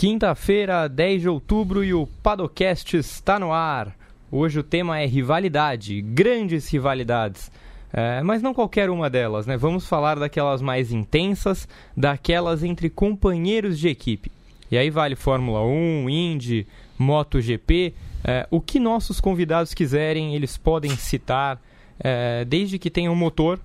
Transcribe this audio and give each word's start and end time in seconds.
Quinta-feira, 0.00 0.88
10 0.88 1.20
de 1.20 1.28
outubro 1.28 1.84
e 1.84 1.92
o 1.92 2.06
Padocast 2.06 2.96
está 2.96 3.38
no 3.38 3.52
ar. 3.52 3.94
Hoje 4.32 4.58
o 4.58 4.62
tema 4.62 4.98
é 4.98 5.04
rivalidade, 5.04 6.00
grandes 6.00 6.66
rivalidades. 6.72 7.52
É, 7.92 8.22
mas 8.22 8.40
não 8.40 8.54
qualquer 8.54 8.88
uma 8.88 9.10
delas, 9.10 9.44
né? 9.44 9.58
Vamos 9.58 9.86
falar 9.86 10.18
daquelas 10.18 10.62
mais 10.62 10.90
intensas, 10.90 11.68
daquelas 11.94 12.64
entre 12.64 12.88
companheiros 12.88 13.78
de 13.78 13.88
equipe. 13.88 14.32
E 14.70 14.78
aí 14.78 14.88
vale 14.88 15.16
Fórmula 15.16 15.60
1, 15.66 16.08
Indy, 16.08 16.66
MotoGP, 16.98 17.92
é, 18.24 18.48
o 18.50 18.58
que 18.58 18.80
nossos 18.80 19.20
convidados 19.20 19.74
quiserem, 19.74 20.34
eles 20.34 20.56
podem 20.56 20.96
citar, 20.96 21.60
é, 22.02 22.42
desde 22.46 22.78
que 22.78 22.88
tenham 22.88 23.12
um 23.12 23.16
motor 23.16 23.60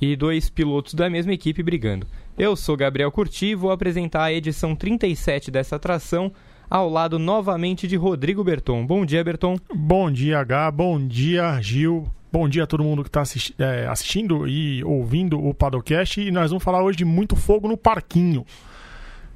e 0.00 0.16
dois 0.16 0.50
pilotos 0.50 0.94
da 0.94 1.08
mesma 1.08 1.32
equipe 1.32 1.62
brigando. 1.62 2.04
Eu 2.38 2.54
sou 2.54 2.76
Gabriel 2.76 3.10
Curti 3.10 3.46
e 3.46 3.54
vou 3.56 3.72
apresentar 3.72 4.22
a 4.22 4.32
edição 4.32 4.72
37 4.72 5.50
dessa 5.50 5.74
atração 5.74 6.32
ao 6.70 6.88
lado 6.88 7.18
novamente 7.18 7.88
de 7.88 7.96
Rodrigo 7.96 8.44
Berton. 8.44 8.86
Bom 8.86 9.04
dia, 9.04 9.24
Berton. 9.24 9.56
Bom 9.74 10.08
dia, 10.08 10.38
H. 10.38 10.70
Bom 10.70 11.04
dia, 11.04 11.60
Gil. 11.60 12.08
Bom 12.30 12.48
dia 12.48 12.62
a 12.62 12.66
todo 12.66 12.84
mundo 12.84 13.02
que 13.02 13.08
está 13.08 13.22
assisti 13.22 13.56
é, 13.58 13.88
assistindo 13.88 14.46
e 14.46 14.84
ouvindo 14.84 15.44
o 15.44 15.52
Padocast. 15.52 16.20
E 16.20 16.30
nós 16.30 16.50
vamos 16.50 16.62
falar 16.62 16.80
hoje 16.80 16.98
de 16.98 17.04
muito 17.04 17.34
fogo 17.34 17.66
no 17.66 17.76
parquinho. 17.76 18.46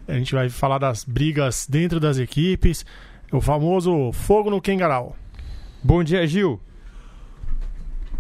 A 0.07 0.13
gente 0.13 0.33
vai 0.33 0.49
falar 0.49 0.79
das 0.79 1.03
brigas 1.03 1.67
dentro 1.69 1.99
das 1.99 2.19
equipes, 2.19 2.87
o 3.33 3.41
famoso 3.41 4.13
fogo 4.13 4.49
no 4.49 4.61
Kengarau. 4.61 5.17
Bom 5.83 6.05
dia, 6.05 6.25
Gil. 6.25 6.61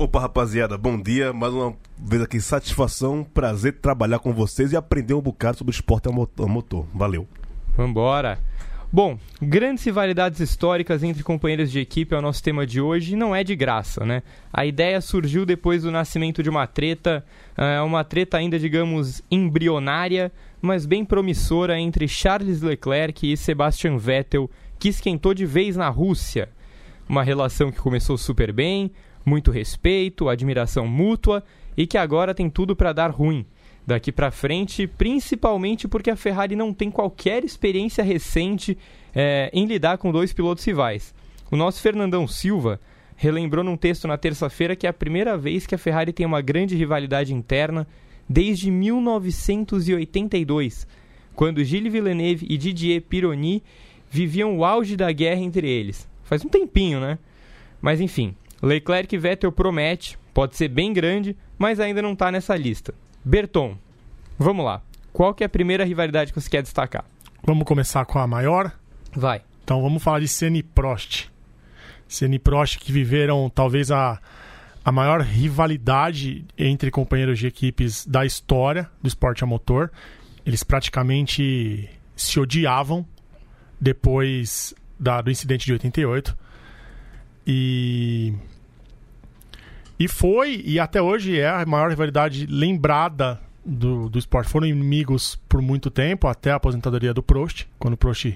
Opa, 0.03 0.19
rapaziada, 0.19 0.77
bom 0.77 1.01
dia. 1.01 1.33
Mais 1.33 1.55
uma 1.55 1.77
vez 1.97 2.21
aqui, 2.23 2.41
satisfação, 2.41 3.23
prazer 3.23 3.75
trabalhar 3.75 4.19
com 4.19 4.33
vocês 4.33 4.73
e 4.73 4.77
aprender 4.77 5.15
um 5.15 5.21
bocado 5.21 5.59
sobre 5.59 5.73
esporte 5.73 6.09
a 6.09 6.13
motor. 6.13 6.89
Valeu. 6.93 7.25
Vambora. 7.77 8.41
Bom, 8.93 9.17
grandes 9.41 9.85
rivalidades 9.85 10.41
históricas 10.41 11.05
entre 11.05 11.23
companheiros 11.23 11.71
de 11.71 11.79
equipe 11.79 12.17
é 12.17 12.19
o 12.19 12.21
nosso 12.21 12.43
tema 12.43 12.67
de 12.67 12.81
hoje 12.81 13.13
e 13.13 13.17
não 13.17 13.33
é 13.33 13.45
de 13.45 13.55
graça, 13.55 14.05
né? 14.05 14.25
A 14.53 14.67
ideia 14.67 15.01
surgiu 15.01 15.47
depois 15.47 15.85
do 15.85 15.91
nascimento 15.93 16.43
de 16.43 16.51
uma 16.51 16.67
treta, 16.67 17.25
é 17.57 17.81
uma 17.81 18.03
treta 18.03 18.39
ainda, 18.39 18.59
digamos, 18.59 19.23
embrionária, 19.31 20.33
mas 20.61 20.85
bem 20.85 21.05
promissora 21.05 21.79
entre 21.79 22.09
Charles 22.09 22.61
Leclerc 22.61 23.33
e 23.33 23.37
Sebastian 23.37 23.99
Vettel, 23.99 24.51
que 24.81 24.89
esquentou 24.89 25.33
de 25.33 25.47
vez 25.47 25.77
na 25.77 25.89
Rússia. 25.89 26.49
Uma 27.09 27.23
relação 27.23 27.71
que 27.71 27.79
começou 27.79 28.19
super 28.19 28.53
bem, 28.53 28.91
muito 29.25 29.51
respeito, 29.51 30.29
admiração 30.29 30.87
mútua 30.87 31.43
e 31.77 31.87
que 31.87 31.99
agora 31.99 32.35
tem 32.35 32.51
tudo 32.51 32.77
para 32.77 32.93
dar 32.93 33.11
ruim 33.11 33.47
daqui 33.87 34.11
para 34.13 34.31
frente, 34.31 34.87
principalmente 34.87 35.89
porque 35.89 36.11
a 36.11 36.17
Ferrari 36.17 36.55
não 36.55 36.73
tem 36.73 36.91
qualquer 36.91 37.43
experiência 37.45 38.05
recente 38.05 38.79
é, 39.15 39.51
em 39.53 39.67
lidar 39.67 39.99
com 39.99 40.11
dois 40.13 40.33
pilotos 40.33 40.65
rivais. 40.65 41.13
O 41.51 41.57
nosso 41.57 41.83
Fernandão 41.83 42.29
Silva 42.29 42.81
relembrou 43.17 43.65
num 43.65 43.77
texto 43.77 44.09
na 44.09 44.17
terça-feira 44.17 44.75
que 44.75 44.87
é 44.87 44.91
a 44.91 44.95
primeira 44.95 45.37
vez 45.37 45.67
que 45.67 45.75
a 45.75 45.79
Ferrari 45.79 46.13
tem 46.13 46.25
uma 46.25 46.41
grande 46.41 46.75
rivalidade 46.77 47.35
interna 47.35 47.87
desde 48.29 48.71
1982, 48.71 50.87
quando 51.35 51.65
Gilles 51.65 51.93
Villeneuve 51.93 52.47
e 52.49 52.57
Didier 52.57 53.03
Pironi 53.03 53.65
viviam 54.11 54.57
o 54.57 54.65
auge 54.65 54.97
da 54.97 55.13
guerra 55.13 55.41
entre 55.41 55.69
eles. 55.69 56.09
Faz 56.23 56.45
um 56.45 56.49
tempinho, 56.49 57.01
né? 57.01 57.19
Mas 57.81 58.01
enfim, 58.01 58.37
Leclerc 58.63 59.15
e 59.15 59.19
Vettel 59.19 59.51
promete, 59.51 60.17
pode 60.33 60.57
ser 60.57 60.69
bem 60.69 60.93
grande, 60.93 61.37
mas 61.59 61.81
ainda 61.81 62.01
não 62.01 62.13
está 62.13 62.31
nessa 62.31 62.57
lista. 62.57 62.95
Berton, 63.25 63.77
vamos 64.39 64.65
lá. 64.65 64.81
Qual 65.13 65.35
que 65.35 65.43
é 65.43 65.47
a 65.47 65.49
primeira 65.49 65.85
rivalidade 65.85 66.33
que 66.33 66.41
você 66.41 66.49
quer 66.49 66.63
destacar? 66.63 67.05
Vamos 67.45 67.65
começar 67.65 68.05
com 68.05 68.19
a 68.19 68.27
maior? 68.27 68.73
Vai. 69.15 69.43
Então 69.65 69.83
vamos 69.83 70.03
falar 70.03 70.21
de 70.21 70.29
Senna 70.29 70.59
e 70.59 70.63
Prost. 70.63 71.29
Senna 72.07 72.37
e 72.37 72.39
Prost 72.39 72.79
que 72.79 72.93
viveram 72.93 73.51
talvez 73.51 73.91
a, 73.91 74.21
a 74.85 74.93
maior 74.93 75.21
rivalidade 75.21 76.45
entre 76.57 76.91
companheiros 76.91 77.39
de 77.39 77.47
equipes 77.47 78.07
da 78.07 78.25
história 78.25 78.89
do 79.03 79.09
esporte 79.09 79.43
a 79.43 79.47
motor. 79.47 79.91
Eles 80.47 80.63
praticamente 80.63 81.91
se 82.17 82.39
odiavam 82.39 83.05
depois 83.81 84.73
da, 84.99 85.21
do 85.21 85.31
incidente 85.31 85.67
de 85.67 85.73
88. 85.73 86.37
E 87.47 88.35
e 89.99 90.09
foi, 90.09 90.63
e 90.65 90.81
até 90.81 91.01
hoje 91.01 91.39
é 91.39 91.49
a 91.49 91.65
maior 91.67 91.91
rivalidade 91.91 92.47
lembrada 92.47 93.41
do, 93.65 94.09
do 94.09 94.19
esporte. 94.19 94.51
Foram 94.51 94.67
inimigos 94.67 95.37
por 95.49 95.63
muito 95.63 95.91
tempo, 95.91 96.27
até 96.27 96.51
a 96.51 96.57
aposentadoria 96.57 97.15
do 97.15 97.23
Prost. 97.23 97.67
Quando 97.79 97.95
o 97.95 97.97
Prost 97.97 98.33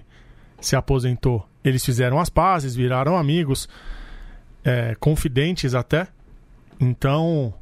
se 0.61 0.77
aposentou, 0.77 1.47
eles 1.65 1.85
fizeram 1.85 2.19
as 2.19 2.31
pazes, 2.31 2.75
viraram 2.75 3.17
amigos, 3.17 3.69
é, 4.65 4.95
confidentes 5.01 5.75
até. 5.75 6.09
Então, 6.79 7.53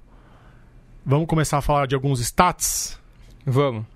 vamos 1.04 1.26
começar 1.26 1.58
a 1.58 1.62
falar 1.62 1.86
de 1.86 1.94
alguns 1.94 2.20
stats? 2.20 3.00
Vamos. 3.46 3.93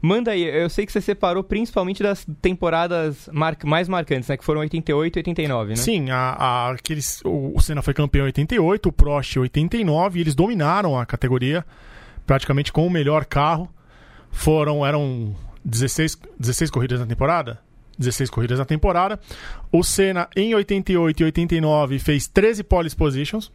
Manda 0.00 0.30
aí, 0.30 0.42
eu 0.42 0.68
sei 0.68 0.86
que 0.86 0.92
você 0.92 1.00
separou 1.00 1.42
principalmente 1.42 2.02
das 2.02 2.26
temporadas 2.40 3.28
mar... 3.32 3.56
mais 3.64 3.88
marcantes, 3.88 4.28
né? 4.28 4.36
Que 4.36 4.44
foram 4.44 4.60
88 4.60 5.16
e 5.16 5.20
89, 5.20 5.70
né? 5.70 5.76
Sim, 5.76 6.10
a, 6.10 6.16
a, 6.16 6.70
aqueles, 6.70 7.20
o, 7.24 7.60
Senna 7.60 7.82
foi 7.82 7.94
campeão 7.94 8.24
em 8.24 8.26
88, 8.26 8.88
o 8.88 8.92
Prost 8.92 9.36
em 9.36 9.40
89, 9.40 10.18
e 10.18 10.22
eles 10.22 10.34
dominaram 10.34 10.98
a 10.98 11.04
categoria 11.04 11.64
praticamente 12.26 12.72
com 12.72 12.86
o 12.86 12.90
melhor 12.90 13.24
carro. 13.24 13.68
Foram, 14.30 14.84
eram 14.84 15.34
16, 15.64 16.18
16 16.38 16.70
corridas 16.70 17.00
na 17.00 17.06
temporada? 17.06 17.60
16 17.98 18.30
corridas 18.30 18.58
na 18.58 18.64
temporada. 18.64 19.18
O 19.70 19.82
Senna 19.82 20.28
em 20.34 20.54
88 20.54 21.20
e 21.20 21.24
89 21.24 21.98
fez 21.98 22.26
13 22.26 22.64
pole 22.64 22.90
positions. 22.94 23.52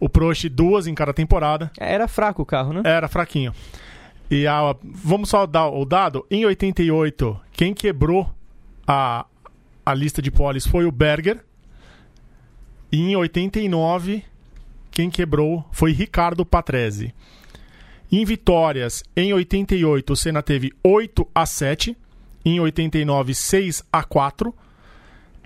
O 0.00 0.08
Prost 0.08 0.48
duas 0.48 0.86
em 0.86 0.94
cada 0.94 1.12
temporada. 1.12 1.70
Era 1.78 2.06
fraco 2.06 2.42
o 2.42 2.46
carro, 2.46 2.72
né? 2.72 2.82
Era 2.84 3.08
fraquinho. 3.08 3.52
E 4.30 4.46
a, 4.46 4.76
vamos 4.82 5.30
só 5.30 5.46
dar 5.46 5.68
o 5.68 5.84
dado. 5.84 6.26
Em 6.30 6.44
88, 6.44 7.40
quem 7.52 7.72
quebrou 7.72 8.30
a, 8.86 9.26
a 9.84 9.94
lista 9.94 10.20
de 10.20 10.30
polis 10.30 10.66
foi 10.66 10.84
o 10.84 10.92
Berger. 10.92 11.44
E 12.92 13.00
em 13.00 13.16
89, 13.16 14.24
quem 14.90 15.10
quebrou 15.10 15.64
foi 15.72 15.92
Ricardo 15.92 16.44
Patrese. 16.44 17.14
Em 18.10 18.24
vitórias, 18.24 19.02
em 19.14 19.32
88, 19.32 20.12
o 20.12 20.16
Senna 20.16 20.42
teve 20.42 20.72
8 20.82 21.28
a 21.34 21.44
7. 21.44 21.96
Em 22.44 22.60
89, 22.60 23.34
6 23.34 23.84
a 23.92 24.02
4. 24.02 24.54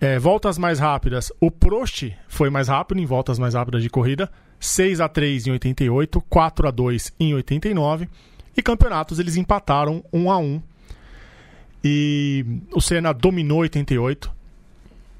É, 0.00 0.19
voltas 0.19 0.59
mais 0.59 0.81
rápidas, 0.81 1.31
o 1.41 1.49
Prost 1.49 2.10
foi 2.26 2.50
mais 2.50 2.66
rápido 2.66 3.00
em 3.00 3.06
voltas 3.06 3.38
mais 3.38 3.54
rápidas 3.54 3.82
de 3.84 3.88
corrida. 3.88 4.28
6 4.59 5.00
a 5.00 5.09
3 5.09 5.47
em 5.47 5.50
88, 5.53 6.20
4 6.28 6.69
a 6.69 6.70
2 6.72 7.12
em 7.20 7.34
89. 7.34 8.09
E 8.57 8.63
campeonatos 8.63 9.19
eles 9.19 9.37
empataram 9.37 10.05
1 10.13 10.31
a 10.31 10.39
1 10.39 10.63
E 11.83 12.45
o 12.73 12.81
Senna 12.81 13.13
dominou 13.13 13.61
88. 13.61 14.31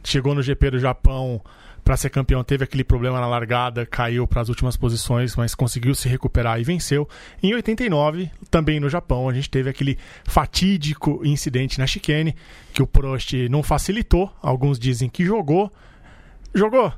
Chegou 0.05 0.35
no 0.35 0.43
GP 0.43 0.73
do 0.73 0.79
Japão 0.79 1.41
para 1.85 1.97
ser 1.97 2.11
campeão, 2.11 2.45
teve 2.45 2.63
aquele 2.63 2.85
problema 2.85 3.21
na 3.21 3.27
largada, 3.27 3.85
caiu 3.85 4.27
para 4.27 4.41
as 4.41 4.49
últimas 4.49 4.77
posições, 4.77 5.35
mas 5.35 5.55
conseguiu 5.55 5.95
se 5.95 6.09
recuperar 6.09 6.61
e 6.61 6.65
venceu. 6.65 7.09
Em 7.43 7.55
89, 7.55 8.31
também 8.51 8.79
no 8.79 8.89
Japão, 8.89 9.29
a 9.29 9.35
gente 9.35 9.51
teve 9.51 9.69
aquele 9.69 9.99
fatídico 10.25 11.21
incidente 11.25 11.79
na 11.79 11.87
chicane, 11.87 12.37
que 12.73 12.83
o 12.83 12.87
Prost 12.87 13.33
não 13.51 13.63
facilitou, 13.63 14.33
alguns 14.41 14.79
dizem 14.79 15.09
que 15.09 15.25
jogou. 15.25 15.73
Jogou? 16.55 16.93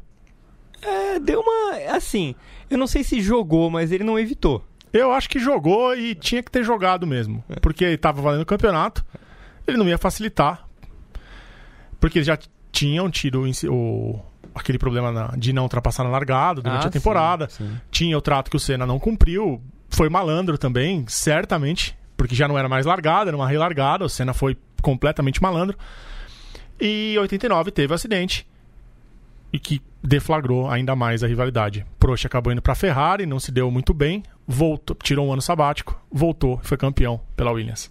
É, 0.83 1.19
deu 1.19 1.41
uma. 1.41 1.95
Assim, 1.95 2.35
eu 2.69 2.77
não 2.77 2.87
sei 2.87 3.03
se 3.03 3.23
jogou, 3.23 3.71
mas 3.71 3.91
ele 3.91 4.05
não 4.05 4.19
evitou. 4.19 4.63
Eu 4.95 5.11
acho 5.11 5.29
que 5.29 5.41
jogou 5.41 5.93
e 5.97 6.15
tinha 6.15 6.41
que 6.41 6.53
ter 6.53 6.63
jogado 6.63 7.05
mesmo. 7.05 7.43
É. 7.49 7.59
Porque 7.59 7.85
estava 7.85 8.23
valendo 8.23 8.43
o 8.43 8.47
campeonato. 8.47 9.05
Ele 9.67 9.77
não 9.77 9.89
ia 9.89 9.99
facilitar. 9.99 10.69
Porque 11.99 12.23
já 12.23 12.39
tinham 12.71 13.11
tido 13.11 13.45
o, 13.69 14.21
aquele 14.55 14.79
problema 14.79 15.35
de 15.37 15.53
não 15.53 15.65
ultrapassar 15.65 16.05
na 16.05 16.11
largada 16.11 16.63
durante 16.63 16.85
ah, 16.85 16.87
a 16.87 16.91
temporada. 16.91 17.49
Sim, 17.51 17.67
sim. 17.67 17.81
Tinha 17.91 18.17
o 18.17 18.21
trato 18.21 18.49
que 18.49 18.57
o 18.57 18.61
Senna 18.61 18.87
não 18.87 19.01
cumpriu. 19.01 19.61
Foi 19.91 20.09
malandro 20.09 20.57
também, 20.57 21.05
certamente. 21.09 21.99
Porque 22.17 22.37
já 22.37 22.47
não 22.47 22.57
era 22.57 22.69
mais 22.69 22.87
largada, 22.87 23.31
era 23.31 23.37
uma 23.37 23.49
relargada. 23.49 24.05
O 24.05 24.09
Senna 24.09 24.33
foi 24.33 24.57
completamente 24.81 25.43
malandro. 25.43 25.77
E 26.81 27.15
em 27.15 27.19
89 27.19 27.73
teve 27.73 27.93
o 27.93 27.97
acidente 27.97 28.47
e 29.53 29.59
que 29.59 29.83
deflagrou 30.03 30.69
ainda 30.69 30.95
mais 30.95 31.25
a 31.25 31.27
rivalidade. 31.27 31.85
Prost 31.99 32.27
acabou 32.27 32.53
indo 32.53 32.63
para 32.63 32.73
a 32.73 32.77
Ferrari, 32.77 33.25
não 33.25 33.41
se 33.41 33.51
deu 33.51 33.71
muito 33.71 33.95
bem, 33.95 34.23
voltou, 34.47 34.97
tirou 35.03 35.27
um 35.27 35.33
ano 35.33 35.43
sabático, 35.43 36.01
voltou 36.11 36.61
foi 36.63 36.77
campeão 36.77 37.21
pela 37.37 37.53
Williams. 37.53 37.91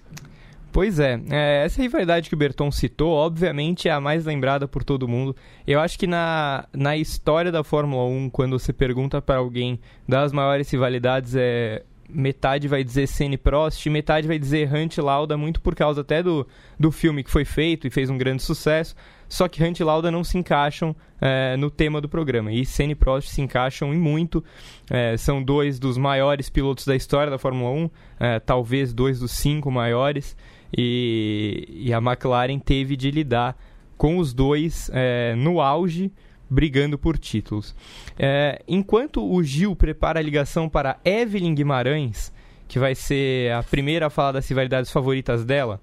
Pois 0.74 1.00
é, 1.00 1.22
é, 1.30 1.66
essa 1.66 1.80
rivalidade 1.84 2.28
que 2.28 2.34
o 2.34 2.38
Berton 2.38 2.72
citou, 2.72 3.12
obviamente, 3.12 3.88
é 3.88 3.92
a 3.92 4.02
mais 4.02 4.26
lembrada 4.26 4.68
por 4.68 4.84
todo 4.84 5.08
mundo. 5.08 5.36
Eu 5.68 5.80
acho 5.80 6.00
que 6.00 6.08
na, 6.08 6.68
na 6.74 6.98
história 6.98 7.52
da 7.52 7.64
Fórmula 7.64 8.06
1, 8.06 8.32
quando 8.32 8.58
você 8.58 8.74
pergunta 8.74 9.22
para 9.22 9.38
alguém 9.38 9.80
das 10.08 10.32
maiores 10.32 10.72
rivalidades, 10.72 11.36
é, 11.36 11.84
metade 12.10 12.68
vai 12.68 12.84
dizer 12.84 13.06
Senna 13.08 13.36
e 13.36 13.38
Prost, 13.38 13.86
metade 13.88 14.28
vai 14.28 14.40
dizer 14.40 14.74
Hunt 14.74 14.98
e 14.98 15.02
Lauda, 15.02 15.38
muito 15.38 15.62
por 15.62 15.76
causa 15.76 16.02
até 16.02 16.24
do, 16.24 16.48
do 16.80 16.92
filme 16.92 17.24
que 17.24 17.30
foi 17.30 17.46
feito 17.46 17.86
e 17.86 17.92
fez 17.92 18.10
um 18.10 18.18
grande 18.18 18.42
sucesso. 18.42 18.96
Só 19.28 19.48
que 19.48 19.64
Hunt 19.64 19.80
e 19.80 19.84
Lauda 19.84 20.12
não 20.12 20.24
se 20.24 20.38
encaixam 20.38 20.96
é, 21.20 21.58
no 21.58 21.70
tema 21.72 22.00
do 22.00 22.08
programa. 22.08 22.52
E 22.52 22.66
Senna 22.66 22.92
e 22.92 22.96
Prost 22.96 23.30
se 23.30 23.42
encaixam 23.42 23.94
em 23.94 23.98
muito. 23.98 24.44
É, 24.90 25.18
são 25.18 25.42
dois 25.42 25.80
dos 25.80 25.98
maiores 25.98 26.50
pilotos 26.50 26.86
da 26.86 26.96
história 26.96 27.32
da 27.32 27.38
Fórmula 27.38 27.72
1, 27.72 27.90
é, 28.20 28.40
talvez 28.40 28.94
dois 28.94 29.20
dos 29.20 29.32
cinco 29.32 29.72
maiores. 29.72 30.36
E, 30.76 31.68
e, 31.70 31.94
a 31.94 31.98
McLaren 31.98 32.60
teve 32.60 32.96
de 32.96 33.12
lidar 33.12 33.56
com 33.98 34.18
os 34.18 34.34
dois 34.34 34.90
é, 34.94 35.36
no 35.36 35.62
auge 35.62 36.12
brigando 36.50 36.98
por 36.98 37.18
títulos. 37.18 37.76
É, 38.18 38.62
enquanto 38.68 39.24
o 39.24 39.44
Gil 39.44 39.76
prepara 39.76 40.20
a 40.20 40.24
ligação 40.24 40.70
para 40.70 41.00
Evelyn 41.04 41.56
Guimarães, 41.56 42.32
que 42.68 42.80
vai 42.80 42.96
ser 42.96 43.52
a 43.54 43.64
primeira 43.64 44.08
a 44.08 44.10
falar 44.10 44.34
das 44.34 44.48
rivalidades 44.48 44.92
favoritas 44.92 45.44
dela, 45.44 45.82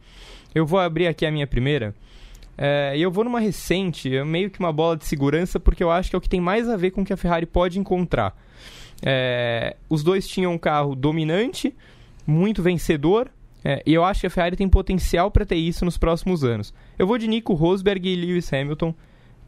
eu 0.54 0.66
vou 0.66 0.78
abrir 0.78 1.06
aqui 1.06 1.26
a 1.26 1.31
minha 1.31 1.46
primeira. 1.46 1.94
É, 2.62 2.92
e 2.94 3.00
eu 3.00 3.10
vou 3.10 3.24
numa 3.24 3.40
recente, 3.40 4.14
é 4.14 4.22
meio 4.22 4.50
que 4.50 4.60
uma 4.60 4.70
bola 4.70 4.94
de 4.94 5.06
segurança, 5.06 5.58
porque 5.58 5.82
eu 5.82 5.90
acho 5.90 6.10
que 6.10 6.16
é 6.16 6.18
o 6.18 6.20
que 6.20 6.28
tem 6.28 6.42
mais 6.42 6.68
a 6.68 6.76
ver 6.76 6.90
com 6.90 7.00
o 7.00 7.04
que 7.06 7.12
a 7.12 7.16
Ferrari 7.16 7.46
pode 7.46 7.78
encontrar. 7.78 8.36
É, 9.02 9.78
os 9.88 10.02
dois 10.02 10.28
tinham 10.28 10.52
um 10.52 10.58
carro 10.58 10.94
dominante, 10.94 11.74
muito 12.26 12.62
vencedor, 12.62 13.30
é, 13.64 13.82
e 13.86 13.94
eu 13.94 14.04
acho 14.04 14.20
que 14.20 14.26
a 14.26 14.30
Ferrari 14.30 14.56
tem 14.56 14.68
potencial 14.68 15.30
para 15.30 15.46
ter 15.46 15.56
isso 15.56 15.86
nos 15.86 15.96
próximos 15.96 16.44
anos. 16.44 16.74
Eu 16.98 17.06
vou 17.06 17.16
de 17.16 17.26
Nico 17.26 17.54
Rosberg 17.54 18.06
e 18.06 18.14
Lewis 18.14 18.52
Hamilton, 18.52 18.94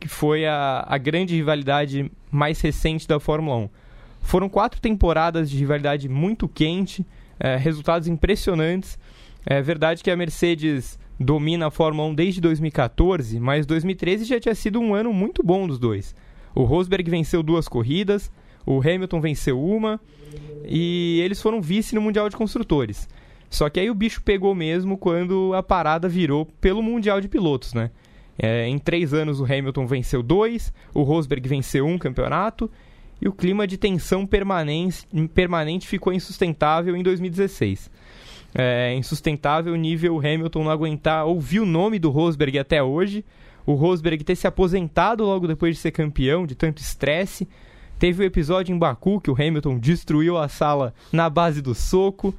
que 0.00 0.08
foi 0.08 0.46
a, 0.46 0.82
a 0.88 0.96
grande 0.96 1.34
rivalidade 1.34 2.10
mais 2.30 2.62
recente 2.62 3.06
da 3.06 3.20
Fórmula 3.20 3.58
1. 3.58 3.68
Foram 4.22 4.48
quatro 4.48 4.80
temporadas 4.80 5.50
de 5.50 5.58
rivalidade 5.58 6.08
muito 6.08 6.48
quente, 6.48 7.06
é, 7.38 7.56
resultados 7.56 8.08
impressionantes. 8.08 8.98
É 9.44 9.60
verdade 9.60 10.02
que 10.02 10.10
a 10.10 10.16
Mercedes 10.16 10.98
domina 11.22 11.68
a 11.68 11.70
Fórmula 11.70 12.08
1 12.08 12.14
desde 12.14 12.40
2014, 12.40 13.38
mas 13.40 13.66
2013 13.66 14.24
já 14.24 14.40
tinha 14.40 14.54
sido 14.54 14.80
um 14.80 14.94
ano 14.94 15.12
muito 15.12 15.42
bom 15.42 15.66
dos 15.66 15.78
dois. 15.78 16.14
O 16.54 16.64
Rosberg 16.64 17.10
venceu 17.10 17.42
duas 17.42 17.68
corridas, 17.68 18.30
o 18.66 18.80
Hamilton 18.80 19.20
venceu 19.20 19.62
uma 19.62 20.00
e 20.64 21.20
eles 21.24 21.40
foram 21.40 21.60
vice 21.60 21.94
no 21.94 22.00
Mundial 22.00 22.28
de 22.28 22.36
Construtores. 22.36 23.08
Só 23.48 23.68
que 23.68 23.78
aí 23.78 23.90
o 23.90 23.94
bicho 23.94 24.22
pegou 24.22 24.54
mesmo 24.54 24.96
quando 24.96 25.52
a 25.54 25.62
parada 25.62 26.08
virou 26.08 26.46
pelo 26.60 26.82
Mundial 26.82 27.20
de 27.20 27.28
Pilotos, 27.28 27.74
né? 27.74 27.90
É, 28.38 28.66
em 28.66 28.78
três 28.78 29.12
anos 29.12 29.40
o 29.40 29.44
Hamilton 29.44 29.86
venceu 29.86 30.22
dois, 30.22 30.72
o 30.94 31.02
Rosberg 31.02 31.46
venceu 31.46 31.86
um 31.86 31.98
campeonato 31.98 32.70
e 33.20 33.28
o 33.28 33.32
clima 33.32 33.66
de 33.66 33.76
tensão 33.76 34.26
permanente, 34.26 35.06
permanente 35.34 35.86
ficou 35.86 36.12
insustentável 36.12 36.96
em 36.96 37.02
2016. 37.02 37.90
É 38.54 38.94
insustentável 38.94 39.72
o 39.72 39.76
nível 39.76 40.18
Hamilton 40.18 40.64
não 40.64 40.70
aguentar 40.70 41.24
ouvir 41.26 41.60
o 41.60 41.66
nome 41.66 41.98
do 41.98 42.10
Rosberg 42.10 42.58
até 42.58 42.82
hoje, 42.82 43.24
o 43.64 43.74
Rosberg 43.74 44.22
ter 44.24 44.36
se 44.36 44.46
aposentado 44.46 45.24
logo 45.24 45.46
depois 45.46 45.76
de 45.76 45.80
ser 45.80 45.92
campeão, 45.92 46.46
de 46.46 46.54
tanto 46.54 46.78
estresse. 46.78 47.48
Teve 47.98 48.22
o 48.22 48.26
episódio 48.26 48.74
em 48.74 48.78
Baku 48.78 49.20
que 49.20 49.30
o 49.30 49.34
Hamilton 49.34 49.78
destruiu 49.78 50.36
a 50.36 50.48
sala 50.48 50.92
na 51.12 51.30
base 51.30 51.62
do 51.62 51.74
soco. 51.74 52.34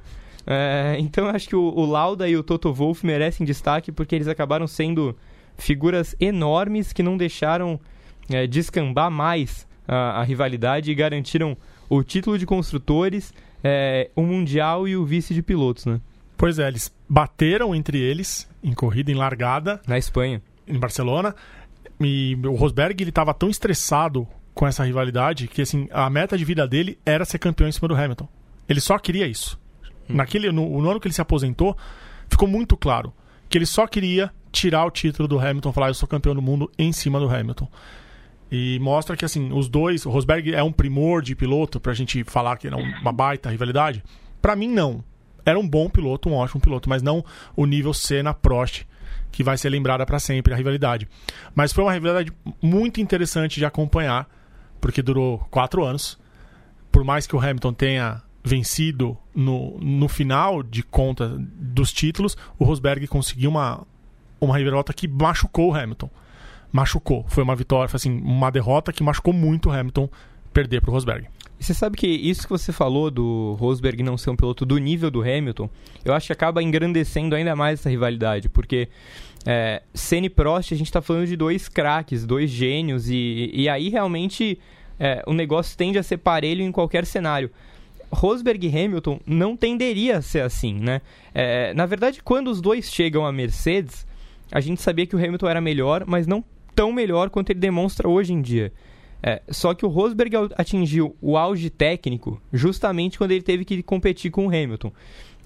É, 0.46 0.96
então 0.98 1.26
acho 1.26 1.48
que 1.48 1.56
o, 1.56 1.72
o 1.74 1.86
Lauda 1.86 2.28
e 2.28 2.36
o 2.36 2.42
Toto 2.42 2.72
Wolff 2.72 3.04
merecem 3.04 3.46
destaque 3.46 3.90
porque 3.90 4.14
eles 4.14 4.28
acabaram 4.28 4.66
sendo 4.66 5.16
figuras 5.56 6.14
enormes 6.20 6.92
que 6.92 7.02
não 7.02 7.16
deixaram 7.16 7.80
é, 8.28 8.46
descambar 8.46 9.10
mais 9.10 9.66
a, 9.88 10.20
a, 10.20 10.22
rivalidade 10.22 10.90
e 10.90 10.94
garantiram 10.94 11.56
o 11.88 12.02
título 12.02 12.38
de 12.38 12.46
construtores, 12.46 13.32
é, 13.64 14.10
o 14.14 14.22
Mundial 14.22 14.86
e 14.86 14.94
o 14.94 15.06
vice 15.06 15.32
de 15.32 15.42
pilotos, 15.42 15.86
né? 15.86 15.98
Pois 16.36 16.58
é, 16.58 16.68
eles 16.68 16.94
bateram 17.08 17.74
entre 17.74 17.98
eles 17.98 18.46
em 18.62 18.74
corrida, 18.74 19.10
em 19.10 19.14
largada. 19.14 19.80
Na 19.86 19.96
Espanha. 19.96 20.42
Em 20.68 20.78
Barcelona. 20.78 21.34
E 21.98 22.36
o 22.44 22.54
Rosberg 22.54 23.02
ele 23.02 23.10
estava 23.10 23.32
tão 23.32 23.48
estressado 23.48 24.28
com 24.52 24.66
essa 24.66 24.84
rivalidade 24.84 25.48
que 25.48 25.62
assim 25.62 25.88
a 25.90 26.08
meta 26.10 26.36
de 26.36 26.44
vida 26.44 26.66
dele 26.66 26.98
era 27.04 27.24
ser 27.24 27.38
campeão 27.38 27.68
em 27.68 27.72
cima 27.72 27.88
do 27.88 27.96
Hamilton. 27.96 28.28
Ele 28.68 28.80
só 28.80 28.98
queria 28.98 29.26
isso. 29.26 29.58
Hum. 30.08 30.16
Naquele 30.16 30.52
no, 30.52 30.82
no 30.82 30.90
ano 30.90 31.00
que 31.00 31.06
ele 31.06 31.14
se 31.14 31.20
aposentou, 31.22 31.76
ficou 32.28 32.46
muito 32.46 32.76
claro 32.76 33.12
que 33.48 33.56
ele 33.56 33.66
só 33.66 33.86
queria 33.86 34.30
tirar 34.50 34.84
o 34.84 34.90
título 34.90 35.28
do 35.28 35.38
Hamilton, 35.38 35.72
falar 35.72 35.88
eu 35.88 35.94
sou 35.94 36.08
campeão 36.08 36.34
do 36.34 36.42
mundo 36.42 36.70
em 36.78 36.92
cima 36.92 37.18
do 37.18 37.28
Hamilton. 37.28 37.68
E 38.50 38.78
mostra 38.80 39.16
que 39.16 39.24
assim, 39.24 39.52
os 39.52 39.68
dois, 39.68 40.06
o 40.06 40.10
Rosberg 40.10 40.54
é 40.54 40.62
um 40.62 40.72
primor 40.72 41.22
de 41.22 41.34
piloto 41.34 41.80
pra 41.80 41.94
gente 41.94 42.22
falar 42.24 42.56
que 42.56 42.66
era 42.66 42.76
uma 42.76 43.12
baita 43.12 43.50
rivalidade. 43.50 44.02
Para 44.40 44.54
mim 44.54 44.68
não. 44.68 45.02
Era 45.44 45.58
um 45.58 45.68
bom 45.68 45.90
piloto, 45.90 46.28
um 46.28 46.34
ótimo 46.34 46.60
piloto, 46.60 46.88
mas 46.88 47.02
não 47.02 47.24
o 47.56 47.66
nível 47.66 47.92
Senna 47.92 48.32
Prost 48.32 48.86
que 49.34 49.42
vai 49.42 49.58
ser 49.58 49.68
lembrada 49.68 50.06
para 50.06 50.20
sempre 50.20 50.54
a 50.54 50.56
rivalidade. 50.56 51.08
Mas 51.56 51.72
foi 51.72 51.82
uma 51.82 51.92
rivalidade 51.92 52.32
muito 52.62 53.00
interessante 53.00 53.58
de 53.58 53.64
acompanhar, 53.64 54.28
porque 54.80 55.02
durou 55.02 55.38
quatro 55.50 55.84
anos. 55.84 56.16
Por 56.92 57.02
mais 57.02 57.26
que 57.26 57.34
o 57.34 57.40
Hamilton 57.40 57.72
tenha 57.72 58.22
vencido 58.44 59.18
no, 59.34 59.76
no 59.80 60.06
final 60.06 60.62
de 60.62 60.84
conta 60.84 61.36
dos 61.36 61.92
títulos, 61.92 62.36
o 62.56 62.64
Rosberg 62.64 63.08
conseguiu 63.08 63.50
uma, 63.50 63.84
uma 64.40 64.56
reviravolta 64.56 64.92
que 64.92 65.08
machucou 65.08 65.72
o 65.72 65.74
Hamilton. 65.74 66.08
Machucou. 66.74 67.24
Foi 67.28 67.44
uma 67.44 67.54
vitória, 67.54 67.88
foi 67.88 67.98
assim, 67.98 68.20
uma 68.20 68.50
derrota 68.50 68.92
que 68.92 69.00
machucou 69.00 69.32
muito 69.32 69.68
o 69.68 69.72
Hamilton 69.72 70.08
perder 70.52 70.80
para 70.80 70.90
o 70.90 70.92
Rosberg. 70.92 71.28
Você 71.56 71.72
sabe 71.72 71.96
que 71.96 72.04
isso 72.08 72.42
que 72.42 72.50
você 72.50 72.72
falou 72.72 73.12
do 73.12 73.56
Rosberg 73.60 74.02
não 74.02 74.18
ser 74.18 74.30
um 74.30 74.36
piloto 74.36 74.66
do 74.66 74.76
nível 74.78 75.08
do 75.08 75.22
Hamilton, 75.22 75.70
eu 76.04 76.12
acho 76.12 76.26
que 76.26 76.32
acaba 76.32 76.60
engrandecendo 76.60 77.36
ainda 77.36 77.54
mais 77.54 77.78
essa 77.78 77.88
rivalidade, 77.88 78.48
porque 78.48 78.88
é, 79.46 79.82
Senna 79.94 80.26
e 80.26 80.28
Prost, 80.28 80.74
a 80.74 80.76
gente 80.76 80.88
está 80.88 81.00
falando 81.00 81.28
de 81.28 81.36
dois 81.36 81.68
craques, 81.68 82.26
dois 82.26 82.50
gênios, 82.50 83.08
e, 83.08 83.52
e 83.54 83.68
aí 83.68 83.88
realmente 83.88 84.58
é, 84.98 85.22
o 85.28 85.32
negócio 85.32 85.78
tende 85.78 85.96
a 85.96 86.02
ser 86.02 86.16
parelho 86.16 86.62
em 86.62 86.72
qualquer 86.72 87.06
cenário. 87.06 87.52
Rosberg 88.10 88.66
e 88.66 88.84
Hamilton 88.84 89.20
não 89.24 89.56
tenderia 89.56 90.18
a 90.18 90.22
ser 90.22 90.40
assim, 90.40 90.74
né? 90.74 91.00
É, 91.32 91.72
na 91.72 91.86
verdade, 91.86 92.20
quando 92.20 92.48
os 92.48 92.60
dois 92.60 92.92
chegam 92.92 93.24
à 93.24 93.30
Mercedes, 93.30 94.04
a 94.50 94.58
gente 94.60 94.82
sabia 94.82 95.06
que 95.06 95.14
o 95.14 95.18
Hamilton 95.24 95.48
era 95.48 95.60
melhor, 95.60 96.04
mas 96.04 96.26
não 96.26 96.44
tão 96.74 96.92
melhor 96.92 97.30
quanto 97.30 97.50
ele 97.50 97.60
demonstra 97.60 98.08
hoje 98.08 98.32
em 98.32 98.42
dia. 98.42 98.72
É, 99.22 99.40
só 99.48 99.72
que 99.72 99.86
o 99.86 99.88
Rosberg 99.88 100.36
atingiu 100.54 101.16
o 101.20 101.38
auge 101.38 101.70
técnico 101.70 102.42
justamente 102.52 103.16
quando 103.16 103.30
ele 103.30 103.42
teve 103.42 103.64
que 103.64 103.82
competir 103.82 104.30
com 104.30 104.46
o 104.46 104.48
Hamilton. 104.48 104.92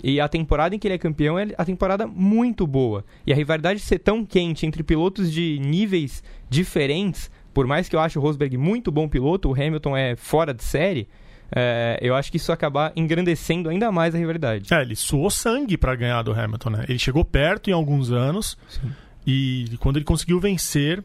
E 0.03 0.21
a 0.21 0.29
temporada 0.29 0.75
em 0.75 0.79
que 0.79 0.87
ele 0.87 0.95
é 0.95 0.99
campeão 0.99 1.39
é 1.39 1.49
a 1.57 1.65
temporada 1.65 2.07
muito 2.07 2.67
boa. 2.67 3.05
E 3.27 3.33
a 3.33 3.37
rivalidade 3.37 3.81
ser 3.81 3.99
tão 3.99 4.25
quente 4.25 4.67
entre 4.67 4.83
pilotos 4.83 5.33
de 5.33 5.59
níveis 5.61 6.23
diferentes, 6.49 7.31
por 7.53 7.67
mais 7.67 7.89
que 7.89 7.97
eu 7.97 8.01
ache 8.01 8.19
o 8.19 8.23
Rosberg 8.23 8.57
muito 8.57 8.91
bom 8.91 9.09
piloto, 9.09 9.49
o 9.49 9.55
Hamilton 9.55 9.97
é 9.97 10.17
fora 10.17 10.55
de 10.55 10.63
série, 10.63 11.09
é, 11.51 11.99
eu 12.03 12.15
acho 12.15 12.31
que 12.31 12.37
isso 12.37 12.53
acabar 12.53 12.93
engrandecendo 12.95 13.69
ainda 13.69 13.91
mais 13.91 14.15
a 14.15 14.19
rivalidade. 14.19 14.73
É, 14.73 14.83
ele 14.83 14.95
suou 14.95 15.31
sangue 15.31 15.77
para 15.77 15.95
ganhar 15.95 16.23
do 16.23 16.33
Hamilton, 16.33 16.71
né? 16.71 16.85
Ele 16.89 16.99
chegou 16.99 17.25
perto 17.25 17.71
em 17.71 17.73
alguns 17.73 18.13
anos 18.13 18.57
Sim. 18.69 18.91
e 19.27 19.65
quando 19.81 19.97
ele 19.97 20.05
conseguiu 20.05 20.39
vencer, 20.39 21.03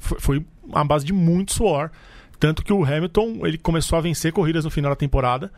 foi, 0.00 0.44
a 0.72 0.82
base 0.82 1.04
de 1.04 1.12
muito 1.12 1.52
suor. 1.52 1.90
Tanto 2.38 2.64
que 2.64 2.72
o 2.72 2.82
Hamilton 2.82 3.46
ele 3.46 3.58
começou 3.58 3.98
a 3.98 4.00
vencer 4.00 4.32
corridas 4.32 4.64
no 4.64 4.70
final 4.70 4.90
da 4.90 4.96
temporada 4.96 5.52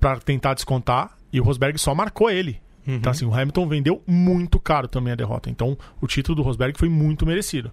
para 0.00 0.18
tentar 0.18 0.54
descontar 0.54 1.16
e 1.32 1.40
o 1.40 1.44
Rosberg 1.44 1.78
só 1.78 1.94
marcou 1.94 2.28
ele. 2.28 2.60
Uhum. 2.86 2.96
Então, 2.96 3.12
assim, 3.12 3.24
o 3.24 3.32
Hamilton 3.32 3.68
vendeu 3.68 4.02
muito 4.06 4.58
caro 4.58 4.88
também 4.88 5.12
a 5.12 5.16
derrota. 5.16 5.48
Então, 5.48 5.78
o 6.00 6.06
título 6.08 6.34
do 6.36 6.42
Rosberg 6.42 6.76
foi 6.76 6.88
muito 6.88 7.24
merecido. 7.24 7.70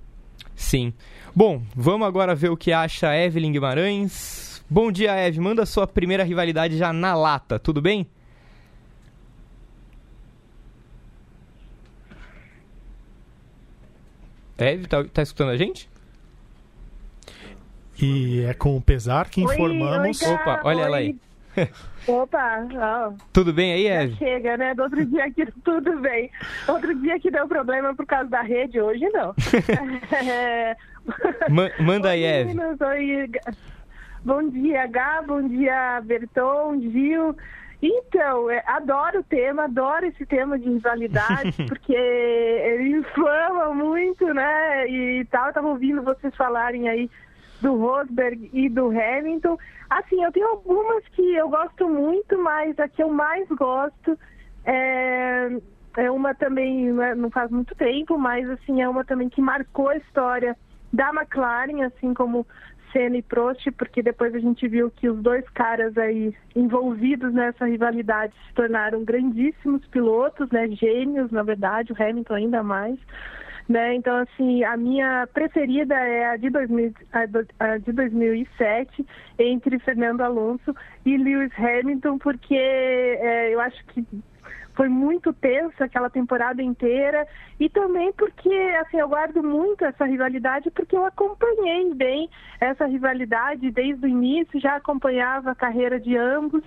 Sim. 0.56 0.94
Bom, 1.36 1.64
vamos 1.76 2.08
agora 2.08 2.36
ver 2.36 2.50
o 2.50 2.58
que 2.58 2.72
acha 2.72 3.16
Evelyn 3.16 3.52
Guimarães. 3.52 4.64
Bom 4.70 4.92
dia, 4.92 5.16
Eve. 5.16 5.40
Manda 5.40 5.66
sua 5.66 5.88
primeira 5.88 6.24
rivalidade 6.24 6.78
já 6.78 6.94
na 6.94 7.16
lata, 7.16 7.58
tudo 7.58 7.82
bem? 7.82 8.06
Eve, 14.60 14.88
tá, 14.88 15.04
tá 15.06 15.22
escutando 15.22 15.52
a 15.52 15.58
gente? 15.58 15.90
E 18.02 18.44
é 18.44 18.54
com 18.54 18.80
pesar 18.82 19.30
que 19.30 19.42
informamos. 19.42 20.22
Oi, 20.22 20.28
oi, 20.28 20.36
Opa, 20.36 20.62
olha 20.66 20.80
oi. 20.80 20.84
ela 20.84 20.98
aí. 20.98 21.16
Opa, 22.08 22.68
oh. 22.72 23.16
tudo 23.34 23.54
bem 23.54 23.74
aí, 23.74 23.88
Eve? 23.88 24.16
chega, 24.18 24.58
né? 24.58 24.74
Do 24.74 24.84
outro 24.84 25.06
dia 25.06 25.32
que 25.32 25.46
tudo 25.64 26.00
bem. 26.00 26.30
Outro 26.68 26.94
dia 26.96 27.20
que 27.20 27.32
deu 27.32 27.48
problema 27.48 27.96
por 27.96 28.06
causa 28.06 28.30
da 28.30 28.42
rede, 28.42 28.80
hoje 28.80 29.08
não. 29.10 29.34
é... 30.28 30.76
manda 31.80 32.10
aí, 32.10 32.24
Eve. 32.24 32.54
Meninos, 32.54 32.82
oi. 32.82 33.32
Bom 34.24 34.50
dia, 34.50 34.86
Gá, 34.88 35.22
bom 35.26 35.42
dia, 35.48 36.02
Berton, 36.04 36.82
Gil. 36.82 37.36
Então, 37.82 38.50
é, 38.50 38.62
adoro 38.68 39.20
o 39.20 39.24
tema, 39.24 39.64
adoro 39.64 40.06
esse 40.06 40.26
tema 40.26 40.60
de 40.60 40.70
rivalidade, 40.70 41.54
porque 41.68 41.96
ele 41.96 42.98
inflama 42.98 43.74
muito, 43.74 44.26
né? 44.34 44.88
E 44.88 45.26
tal, 45.26 45.48
eu 45.48 45.54
tava 45.54 45.68
ouvindo 45.68 46.04
vocês 46.04 46.36
falarem 46.36 46.90
aí 46.90 47.10
do 47.62 47.78
Rosberg 47.78 48.50
e 48.54 48.70
do 48.70 48.88
Hamilton. 48.88 49.58
Assim, 49.90 50.24
eu 50.24 50.32
tenho 50.32 50.48
algumas 50.48 51.04
que 51.10 51.36
eu 51.36 51.50
gosto 51.50 51.88
muito, 51.88 52.38
mas 52.38 52.78
a 52.80 52.88
que 52.88 53.02
eu 53.02 53.10
mais 53.10 53.48
gosto 53.50 54.18
é, 54.66 55.50
é 55.98 56.12
uma 56.12 56.34
também, 56.36 56.92
né, 56.92 57.16
não 57.16 57.30
faz 57.32 57.50
muito 57.50 57.74
tempo, 57.76 58.18
mas 58.18 58.50
assim, 58.50 58.82
é 58.82 58.90
uma 58.90 59.04
também 59.06 59.30
que 59.30 59.42
marcou 59.42 59.90
a 59.90 59.98
história 59.98 60.56
da 60.92 61.10
McLaren, 61.10 61.84
assim 61.86 62.14
como 62.14 62.46
Senna 62.92 63.18
e 63.18 63.22
Prost, 63.22 63.70
porque 63.78 64.02
depois 64.02 64.34
a 64.34 64.40
gente 64.40 64.68
viu 64.68 64.92
que 64.92 65.10
os 65.10 65.22
dois 65.22 65.48
caras 65.50 65.98
aí 65.98 66.34
envolvidos 66.56 67.34
nessa 67.34 67.66
rivalidade 67.66 68.34
se 68.48 68.54
tornaram 68.54 69.04
grandíssimos 69.04 69.86
pilotos, 69.88 70.50
né, 70.52 70.68
gênios, 70.70 71.32
na 71.32 71.44
verdade, 71.44 71.92
o 71.92 72.02
Hamilton 72.02 72.34
ainda 72.34 72.64
mais. 72.64 73.00
Né? 73.68 73.94
Então, 73.94 74.16
assim, 74.18 74.64
a 74.64 74.76
minha 74.76 75.28
preferida 75.32 75.94
é 75.94 76.32
a 76.32 76.38
de, 76.38 76.50
2000, 76.50 76.92
a 77.60 77.78
de 77.78 77.92
2007, 77.92 79.06
entre 79.38 79.78
Fernando 79.80 80.22
Alonso 80.22 80.76
e 81.06 81.16
Lewis 81.16 81.52
Hamilton, 81.56 82.18
porque 82.18 82.56
é, 82.56 83.54
eu 83.54 83.62
acho 83.62 83.86
que 83.88 84.04
foi 84.80 84.88
muito 84.88 85.34
tensa 85.34 85.84
aquela 85.84 86.10
temporada 86.10 86.64
inteira. 86.64 87.28
E 87.60 87.68
também 87.68 88.14
porque 88.14 88.50
assim 88.80 88.98
eu 88.98 89.10
guardo 89.10 89.44
muito 89.44 89.84
essa 89.84 90.06
rivalidade 90.06 90.72
porque 90.72 90.96
eu 90.96 91.06
acompanhei 91.06 91.94
bem 91.94 92.30
essa 92.62 92.86
rivalidade 92.86 93.70
desde 93.72 94.06
o 94.06 94.08
início. 94.08 94.58
Já 94.58 94.78
acompanhava 94.78 95.52
a 95.52 95.56
carreira 95.56 96.00
de 96.00 96.16
ambos 96.16 96.64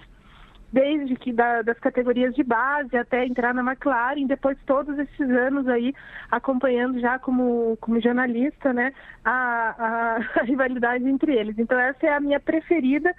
desde 0.70 1.16
que 1.16 1.32
da, 1.32 1.62
das 1.62 1.78
categorias 1.78 2.34
de 2.34 2.42
base 2.42 2.94
até 2.94 3.24
entrar 3.24 3.54
na 3.54 3.62
McLaren, 3.62 4.26
depois 4.26 4.58
todos 4.66 4.98
esses 4.98 5.30
anos 5.30 5.66
aí 5.68 5.94
acompanhando 6.30 7.00
já 7.00 7.18
como, 7.18 7.78
como 7.80 8.00
jornalista, 8.00 8.74
né, 8.74 8.92
a, 9.24 9.74
a, 9.78 10.16
a 10.40 10.42
rivalidade 10.44 11.08
entre 11.08 11.34
eles. 11.34 11.58
Então 11.58 11.78
essa 11.78 12.06
é 12.06 12.14
a 12.14 12.20
minha 12.20 12.40
preferida 12.40 13.14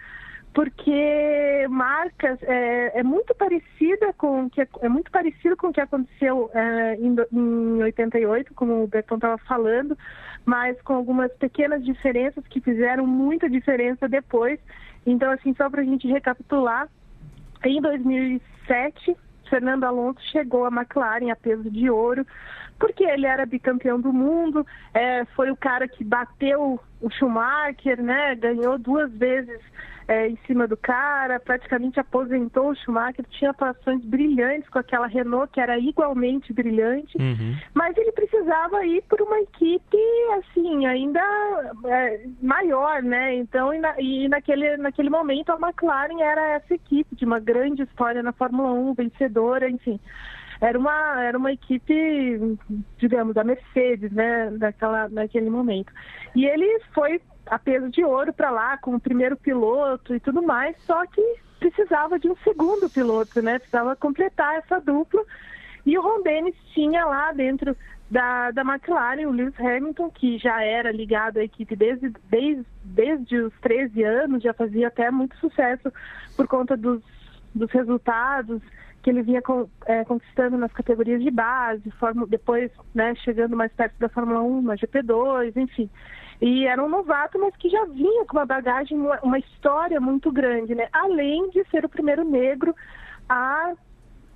porque 0.54 1.68
marcas 1.70 2.38
é, 2.44 3.00
é, 3.00 3.04
muito 3.04 3.34
parecida 3.34 4.14
com 4.14 4.50
que 4.50 4.62
é 4.62 4.90
muito 4.90 5.10
parecido 5.12 5.58
com 5.58 5.68
o 5.68 5.74
que 5.74 5.82
aconteceu 5.82 6.50
é, 6.54 6.96
em, 6.96 7.16
em 7.32 7.84
88, 7.84 8.54
como 8.54 8.84
o 8.84 8.88
Berton 8.88 9.16
estava 9.16 9.38
falando, 9.40 9.98
mas 10.46 10.80
com 10.84 10.94
algumas 10.94 11.32
pequenas 11.34 11.84
diferenças 11.84 12.46
que 12.48 12.62
fizeram 12.62 13.08
muita 13.08 13.50
diferença 13.50 14.08
depois. 14.08 14.60
Então, 15.06 15.32
assim, 15.32 15.54
só 15.56 15.70
para 15.70 15.82
a 15.82 15.86
gente 15.86 16.08
recapitular, 16.08 16.88
em 17.66 17.82
2007 17.82 19.18
Fernando 19.50 19.84
Alonso 19.84 20.20
chegou 20.32 20.66
à 20.66 20.70
McLaren 20.70 21.32
a 21.32 21.36
peso 21.36 21.70
de 21.70 21.90
ouro, 21.90 22.26
porque 22.80 23.03
ele 23.03 23.25
era 23.25 23.46
bicampeão 23.46 24.00
do 24.00 24.12
mundo, 24.12 24.65
é, 24.94 25.25
foi 25.36 25.51
o 25.51 25.58
cara 25.58 25.88
que 25.88 26.03
bateu 26.03 26.80
o 27.01 27.10
Schumacher, 27.10 28.01
né? 28.01 28.36
Ganhou 28.36 28.77
duas 28.77 29.12
vezes 29.12 29.60
é, 30.08 30.27
em 30.27 30.38
cima 30.46 30.68
do 30.68 30.75
cara, 30.75 31.39
praticamente 31.39 32.00
aposentou 32.00 32.70
o 32.70 32.75
Schumacher, 32.75 33.25
tinha 33.30 33.51
atuações 33.51 34.03
brilhantes 34.03 34.70
com 34.70 34.80
aquela 34.80 35.08
Renault 35.08 35.51
que 35.51 35.60
era 35.60 35.77
igualmente 35.77 36.51
brilhante, 36.53 37.18
uhum. 37.18 37.56
mas 37.74 37.96
ele 37.98 38.12
precisava 38.12 38.86
ir 38.86 39.01
por 39.03 39.22
uma 39.22 39.39
equipe 39.39 39.98
assim 40.38 40.86
ainda 40.86 41.22
é, 41.86 42.25
maior, 42.42 43.01
né? 43.01 43.36
Então 43.36 43.74
e, 43.74 43.80
na, 43.80 43.96
e, 44.00 44.27
naquele 44.27 44.77
naquele 44.77 45.10
momento 45.10 45.51
a 45.51 45.60
McLaren 45.60 46.22
era 46.22 46.53
essa 46.53 46.74
equipe 46.74 47.15
de 47.15 47.25
uma 47.25 47.39
grande 47.39 47.84
história 47.84 48.22
na 48.22 48.34
Fórmula 48.34 48.74
1, 48.74 48.94
vencedora, 48.94 49.70
enfim 49.70 50.00
era 50.62 50.78
uma, 50.78 51.24
era 51.24 51.38
uma 51.38 51.52
equipe, 51.52 52.58
digamos, 52.98 53.34
da 53.34 53.44
Mercedes, 53.44 54.12
né, 54.12 54.50
daquela, 54.52 55.10
naquele 55.10 55.50
momento. 55.50 55.92
E 56.36 56.46
ele 56.46 56.80
foi 56.94 57.22
a 57.46 57.60
peso 57.60 57.90
de 57.90 58.04
ouro 58.04 58.34
para 58.34 58.50
lá, 58.50 58.78
com 58.78 58.96
o 58.96 59.00
primeiro 59.00 59.36
piloto 59.36 60.16
e 60.16 60.20
tudo 60.20 60.42
mais, 60.42 60.76
só 60.84 61.06
que 61.06 61.22
precisava 61.60 62.20
de 62.20 62.30
um 62.30 62.36
segundo 62.38 62.90
piloto, 62.90 63.42
né, 63.42 63.60
precisava 63.60 63.96
completar 63.96 64.56
essa 64.56 64.80
dupla. 64.80 65.24
E 65.86 65.98
o 65.98 66.02
Ron 66.02 66.22
Dennis 66.22 66.56
tinha 66.74 67.06
lá 67.06 67.32
dentro 67.34 67.76
da, 68.10 68.52
da 68.52 68.62
McLaren, 68.62 69.26
o 69.28 69.32
Lewis 69.32 69.60
Hamilton, 69.60 70.10
que 70.12 70.38
já 70.38 70.64
era 70.64 70.92
ligado 70.92 71.38
à 71.38 71.44
equipe 71.44 71.76
desde, 71.76 72.14
desde, 72.30 72.66
desde 72.84 73.38
os 73.38 73.54
13 73.62 74.04
anos, 74.04 74.44
já 74.44 74.54
fazia 74.54 74.88
até 74.88 75.10
muito 75.10 75.36
sucesso 75.38 75.92
por 76.36 76.48
conta 76.48 76.78
dos, 76.78 77.02
dos 77.54 77.70
resultados 77.72 78.62
que 79.04 79.10
ele 79.10 79.22
vinha 79.22 79.42
é, 79.86 80.06
conquistando 80.06 80.58
nas 80.58 80.72
categorias 80.72 81.22
de 81.22 81.30
base, 81.30 81.92
depois 82.30 82.72
né, 82.96 83.14
chegando 83.16 83.56
mais 83.56 83.72
perto 83.74 84.00
da 84.00 84.08
Fórmula 84.08 84.42
1, 84.42 84.62
na 84.62 84.76
GP2, 84.76 85.56
enfim. 85.58 85.90
E 86.42 86.66
era 86.66 86.84
um 86.84 86.90
novato, 86.90 87.38
mas 87.38 87.56
que 87.58 87.70
já 87.70 87.86
vinha 87.86 88.26
com 88.26 88.38
uma 88.38 88.46
bagagem, 88.46 88.98
uma 89.22 89.38
história 89.38 90.00
muito 90.00 90.32
grande, 90.32 90.74
né? 90.74 90.88
Além 90.92 91.50
de 91.50 91.64
ser 91.70 91.86
o 91.86 91.90
primeiro 91.90 92.24
negro 92.24 92.74
a 93.28 93.74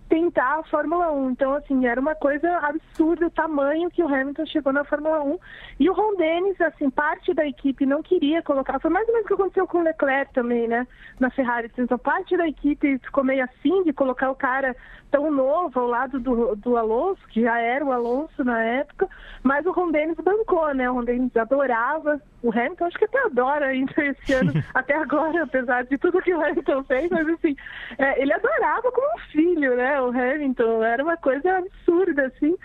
tentar 0.08 0.60
a 0.60 0.64
Fórmula 0.64 1.12
1. 1.12 1.32
Então, 1.32 1.54
assim, 1.54 1.86
era 1.86 2.00
uma 2.00 2.16
coisa 2.16 2.50
absurda 2.58 3.28
o 3.28 3.32
tamanho 3.32 3.90
que 3.90 4.04
o 4.04 4.08
Hamilton 4.08 4.46
chegou 4.46 4.74
na 4.74 4.84
Fórmula 4.84 5.24
1. 5.24 5.40
E 5.80 5.90
o 5.90 5.94
Ron 5.94 6.16
Dennis, 6.16 6.60
assim, 6.62 6.90
parte 6.90 7.34
da 7.34 7.46
equipe 7.46 7.86
não 7.86 8.02
queria 8.02 8.42
colocar. 8.42 8.80
Foi 8.80 8.90
mais 8.90 9.08
ou 9.08 9.14
menos 9.14 9.26
o 9.26 9.28
que 9.28 9.34
aconteceu 9.34 9.68
com 9.68 9.80
o 9.80 9.84
Leclerc 9.84 10.34
também, 10.34 10.68
né? 10.68 10.88
Na 11.20 11.30
Ferrari. 11.30 11.72
Então, 11.78 11.98
parte 11.98 12.36
da 12.36 12.48
equipe 12.48 12.98
ficou 13.00 13.24
meio 13.24 13.44
assim 13.44 13.84
de 13.84 13.94
colocar 13.94 14.32
o 14.32 14.36
cara 14.36 14.76
tão 15.12 15.32
novo 15.32 15.80
ao 15.80 15.88
lado 15.88 16.20
do, 16.20 16.56
do 16.56 16.78
Alonso, 16.78 17.22
que 17.30 17.42
já 17.42 17.60
era 17.60 17.84
o 17.84 17.92
Alonso 17.92 18.44
na 18.44 18.62
época, 18.62 19.08
mas 19.42 19.66
o 19.66 19.72
Ron 19.72 19.92
Dennis 19.92 20.18
bancou, 20.18 20.74
né? 20.74 20.90
O 20.90 20.96
Ron 20.96 21.04
Dennis 21.06 21.36
adorava 21.36 22.22
o 22.44 22.52
Hamilton, 22.52 22.86
acho 22.86 22.98
que 22.98 23.06
até 23.06 23.20
adora 23.26 23.68
ainda 23.68 23.94
esse 23.98 24.34
ano, 24.34 24.54
até 24.74 24.96
agora, 24.96 25.44
apesar 25.44 25.84
de 25.86 25.98
tudo 25.98 26.22
que 26.22 26.34
o 26.34 26.42
Hamilton 26.42 26.84
fez, 26.84 27.10
mas 27.10 27.28
assim, 27.28 27.56
é, 27.98 28.22
ele 28.22 28.34
adorava 28.34 28.92
como 28.92 29.08
um 29.08 29.20
filho, 29.32 29.76
né? 29.76 29.97
O 30.02 30.10
Hamilton, 30.10 30.84
era 30.84 31.04
uma 31.04 31.18
coisa 31.18 31.58
absurda, 31.58 32.28
assim. 32.28 32.56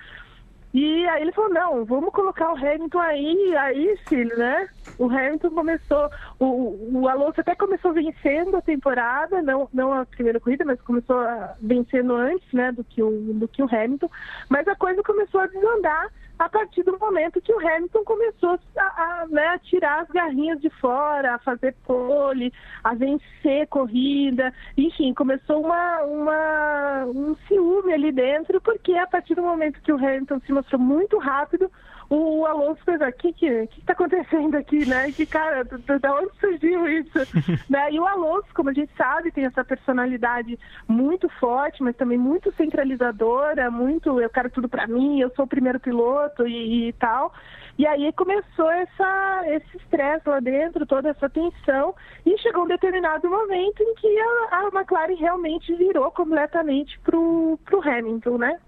E 0.74 1.06
aí 1.08 1.20
ele 1.20 1.32
falou, 1.32 1.52
não, 1.52 1.84
vamos 1.84 2.12
colocar 2.14 2.50
o 2.50 2.56
Hamilton 2.56 2.98
aí, 2.98 3.56
aí, 3.58 3.94
filho, 4.08 4.34
né? 4.38 4.66
O 4.98 5.04
Hamilton 5.04 5.50
começou, 5.50 6.10
o, 6.38 6.98
o 6.98 7.08
Alonso 7.08 7.42
até 7.42 7.54
começou 7.54 7.92
vencendo 7.92 8.56
a 8.56 8.62
temporada, 8.62 9.42
não, 9.42 9.68
não 9.72 9.92
a 9.92 10.06
primeira 10.06 10.40
corrida, 10.40 10.64
mas 10.64 10.80
começou 10.80 11.18
vencendo 11.60 12.14
antes, 12.14 12.50
né, 12.54 12.72
do 12.72 12.82
que, 12.82 13.02
o, 13.02 13.10
do 13.34 13.46
que 13.48 13.62
o 13.62 13.68
Hamilton, 13.70 14.08
mas 14.48 14.66
a 14.66 14.74
coisa 14.74 15.02
começou 15.02 15.42
a 15.42 15.46
desandar 15.46 16.08
a 16.38 16.48
partir 16.48 16.82
do 16.82 16.98
momento 16.98 17.40
que 17.40 17.52
o 17.52 17.58
Hamilton 17.58 18.04
começou 18.04 18.58
a, 18.76 18.82
a, 18.82 19.26
né, 19.28 19.46
a 19.48 19.58
tirar 19.58 20.00
as 20.00 20.08
garrinhas 20.08 20.60
de 20.60 20.70
fora, 20.70 21.34
a 21.34 21.38
fazer 21.38 21.74
pole, 21.86 22.52
a 22.82 22.94
vencer 22.94 23.66
corrida, 23.68 24.52
enfim, 24.76 25.14
começou 25.14 25.64
uma, 25.64 26.02
uma, 26.02 27.04
um 27.06 27.36
ciúme 27.46 27.92
ali 27.92 28.10
dentro, 28.10 28.60
porque 28.60 28.92
a 28.94 29.06
partir 29.06 29.34
do 29.34 29.42
momento 29.42 29.80
que 29.82 29.92
o 29.92 29.96
Hamilton 29.96 30.40
se 30.40 30.52
mostrou 30.52 30.80
muito 30.80 31.18
rápido, 31.18 31.70
o 32.14 32.46
Alonso 32.46 32.84
pensou, 32.84 33.08
o 33.08 33.12
que 33.12 33.32
que, 33.32 33.46
está 33.78 33.94
acontecendo 33.94 34.54
aqui, 34.56 34.84
né? 34.86 35.10
Que 35.12 35.24
cara, 35.24 35.64
da 35.64 36.14
onde 36.14 36.30
surgiu 36.38 36.86
isso? 36.86 37.18
né? 37.70 37.90
E 37.90 37.98
o 37.98 38.06
Alonso, 38.06 38.48
como 38.54 38.70
a 38.70 38.72
gente 38.72 38.92
sabe, 38.96 39.32
tem 39.32 39.46
essa 39.46 39.64
personalidade 39.64 40.58
muito 40.86 41.28
forte, 41.40 41.82
mas 41.82 41.96
também 41.96 42.18
muito 42.18 42.52
centralizadora, 42.52 43.70
muito 43.70 44.20
eu 44.20 44.28
quero 44.28 44.50
tudo 44.50 44.68
para 44.68 44.86
mim, 44.86 45.20
eu 45.20 45.30
sou 45.34 45.46
o 45.46 45.48
primeiro 45.48 45.80
piloto 45.80 46.46
e, 46.46 46.88
e 46.88 46.92
tal. 46.94 47.32
E 47.78 47.86
aí 47.86 48.12
começou 48.12 48.70
essa, 48.70 49.42
esse 49.46 49.76
estresse 49.78 50.28
lá 50.28 50.40
dentro, 50.40 50.84
toda 50.84 51.08
essa 51.08 51.30
tensão, 51.30 51.94
e 52.26 52.36
chegou 52.38 52.64
um 52.64 52.68
determinado 52.68 53.28
momento 53.28 53.82
em 53.82 53.94
que 53.94 54.18
a, 54.18 54.58
a 54.58 54.70
McLaren 54.74 55.14
realmente 55.14 55.74
virou 55.74 56.10
completamente 56.10 56.98
pro, 57.00 57.58
pro 57.64 57.80
Hamilton, 57.80 58.36
né? 58.36 58.60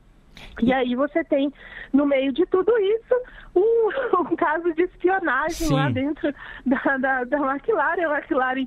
E 0.63 0.73
aí 0.73 0.95
você 0.95 1.23
tem, 1.25 1.53
no 1.93 2.07
meio 2.07 2.33
de 2.33 2.45
tudo 2.47 2.73
isso, 2.79 3.15
um, 3.55 3.91
um 4.33 4.37
caso 4.37 4.73
de 4.75 4.83
espionagem 4.83 5.69
Sim. 5.69 5.75
lá 5.75 5.89
dentro 5.89 6.35
da, 6.65 6.97
da, 6.99 7.25
da 7.25 7.39
McLaren, 7.39 8.07
a 8.07 8.19
McLaren 8.19 8.67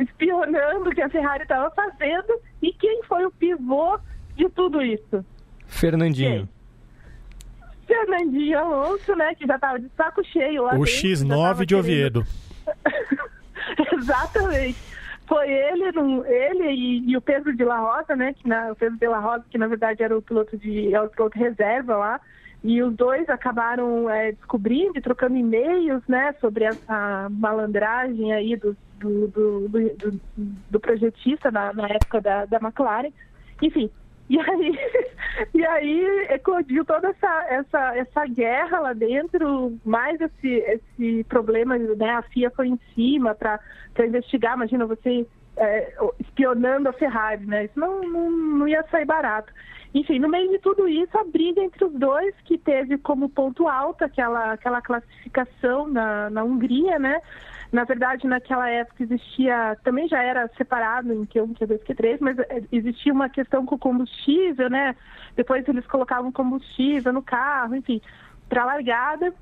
espionando 0.00 0.90
o 0.90 0.94
que 0.94 1.02
a 1.02 1.08
Ferrari 1.08 1.42
estava 1.42 1.70
fazendo. 1.70 2.40
E 2.60 2.72
quem 2.72 3.02
foi 3.04 3.24
o 3.24 3.30
pivô 3.30 3.98
de 4.36 4.48
tudo 4.50 4.82
isso? 4.82 5.24
Fernandinho. 5.66 6.46
Quem? 6.46 6.62
Fernandinho 7.86 8.58
Alonso, 8.58 9.14
né, 9.16 9.34
que 9.34 9.46
já 9.46 9.56
estava 9.56 9.78
de 9.78 9.88
saco 9.96 10.24
cheio 10.24 10.62
lá 10.62 10.74
O 10.74 10.84
dentro, 10.84 10.92
X9 10.92 11.66
de 11.66 11.74
Oviedo. 11.74 12.26
Exatamente 13.92 14.91
foi 15.32 15.50
ele, 15.50 15.84
ele 16.26 16.70
e, 16.70 17.10
e, 17.10 17.16
o 17.16 17.22
Pedro 17.22 17.56
de 17.56 17.64
La 17.64 17.78
Rosa, 17.78 18.14
né? 18.14 18.34
Que 18.34 18.46
na, 18.46 18.72
o 18.72 18.76
Pedro 18.76 18.98
de 18.98 19.06
La 19.06 19.18
Rosa, 19.18 19.44
que 19.50 19.56
na 19.56 19.66
verdade 19.66 20.02
era 20.02 20.16
o 20.16 20.20
piloto 20.20 20.58
de, 20.58 20.94
é 20.94 21.00
o 21.00 21.08
piloto 21.08 21.38
reserva 21.38 21.96
lá. 21.96 22.20
E 22.62 22.82
os 22.82 22.94
dois 22.94 23.28
acabaram 23.30 24.08
é, 24.10 24.32
descobrindo 24.32 24.96
e 24.96 25.00
trocando 25.00 25.36
e-mails, 25.36 26.02
né, 26.06 26.32
sobre 26.40 26.64
essa 26.64 27.28
malandragem 27.28 28.32
aí 28.32 28.54
do, 28.56 28.76
do, 29.00 29.26
do, 29.28 29.68
do, 29.68 30.20
do 30.70 30.80
projetista 30.80 31.50
na, 31.50 31.72
na 31.72 31.88
época 31.88 32.20
da, 32.20 32.44
da 32.44 32.58
McLaren. 32.58 33.10
Enfim, 33.60 33.90
E 34.28 34.38
aí, 34.38 34.78
e 35.54 35.66
aí 35.66 36.26
eclodiu 36.30 36.84
toda 36.84 37.08
essa, 37.08 37.46
essa, 37.48 37.96
essa 37.96 38.26
guerra 38.26 38.80
lá 38.80 38.92
dentro, 38.92 39.78
mais 39.84 40.20
esse, 40.20 40.48
esse 40.48 41.24
problema, 41.24 41.76
né? 41.76 42.10
A 42.10 42.22
FIA 42.22 42.50
foi 42.50 42.68
em 42.68 42.78
cima 42.94 43.34
para 43.34 43.60
investigar, 44.06 44.56
imagina 44.56 44.86
você 44.86 45.26
é, 45.56 45.94
espionando 46.20 46.88
a 46.88 46.92
Ferrari, 46.92 47.44
né? 47.46 47.64
Isso 47.64 47.78
não, 47.78 48.02
não, 48.02 48.30
não 48.30 48.68
ia 48.68 48.84
sair 48.90 49.04
barato. 49.04 49.52
Enfim, 49.94 50.18
no 50.18 50.28
meio 50.28 50.50
de 50.50 50.58
tudo 50.58 50.88
isso, 50.88 51.16
a 51.18 51.24
briga 51.24 51.60
entre 51.60 51.84
os 51.84 51.92
dois, 51.92 52.34
que 52.44 52.56
teve 52.56 52.96
como 52.96 53.28
ponto 53.28 53.68
alto 53.68 54.02
aquela, 54.02 54.52
aquela 54.52 54.80
classificação 54.80 55.86
na, 55.86 56.30
na 56.30 56.42
Hungria, 56.42 56.98
né? 56.98 57.20
Na 57.72 57.84
verdade, 57.84 58.26
naquela 58.26 58.68
época 58.68 59.02
existia, 59.02 59.78
também 59.82 60.06
já 60.06 60.22
era 60.22 60.46
separado 60.58 61.10
em 61.10 61.24
Q1, 61.24 61.56
Q2, 61.58 61.78
Q3, 61.78 62.18
mas 62.20 62.38
é, 62.38 62.62
existia 62.70 63.10
uma 63.10 63.30
questão 63.30 63.64
com 63.64 63.78
combustível, 63.78 64.68
né? 64.68 64.94
Depois 65.34 65.66
eles 65.66 65.86
colocavam 65.86 66.30
combustível 66.30 67.14
no 67.14 67.22
carro, 67.22 67.74
enfim, 67.74 68.02
para 68.46 68.66
largada. 68.66 69.32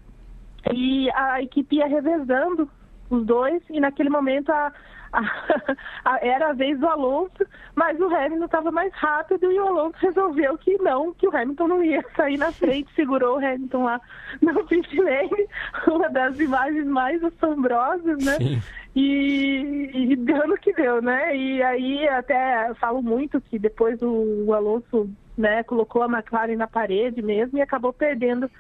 E 0.72 1.10
a 1.10 1.42
equipe 1.42 1.76
ia 1.76 1.88
revezando 1.88 2.70
os 3.10 3.26
dois, 3.26 3.60
e 3.68 3.80
naquele 3.80 4.10
momento 4.10 4.50
a, 4.52 4.72
era 6.22 6.50
a 6.50 6.52
vez 6.52 6.78
do 6.78 6.86
Alonso, 6.86 7.44
mas 7.74 7.98
o 8.00 8.06
Hamilton 8.14 8.44
estava 8.44 8.70
mais 8.70 8.92
rápido 8.94 9.50
e 9.50 9.58
o 9.58 9.66
Alonso 9.66 9.96
resolveu 9.98 10.56
que 10.58 10.76
não, 10.78 11.12
que 11.12 11.26
o 11.26 11.36
Hamilton 11.36 11.68
não 11.68 11.84
ia 11.84 12.04
sair 12.16 12.38
na 12.38 12.52
frente, 12.52 12.92
segurou 12.94 13.36
o 13.36 13.44
Hamilton 13.44 13.84
lá 13.84 14.00
no 14.40 14.64
pit 14.66 15.00
lane, 15.00 15.48
uma 15.88 16.08
das 16.08 16.38
imagens 16.38 16.86
mais 16.86 17.22
assombrosas, 17.22 18.24
né? 18.24 18.36
Sim. 18.36 18.62
E, 18.94 19.90
e 19.94 20.16
deu 20.16 20.48
no 20.48 20.56
que 20.56 20.72
deu, 20.72 21.00
né? 21.00 21.36
E 21.36 21.62
aí 21.62 22.08
até 22.08 22.72
falo 22.74 23.00
muito 23.00 23.40
que 23.40 23.58
depois 23.58 24.02
o, 24.02 24.44
o 24.46 24.52
Alonso 24.52 25.08
né, 25.38 25.62
colocou 25.62 26.02
a 26.02 26.06
McLaren 26.06 26.56
na 26.56 26.66
parede 26.66 27.22
mesmo 27.22 27.56
e 27.56 27.62
acabou 27.62 27.92
perdendo 27.92 28.50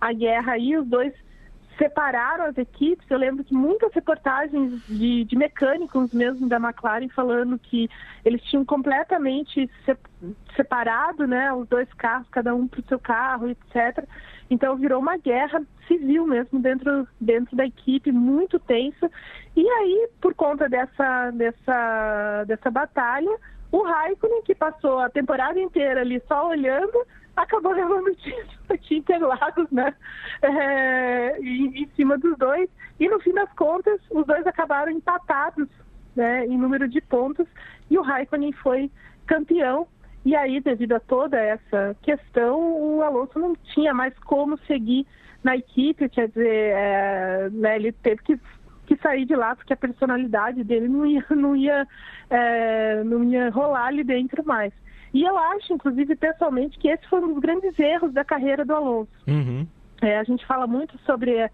a 0.00 0.12
guerra 0.12 0.52
aí, 0.52 0.76
os 0.76 0.86
dois 0.86 1.12
separaram 1.78 2.44
as 2.44 2.58
equipes. 2.58 3.08
Eu 3.08 3.18
lembro 3.18 3.44
que 3.44 3.54
muitas 3.54 3.92
reportagens 3.94 4.84
de, 4.86 5.24
de, 5.24 5.36
mecânicos 5.36 6.12
mesmo 6.12 6.48
da 6.48 6.56
McLaren 6.56 7.08
falando 7.08 7.58
que 7.58 7.88
eles 8.24 8.42
tinham 8.42 8.64
completamente 8.64 9.70
se, 9.84 9.96
separado, 10.56 11.26
né, 11.26 11.52
os 11.52 11.66
dois 11.68 11.90
carros, 11.94 12.28
cada 12.30 12.54
um 12.54 12.66
para 12.66 12.80
o 12.80 12.84
seu 12.84 12.98
carro, 12.98 13.48
etc. 13.48 14.04
Então 14.50 14.76
virou 14.76 15.00
uma 15.00 15.16
guerra 15.16 15.62
civil 15.86 16.26
mesmo 16.26 16.58
dentro, 16.58 17.06
dentro 17.20 17.56
da 17.56 17.64
equipe, 17.64 18.10
muito 18.10 18.58
tensa. 18.58 19.10
E 19.56 19.66
aí, 19.68 20.08
por 20.20 20.34
conta 20.34 20.68
dessa, 20.68 21.30
dessa, 21.30 22.44
dessa 22.44 22.70
batalha, 22.70 23.30
o 23.70 23.82
Raikkonen, 23.82 24.42
que 24.42 24.54
passou 24.54 24.98
a 24.98 25.10
temporada 25.10 25.60
inteira 25.60 26.00
ali 26.00 26.20
só 26.26 26.48
olhando, 26.48 27.06
acabou 27.42 27.72
levando 27.72 28.08
o 28.08 28.14
título 28.14 28.78
de 28.80 28.96
Interlagos, 28.96 29.70
né? 29.70 29.94
É, 30.42 31.38
em, 31.40 31.82
em, 31.82 31.88
cima 31.96 32.18
dos 32.18 32.36
dois. 32.38 32.68
E 32.98 33.08
no 33.08 33.20
fim 33.20 33.32
das 33.32 33.52
contas, 33.54 34.00
os 34.10 34.26
dois 34.26 34.46
acabaram 34.46 34.90
empatados 34.90 35.68
né, 36.14 36.44
em 36.46 36.58
número 36.58 36.88
de 36.88 37.00
pontos 37.00 37.46
e 37.90 37.98
o 37.98 38.02
Raikkonen 38.02 38.52
foi 38.52 38.90
campeão. 39.26 39.86
E 40.24 40.34
aí, 40.34 40.60
devido 40.60 40.92
a 40.92 41.00
toda 41.00 41.38
essa 41.38 41.96
questão, 42.02 42.58
o 42.60 43.02
Alonso 43.02 43.38
não 43.38 43.54
tinha 43.54 43.94
mais 43.94 44.12
como 44.18 44.58
seguir 44.66 45.06
na 45.42 45.56
equipe, 45.56 46.08
quer 46.08 46.28
dizer, 46.28 46.72
é, 46.74 47.48
né, 47.50 47.76
ele 47.76 47.92
teve 47.92 48.22
que, 48.22 48.40
que 48.86 48.96
sair 48.96 49.24
de 49.24 49.36
lá 49.36 49.54
porque 49.54 49.72
a 49.72 49.76
personalidade 49.76 50.64
dele 50.64 50.88
não 50.88 51.06
ia, 51.06 51.24
não 51.30 51.56
ia, 51.56 51.86
é, 52.28 53.02
não 53.04 53.22
ia 53.24 53.48
rolar 53.50 53.86
ali 53.86 54.02
dentro 54.02 54.44
mais. 54.44 54.72
E 55.12 55.24
eu 55.24 55.36
acho, 55.36 55.72
inclusive, 55.72 56.14
pessoalmente, 56.16 56.78
que 56.78 56.88
esse 56.88 57.06
foi 57.08 57.20
um 57.20 57.34
dos 57.34 57.40
grandes 57.40 57.78
erros 57.78 58.12
da 58.12 58.24
carreira 58.24 58.64
do 58.64 58.74
Alonso. 58.74 59.10
Uhum. 59.26 59.66
É, 60.02 60.18
a 60.18 60.24
gente 60.24 60.46
fala 60.46 60.66
muito 60.66 60.98
sobre 61.06 61.34
é, 61.34 61.50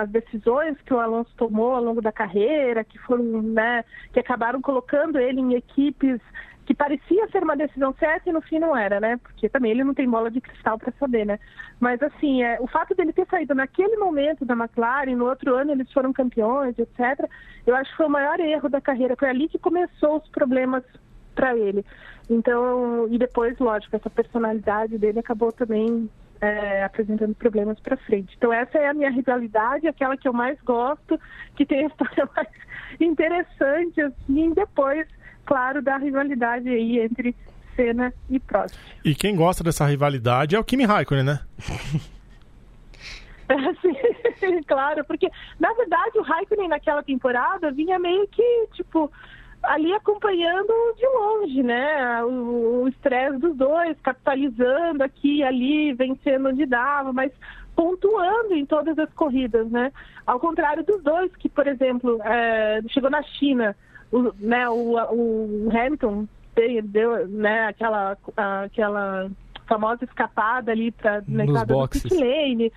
as 0.00 0.08
decisões 0.08 0.80
que 0.82 0.94
o 0.94 1.00
Alonso 1.00 1.30
tomou 1.36 1.74
ao 1.74 1.82
longo 1.82 2.00
da 2.00 2.12
carreira, 2.12 2.84
que 2.84 2.98
foram, 3.00 3.42
né, 3.42 3.84
que 4.12 4.20
acabaram 4.20 4.60
colocando 4.60 5.18
ele 5.18 5.40
em 5.40 5.54
equipes 5.54 6.20
que 6.66 6.74
parecia 6.74 7.28
ser 7.28 7.44
uma 7.44 7.56
decisão 7.56 7.94
certa 7.94 8.28
e 8.28 8.32
no 8.32 8.42
fim 8.42 8.58
não 8.58 8.76
era, 8.76 8.98
né? 8.98 9.16
Porque 9.18 9.48
também 9.48 9.70
ele 9.70 9.84
não 9.84 9.94
tem 9.94 10.10
bola 10.10 10.28
de 10.28 10.40
cristal 10.40 10.76
para 10.76 10.92
saber, 10.98 11.24
né? 11.24 11.38
Mas 11.78 12.02
assim, 12.02 12.42
é, 12.42 12.58
o 12.60 12.66
fato 12.66 12.92
dele 12.94 13.12
ter 13.12 13.24
saído 13.28 13.54
naquele 13.54 13.96
momento 13.96 14.44
da 14.44 14.54
McLaren, 14.54 15.14
no 15.14 15.26
outro 15.26 15.54
ano 15.54 15.70
eles 15.70 15.90
foram 15.92 16.12
campeões, 16.12 16.76
etc. 16.76 17.30
Eu 17.64 17.76
acho 17.76 17.90
que 17.92 17.96
foi 17.96 18.06
o 18.06 18.10
maior 18.10 18.40
erro 18.40 18.68
da 18.68 18.80
carreira. 18.80 19.14
Foi 19.16 19.28
ali 19.28 19.48
que 19.48 19.60
começou 19.60 20.16
os 20.16 20.28
problemas 20.30 20.82
para 21.36 21.56
ele. 21.56 21.84
Então, 22.28 23.06
e 23.10 23.18
depois, 23.18 23.56
lógico, 23.58 23.94
essa 23.94 24.10
personalidade 24.10 24.98
dele 24.98 25.20
acabou 25.20 25.52
também 25.52 26.10
é, 26.40 26.84
apresentando 26.84 27.34
problemas 27.34 27.78
para 27.80 27.96
frente. 27.96 28.34
Então, 28.36 28.52
essa 28.52 28.78
é 28.78 28.88
a 28.88 28.94
minha 28.94 29.10
rivalidade, 29.10 29.86
aquela 29.86 30.16
que 30.16 30.26
eu 30.26 30.32
mais 30.32 30.60
gosto, 30.62 31.20
que 31.54 31.64
tem 31.64 31.84
a 31.84 31.86
história 31.86 32.28
mais 32.34 32.48
interessante, 33.00 34.00
assim, 34.00 34.52
depois, 34.52 35.06
claro, 35.44 35.80
da 35.80 35.96
rivalidade 35.96 36.68
aí 36.68 36.98
entre 37.00 37.34
Senna 37.76 38.12
e 38.28 38.40
Prost. 38.40 38.76
E 39.04 39.14
quem 39.14 39.36
gosta 39.36 39.62
dessa 39.62 39.86
rivalidade 39.86 40.56
é 40.56 40.58
o 40.58 40.64
Kimi 40.64 40.84
Raikkonen, 40.84 41.24
né? 41.24 41.40
Sim, 44.40 44.62
claro, 44.66 45.04
porque 45.04 45.30
na 45.60 45.72
verdade 45.74 46.18
o 46.18 46.22
Raikkonen 46.22 46.68
naquela 46.68 47.02
temporada 47.02 47.70
vinha 47.70 47.98
meio 47.98 48.26
que, 48.28 48.66
tipo, 48.72 49.10
ali 49.66 49.92
acompanhando 49.92 50.72
de 50.96 51.06
longe, 51.06 51.62
né? 51.62 52.24
O 52.24 52.88
estresse 52.88 53.38
dos 53.38 53.56
dois, 53.56 53.96
capitalizando 54.00 55.02
aqui 55.02 55.38
e 55.38 55.44
ali, 55.44 55.92
vencendo 55.92 56.48
onde 56.48 56.66
dava, 56.66 57.12
mas 57.12 57.32
pontuando 57.74 58.54
em 58.54 58.64
todas 58.64 58.98
as 58.98 59.12
corridas, 59.12 59.70
né? 59.70 59.92
Ao 60.26 60.40
contrário 60.40 60.84
dos 60.84 61.02
dois, 61.02 61.34
que, 61.36 61.48
por 61.48 61.66
exemplo, 61.66 62.20
é, 62.22 62.80
chegou 62.88 63.10
na 63.10 63.22
China, 63.22 63.76
o, 64.10 64.32
né, 64.38 64.68
o, 64.68 64.94
o 64.94 65.68
Hamilton 65.70 66.26
deu 66.84 67.28
né, 67.28 67.66
aquela, 67.66 68.16
aquela 68.64 69.30
famosa 69.66 70.04
escapada 70.04 70.72
ali 70.72 70.90
para 70.90 71.22
na 71.28 71.44
entrada 71.44 71.74
do 71.74 71.88
pit 71.88 72.14
lane, 72.14 72.72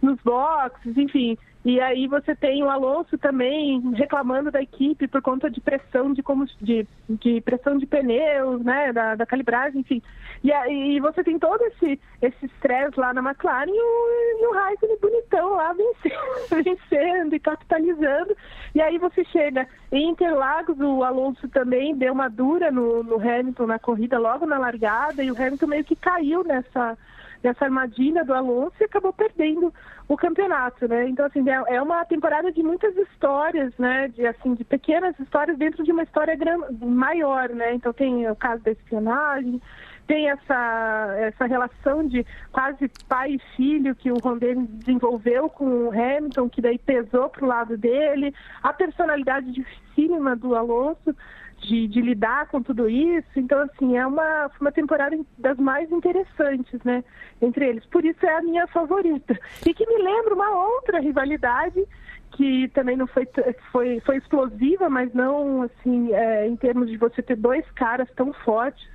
nos 0.00 0.20
boxes, 0.22 0.96
enfim. 0.96 1.36
E 1.64 1.80
aí 1.80 2.08
você 2.08 2.34
tem 2.34 2.62
o 2.64 2.70
Alonso 2.70 3.16
também 3.16 3.80
reclamando 3.92 4.50
da 4.50 4.60
equipe 4.60 5.06
por 5.06 5.22
conta 5.22 5.48
de 5.48 5.60
pressão 5.60 6.12
de, 6.12 6.22
de, 6.60 6.86
de 7.08 7.40
pressão 7.40 7.78
de 7.78 7.86
pneus, 7.86 8.64
né, 8.64 8.92
da, 8.92 9.14
da 9.14 9.24
calibragem, 9.24 9.80
enfim. 9.80 10.02
E 10.42 10.52
aí 10.52 10.98
você 10.98 11.22
tem 11.22 11.38
todo 11.38 11.62
esse 11.62 12.00
esse 12.20 12.46
estresse 12.46 12.98
lá 12.98 13.14
na 13.14 13.20
McLaren 13.20 13.68
e 13.68 13.80
o, 13.80 14.42
e 14.42 14.46
o 14.46 14.52
Raikkonen 14.52 14.98
bonitão 15.00 15.50
lá 15.50 15.72
vencendo, 15.72 16.48
vencendo 16.64 17.34
e 17.34 17.40
capitalizando. 17.40 18.36
E 18.74 18.80
aí 18.80 18.98
você 18.98 19.24
chega 19.26 19.68
em 19.92 20.10
Interlagos, 20.10 20.78
o 20.80 21.04
Alonso 21.04 21.48
também 21.48 21.94
deu 21.94 22.12
uma 22.12 22.28
dura 22.28 22.72
no, 22.72 23.04
no 23.04 23.16
Hamilton 23.16 23.66
na 23.66 23.78
corrida 23.78 24.18
logo 24.18 24.46
na 24.46 24.58
largada 24.58 25.22
e 25.22 25.30
o 25.30 25.36
Hamilton 25.36 25.66
meio 25.66 25.84
que 25.84 25.94
caiu 25.94 26.42
nessa 26.42 26.98
dessa 27.42 27.64
armadilha 27.64 28.24
do 28.24 28.32
Alonso 28.32 28.74
e 28.80 28.84
acabou 28.84 29.12
perdendo 29.12 29.72
o 30.08 30.16
campeonato, 30.16 30.86
né? 30.86 31.08
Então, 31.08 31.26
assim, 31.26 31.44
é, 31.48 31.76
é 31.76 31.82
uma 31.82 32.04
temporada 32.04 32.52
de 32.52 32.62
muitas 32.62 32.96
histórias, 32.96 33.72
né? 33.78 34.08
De, 34.08 34.26
assim, 34.26 34.54
de 34.54 34.64
pequenas 34.64 35.18
histórias 35.18 35.58
dentro 35.58 35.82
de 35.82 35.92
uma 35.92 36.02
história 36.02 36.36
maior, 36.80 37.48
né? 37.50 37.74
Então 37.74 37.92
tem 37.92 38.30
o 38.30 38.36
caso 38.36 38.62
da 38.62 38.70
espionagem, 38.70 39.60
tem 40.06 40.28
essa, 40.28 41.14
essa 41.18 41.46
relação 41.46 42.06
de 42.06 42.24
quase 42.52 42.90
pai 43.08 43.32
e 43.32 43.56
filho 43.56 43.94
que 43.94 44.10
o 44.10 44.18
Ron 44.18 44.38
Dennis 44.38 44.68
desenvolveu 44.70 45.48
com 45.48 45.88
o 45.88 45.90
Hamilton, 45.90 46.48
que 46.48 46.60
daí 46.60 46.78
pesou 46.78 47.28
para 47.28 47.44
o 47.44 47.48
lado 47.48 47.76
dele, 47.76 48.34
a 48.62 48.72
personalidade 48.72 49.50
dificílima 49.52 50.36
do 50.36 50.54
Alonso 50.54 51.14
de, 51.62 51.88
de, 51.88 52.00
lidar 52.00 52.48
com 52.48 52.62
tudo 52.62 52.88
isso. 52.88 53.28
Então, 53.36 53.60
assim, 53.60 53.96
é 53.96 54.06
uma, 54.06 54.50
uma 54.60 54.72
temporada 54.72 55.18
das 55.38 55.56
mais 55.58 55.90
interessantes, 55.90 56.82
né? 56.84 57.02
Entre 57.40 57.66
eles. 57.66 57.84
Por 57.86 58.04
isso 58.04 58.24
é 58.26 58.36
a 58.36 58.42
minha 58.42 58.66
favorita. 58.66 59.38
E 59.66 59.72
que 59.72 59.86
me 59.86 60.02
lembra 60.02 60.34
uma 60.34 60.50
outra 60.50 61.00
rivalidade 61.00 61.86
que 62.32 62.68
também 62.68 62.96
não 62.96 63.06
foi, 63.06 63.28
foi, 63.70 64.00
foi 64.00 64.16
explosiva, 64.16 64.88
mas 64.88 65.12
não, 65.12 65.62
assim, 65.62 66.12
é, 66.12 66.46
em 66.46 66.56
termos 66.56 66.88
de 66.88 66.96
você 66.96 67.22
ter 67.22 67.36
dois 67.36 67.64
caras 67.72 68.08
tão 68.16 68.32
fortes, 68.32 68.88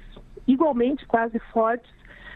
igualmente 0.47 1.05
quase 1.05 1.37
fortes, 1.51 1.91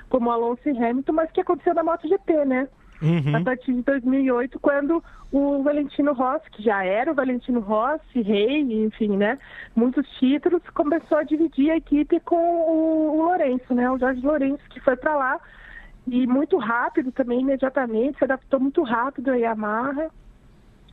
como 0.09 0.29
Alonso 0.29 0.61
e 0.65 0.77
Hamilton, 0.77 1.13
mas 1.13 1.31
que 1.31 1.41
aconteceu 1.41 1.73
na 1.73 1.83
MotoGP, 1.83 2.45
né? 2.45 2.67
Uhum. 3.01 3.35
a 3.35 3.41
partir 3.41 3.73
de 3.73 3.81
2008, 3.81 4.59
quando 4.59 5.03
o 5.31 5.63
Valentino 5.63 6.13
Rossi, 6.13 6.49
que 6.51 6.63
já 6.63 6.83
era 6.83 7.11
o 7.11 7.15
Valentino 7.15 7.59
Rossi, 7.59 8.21
rei, 8.21 8.61
enfim, 8.83 9.17
né, 9.17 9.37
muitos 9.75 10.07
títulos, 10.19 10.61
começou 10.73 11.17
a 11.17 11.23
dividir 11.23 11.71
a 11.71 11.77
equipe 11.77 12.19
com 12.21 12.35
o, 12.35 13.17
o 13.17 13.23
Lourenço, 13.23 13.73
né, 13.73 13.89
o 13.89 13.97
Jorge 13.97 14.21
Lourenço, 14.21 14.63
que 14.69 14.79
foi 14.79 14.95
para 14.95 15.15
lá 15.15 15.39
e 16.07 16.25
muito 16.25 16.57
rápido 16.57 17.11
também, 17.11 17.41
imediatamente, 17.41 18.17
se 18.17 18.23
adaptou 18.23 18.59
muito 18.59 18.81
rápido 18.83 19.31
a 19.31 19.35
Yamaha 19.35 20.09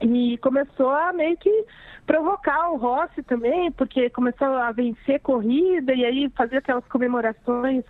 E 0.00 0.38
começou 0.38 0.90
a 0.90 1.12
meio 1.12 1.36
que 1.36 1.64
provocar 2.06 2.70
o 2.70 2.76
Rossi 2.76 3.22
também, 3.22 3.70
porque 3.72 4.08
começou 4.10 4.48
a 4.48 4.72
vencer 4.72 5.20
corrida 5.20 5.92
e 5.92 6.04
aí 6.04 6.30
fazer 6.30 6.58
aquelas 6.58 6.86
comemorações 6.86 7.84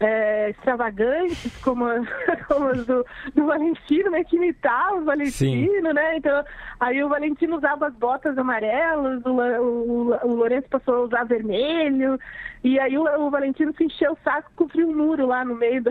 é, 0.00 0.50
extravagantes, 0.50 1.56
como, 1.62 1.84
como 2.46 2.66
as 2.68 2.86
do, 2.86 3.04
do 3.34 3.46
Valentino, 3.46 4.10
né? 4.10 4.24
Que 4.24 4.36
imitava 4.36 4.96
o 4.96 5.04
Valentino, 5.04 5.88
Sim. 5.88 5.92
né? 5.94 6.16
Então, 6.16 6.44
aí 6.80 7.02
o 7.02 7.08
Valentino 7.08 7.56
usava 7.56 7.88
as 7.88 7.94
botas 7.94 8.36
amarelas, 8.36 9.22
o, 9.24 9.30
o, 9.30 10.26
o 10.26 10.34
Lourenço 10.34 10.68
passou 10.68 10.94
a 10.94 11.00
usar 11.02 11.24
vermelho, 11.24 12.18
e 12.62 12.78
aí 12.78 12.96
o, 12.96 13.02
o 13.02 13.30
Valentino 13.30 13.74
se 13.76 13.84
encheu 13.84 14.12
o 14.12 14.18
saco 14.22 14.50
com 14.56 14.80
um 14.80 14.94
muro 14.94 15.26
lá 15.26 15.44
no 15.44 15.54
meio 15.54 15.82
do, 15.82 15.90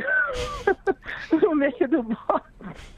no 1.41 1.55
meio 1.55 1.88
do 1.89 2.03
box. 2.03 2.43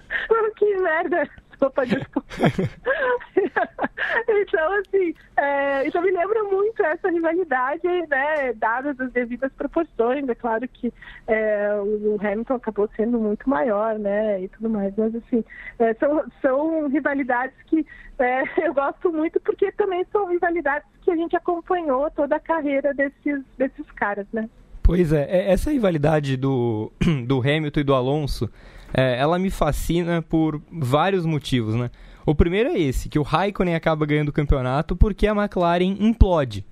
que 0.58 0.78
merda! 0.78 1.30
Desculpa, 1.56 1.86
desculpa. 1.88 2.28
então, 4.28 4.74
assim, 4.74 5.16
é, 5.38 5.88
então 5.88 6.02
me 6.02 6.12
lembra 6.12 6.44
muito 6.44 6.84
essa 6.84 7.10
rivalidade, 7.10 7.88
né, 8.10 8.54
dadas 8.54 9.00
as 9.00 9.12
devidas 9.12 9.52
proporções. 9.54 10.28
É 10.28 10.36
claro 10.36 10.68
que 10.68 10.94
é, 11.28 11.70
o 11.82 12.18
Hamilton 12.22 12.56
acabou 12.56 12.90
sendo 12.96 13.18
muito 13.20 13.50
maior, 13.50 13.98
né, 13.98 14.42
e 14.42 14.50
tudo 14.50 14.70
mais. 14.70 14.94
Mas, 14.98 15.16
assim, 15.16 15.44
é, 15.80 15.94
são, 15.96 16.24
são 16.42 16.88
rivalidades 16.90 17.56
que 17.68 17.86
é, 18.20 18.44
eu 18.68 18.74
gosto 18.74 19.12
muito 19.12 19.40
porque 19.40 19.72
também 19.72 20.06
são 20.12 20.28
rivalidades 20.28 20.88
que 21.02 21.12
a 21.12 21.16
gente 21.16 21.36
acompanhou 21.36 22.12
toda 22.12 22.36
a 22.36 22.40
carreira 22.40 22.94
desses, 22.94 23.44
desses 23.58 23.90
caras, 23.92 24.28
né. 24.34 24.50
Pois 24.84 25.12
é, 25.12 25.24
é 25.24 25.52
essa 25.52 25.72
rivalidade 25.72 26.38
do, 26.38 26.92
do 27.26 27.40
Hamilton 27.40 27.80
e 27.80 27.84
do 27.84 27.96
Alonso 27.96 28.52
é, 28.98 29.18
ela 29.20 29.38
me 29.38 29.50
fascina 29.50 30.22
por 30.22 30.62
vários 30.72 31.26
motivos, 31.26 31.76
né? 31.76 31.92
O 32.26 32.34
primeiro 32.34 32.70
é 32.70 32.80
esse, 32.80 33.10
que 33.10 33.20
o 33.20 33.24
Raikkonen 33.24 33.76
acaba 33.76 34.06
ganhando 34.06 34.30
o 34.30 34.34
campeonato 34.34 34.96
porque 34.96 35.28
a 35.28 35.32
McLaren 35.36 35.98
implode, 36.00 36.66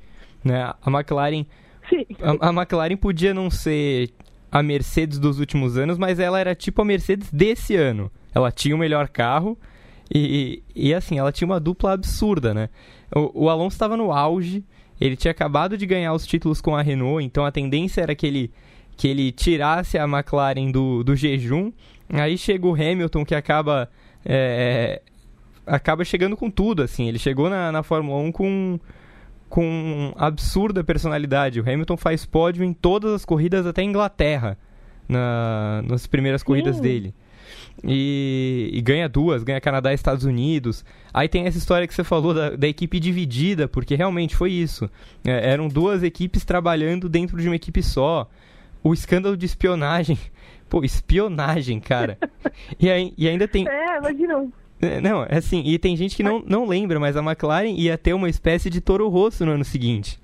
né? 0.44 0.74
A 0.82 0.90
McLaren... 0.90 1.46
A, 2.22 2.48
a 2.48 2.54
McLaren 2.54 2.96
podia 2.96 3.34
não 3.34 3.50
ser 3.52 4.12
a 4.50 4.64
Mercedes 4.64 5.20
dos 5.20 5.38
últimos 5.38 5.78
anos, 5.78 5.98
mas 5.98 6.18
ela 6.18 6.40
era 6.40 6.56
tipo 6.56 6.82
a 6.82 6.86
Mercedes 6.86 7.30
desse 7.30 7.76
ano. 7.76 8.10
Ela 8.34 8.52
tinha 8.52 8.74
o 8.74 8.80
melhor 8.80 9.10
carro 9.10 9.58
e, 10.14 10.64
e 10.74 10.94
assim, 10.94 11.20
ela 11.20 11.32
tinha 11.32 11.46
uma 11.46 11.60
dupla 11.60 11.92
absurda, 11.92 12.54
né? 12.54 12.70
O, 13.14 13.46
o 13.46 13.50
Alonso 13.50 13.76
estava 13.76 13.98
no 13.98 14.14
auge, 14.14 14.64
ele 15.00 15.18
tinha 15.18 15.32
acabado 15.32 15.78
de 15.78 15.86
ganhar 15.86 16.14
os 16.14 16.26
títulos 16.26 16.62
com 16.62 16.74
a 16.74 16.82
Renault, 16.82 17.24
então 17.26 17.44
a 17.46 17.52
tendência 17.52 18.02
era 18.02 18.16
que 18.16 18.26
ele, 18.26 18.52
que 18.96 19.10
ele 19.10 19.32
tirasse 19.32 19.98
a 19.98 20.06
McLaren 20.06 20.72
do, 20.72 21.04
do 21.04 21.16
jejum 21.16 21.72
Aí 22.10 22.38
chega 22.38 22.68
o 22.68 22.74
Hamilton 22.74 23.26
que 23.26 23.36
acaba 23.36 23.90
é, 24.26 25.02
acaba 25.66 26.04
chegando 26.04 26.38
com 26.38 26.50
tudo, 26.50 26.82
assim. 26.82 27.08
Ele 27.08 27.20
chegou 27.20 27.50
na, 27.50 27.72
na 27.72 27.84
Fórmula 27.84 28.22
1 28.22 28.32
com 28.32 28.80
com 29.50 30.12
absurda 30.18 30.84
personalidade. 30.84 31.60
O 31.60 31.64
Hamilton 31.64 31.96
faz 31.96 32.26
pódio 32.26 32.64
em 32.64 32.74
todas 32.74 33.14
as 33.14 33.24
corridas 33.24 33.68
até 33.68 33.84
Inglaterra, 33.84 34.58
na, 35.08 35.84
nas 35.88 36.08
primeiras 36.08 36.42
corridas 36.42 36.80
dele. 36.80 37.14
E, 37.84 38.72
e, 38.74 38.82
ganha 38.82 39.08
duas, 39.08 39.44
ganha 39.44 39.62
Canadá 39.62 39.92
e 39.92 39.96
Estados 39.96 40.26
Unidos. 40.26 40.84
Aí 41.14 41.28
tem 41.28 41.46
essa 41.46 41.58
história 41.60 41.88
que 41.88 41.94
você 41.94 42.04
falou 42.04 42.34
da, 42.34 42.52
da 42.56 42.68
equipe 42.68 43.00
dividida, 43.00 43.68
porque 43.68 43.94
realmente 43.94 44.36
foi 44.36 44.52
isso. 44.52 44.90
É, 45.24 45.52
eram 45.52 45.68
duas 45.68 46.02
equipes 46.02 46.44
trabalhando 46.44 47.08
dentro 47.08 47.40
de 47.40 47.48
uma 47.48 47.56
equipe 47.56 47.84
só. 47.84 48.28
O 48.84 48.92
escândalo 48.92 49.38
de 49.38 49.46
espionagem 49.46 50.18
Pô, 50.74 50.84
espionagem, 50.84 51.80
cara. 51.80 52.18
e, 52.82 52.90
aí, 52.90 53.14
e 53.16 53.30
ainda 53.30 53.48
tem. 53.48 53.70
É, 53.70 54.00
imagina. 54.00 54.48
É, 54.82 55.00
não, 55.00 55.22
é 55.22 55.38
assim, 55.38 55.62
e 55.64 55.78
tem 55.78 55.96
gente 55.96 56.16
que 56.16 56.24
não, 56.24 56.44
não 56.48 56.66
lembra, 56.66 57.00
mas 57.00 57.16
a 57.16 57.22
McLaren 57.22 57.76
ia 57.78 57.96
ter 57.96 58.16
uma 58.16 58.28
espécie 58.28 58.72
de 58.72 58.82
Toro 58.82 59.08
Rosso 59.08 59.46
no 59.46 59.52
ano 59.52 59.64
seguinte. 59.64 60.20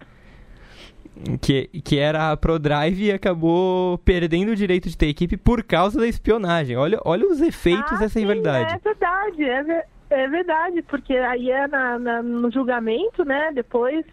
Que, 1.39 1.67
que 1.83 1.99
era 1.99 2.31
a 2.31 2.37
ProDrive 2.37 3.05
e 3.05 3.11
acabou 3.11 3.99
perdendo 3.99 4.53
o 4.53 4.55
direito 4.55 4.89
de 4.89 4.97
ter 4.97 5.09
equipe 5.09 5.37
por 5.37 5.61
causa 5.61 5.99
da 5.99 6.07
espionagem. 6.07 6.75
Olha, 6.75 6.99
olha 7.05 7.27
os 7.27 7.41
efeitos 7.41 7.93
ah, 7.93 7.97
dessa 7.97 8.19
rivalidade. 8.19 8.73
É 8.73 8.79
verdade, 8.79 9.43
é, 9.43 9.63
ver, 9.63 9.85
é 10.09 10.27
verdade, 10.27 10.81
porque 10.81 11.13
aí 11.13 11.51
é 11.51 11.67
na, 11.67 11.99
na, 11.99 12.23
no 12.23 12.49
julgamento, 12.49 13.23
né, 13.23 13.51
depois, 13.53 14.03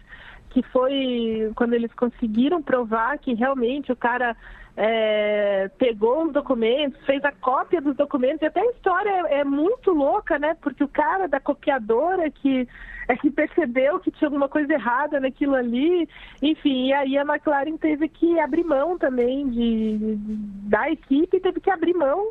que 0.51 0.61
foi 0.61 1.51
quando 1.55 1.73
eles 1.73 1.91
conseguiram 1.93 2.61
provar 2.61 3.17
que 3.17 3.33
realmente 3.33 3.91
o 3.91 3.95
cara 3.95 4.37
é, 4.77 5.69
pegou 5.79 6.25
os 6.25 6.31
documentos, 6.31 7.03
fez 7.03 7.25
a 7.25 7.31
cópia 7.31 7.81
dos 7.81 7.95
documentos, 7.95 8.43
e 8.43 8.45
até 8.45 8.61
a 8.61 8.71
história 8.71 9.09
é, 9.09 9.39
é, 9.39 9.43
muito 9.43 9.91
louca, 9.91 10.37
né? 10.37 10.55
Porque 10.61 10.83
o 10.83 10.87
cara 10.87 11.27
da 11.27 11.39
copiadora 11.39 12.29
que, 12.29 12.67
é 13.07 13.17
que 13.17 13.31
percebeu 13.31 13.99
que 13.99 14.11
tinha 14.11 14.27
alguma 14.27 14.47
coisa 14.47 14.71
errada 14.71 15.19
naquilo 15.19 15.55
ali, 15.55 16.07
enfim, 16.43 16.89
e 16.89 16.93
aí 16.93 17.17
a 17.17 17.23
McLaren 17.23 17.75
teve 17.77 18.07
que 18.07 18.39
abrir 18.39 18.63
mão 18.63 18.99
também 18.99 19.49
de, 19.49 19.97
de 19.97 20.35
da 20.69 20.91
equipe, 20.91 21.39
teve 21.39 21.59
que 21.59 21.71
abrir 21.71 21.95
mão 21.95 22.29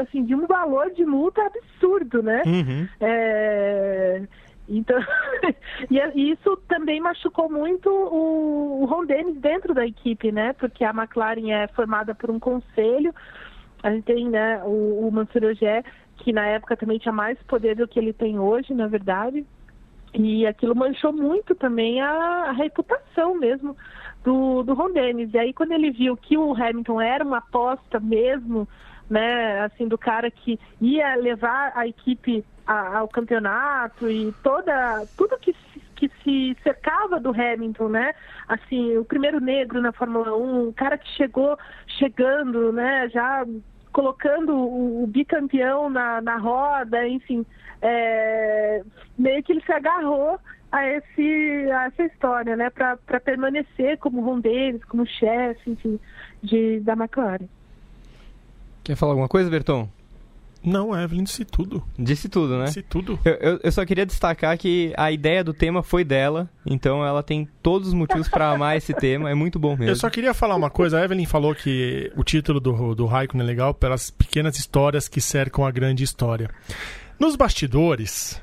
assim, 0.00 0.24
de 0.24 0.34
um 0.34 0.48
valor 0.48 0.90
de 0.90 1.04
multa 1.06 1.42
absurdo, 1.42 2.24
né? 2.24 2.42
Uhum. 2.44 2.88
É, 3.00 4.22
então, 4.68 4.98
e 5.90 6.30
isso 6.30 6.56
também 6.68 7.00
machucou 7.00 7.50
muito 7.50 7.88
o, 7.90 8.82
o 8.82 8.84
Ron 8.86 9.04
Dennis 9.04 9.40
dentro 9.40 9.74
da 9.74 9.86
equipe, 9.86 10.32
né? 10.32 10.52
Porque 10.54 10.84
a 10.84 10.90
McLaren 10.90 11.50
é 11.50 11.68
formada 11.68 12.14
por 12.14 12.30
um 12.30 12.38
conselho. 12.38 13.14
A 13.82 13.90
gente 13.90 14.04
tem 14.04 14.28
né, 14.28 14.62
o, 14.64 15.06
o 15.06 15.12
Mansur 15.12 15.44
Ogé, 15.44 15.84
que 16.16 16.32
na 16.32 16.46
época 16.46 16.76
também 16.76 16.98
tinha 16.98 17.12
mais 17.12 17.38
poder 17.42 17.76
do 17.76 17.86
que 17.86 17.98
ele 17.98 18.12
tem 18.12 18.38
hoje, 18.38 18.72
na 18.72 18.86
verdade. 18.86 19.44
E 20.14 20.46
aquilo 20.46 20.74
manchou 20.74 21.12
muito 21.12 21.54
também 21.54 22.00
a, 22.00 22.46
a 22.48 22.52
reputação 22.52 23.34
mesmo 23.34 23.76
do, 24.22 24.62
do 24.62 24.72
Ron 24.72 24.92
Dennis. 24.92 25.34
E 25.34 25.38
aí, 25.38 25.52
quando 25.52 25.72
ele 25.72 25.90
viu 25.90 26.16
que 26.16 26.38
o 26.38 26.54
Hamilton 26.54 27.00
era 27.00 27.24
uma 27.24 27.38
aposta 27.38 28.00
mesmo, 28.00 28.66
né, 29.10 29.60
assim, 29.60 29.86
do 29.86 29.98
cara 29.98 30.30
que 30.30 30.58
ia 30.80 31.14
levar 31.16 31.72
a 31.74 31.86
equipe 31.86 32.44
a, 32.66 32.98
ao 32.98 33.08
campeonato 33.08 34.10
e 34.10 34.32
toda 34.42 35.06
tudo 35.16 35.38
que 35.38 35.52
se, 35.52 35.80
que 35.96 36.10
se 36.22 36.56
cercava 36.62 37.20
do 37.20 37.30
Hamilton, 37.30 37.88
né? 37.88 38.14
Assim, 38.48 38.96
o 38.96 39.04
primeiro 39.04 39.40
negro 39.40 39.80
na 39.80 39.92
Fórmula 39.92 40.36
1, 40.36 40.68
o 40.68 40.72
cara 40.72 40.98
que 40.98 41.08
chegou 41.16 41.58
chegando, 41.98 42.72
né? 42.72 43.08
Já 43.10 43.44
colocando 43.92 44.54
o, 44.54 45.04
o 45.04 45.06
bicampeão 45.06 45.88
na, 45.88 46.20
na 46.20 46.36
roda, 46.36 47.06
enfim, 47.06 47.46
é, 47.80 48.82
meio 49.16 49.42
que 49.42 49.52
ele 49.52 49.62
se 49.62 49.72
agarrou 49.72 50.38
a, 50.72 50.88
esse, 50.88 51.70
a 51.70 51.86
essa 51.86 52.02
história, 52.02 52.56
né? 52.56 52.70
Para 52.70 53.20
permanecer 53.20 53.98
como 53.98 54.20
rondeiro, 54.20 54.80
como 54.88 55.06
chefe, 55.06 55.70
enfim, 55.70 56.00
de, 56.42 56.80
da 56.80 56.94
McLaren. 56.94 57.46
Quer 58.82 58.96
falar 58.96 59.12
alguma 59.12 59.28
coisa, 59.28 59.48
Berton? 59.48 59.88
Não, 60.64 60.98
Evelyn 60.98 61.24
disse 61.24 61.44
tudo. 61.44 61.84
Disse 61.98 62.28
tudo, 62.28 62.58
né? 62.58 62.64
Disse 62.64 62.82
tudo. 62.82 63.18
Eu, 63.24 63.34
eu, 63.34 63.60
eu, 63.62 63.72
só 63.72 63.84
queria 63.84 64.06
destacar 64.06 64.56
que 64.56 64.92
a 64.96 65.12
ideia 65.12 65.44
do 65.44 65.52
tema 65.52 65.82
foi 65.82 66.04
dela, 66.04 66.48
então 66.64 67.04
ela 67.04 67.22
tem 67.22 67.46
todos 67.62 67.88
os 67.88 67.94
motivos 67.94 68.28
para 68.28 68.50
amar 68.50 68.76
esse 68.76 68.94
tema, 68.94 69.30
é 69.30 69.34
muito 69.34 69.58
bom 69.58 69.76
mesmo. 69.76 69.90
Eu 69.90 69.96
só 69.96 70.08
queria 70.08 70.32
falar 70.32 70.56
uma 70.56 70.70
coisa, 70.70 70.98
a 70.98 71.04
Evelyn 71.04 71.26
falou 71.26 71.54
que 71.54 72.10
o 72.16 72.24
título 72.24 72.60
do, 72.60 72.94
do 72.94 73.06
Raikkonen 73.06 73.44
é 73.44 73.46
legal 73.46 73.74
pelas 73.74 74.10
pequenas 74.10 74.56
histórias 74.56 75.06
que 75.06 75.20
cercam 75.20 75.66
a 75.66 75.70
grande 75.70 76.02
história. 76.02 76.48
Nos 77.18 77.36
bastidores, 77.36 78.40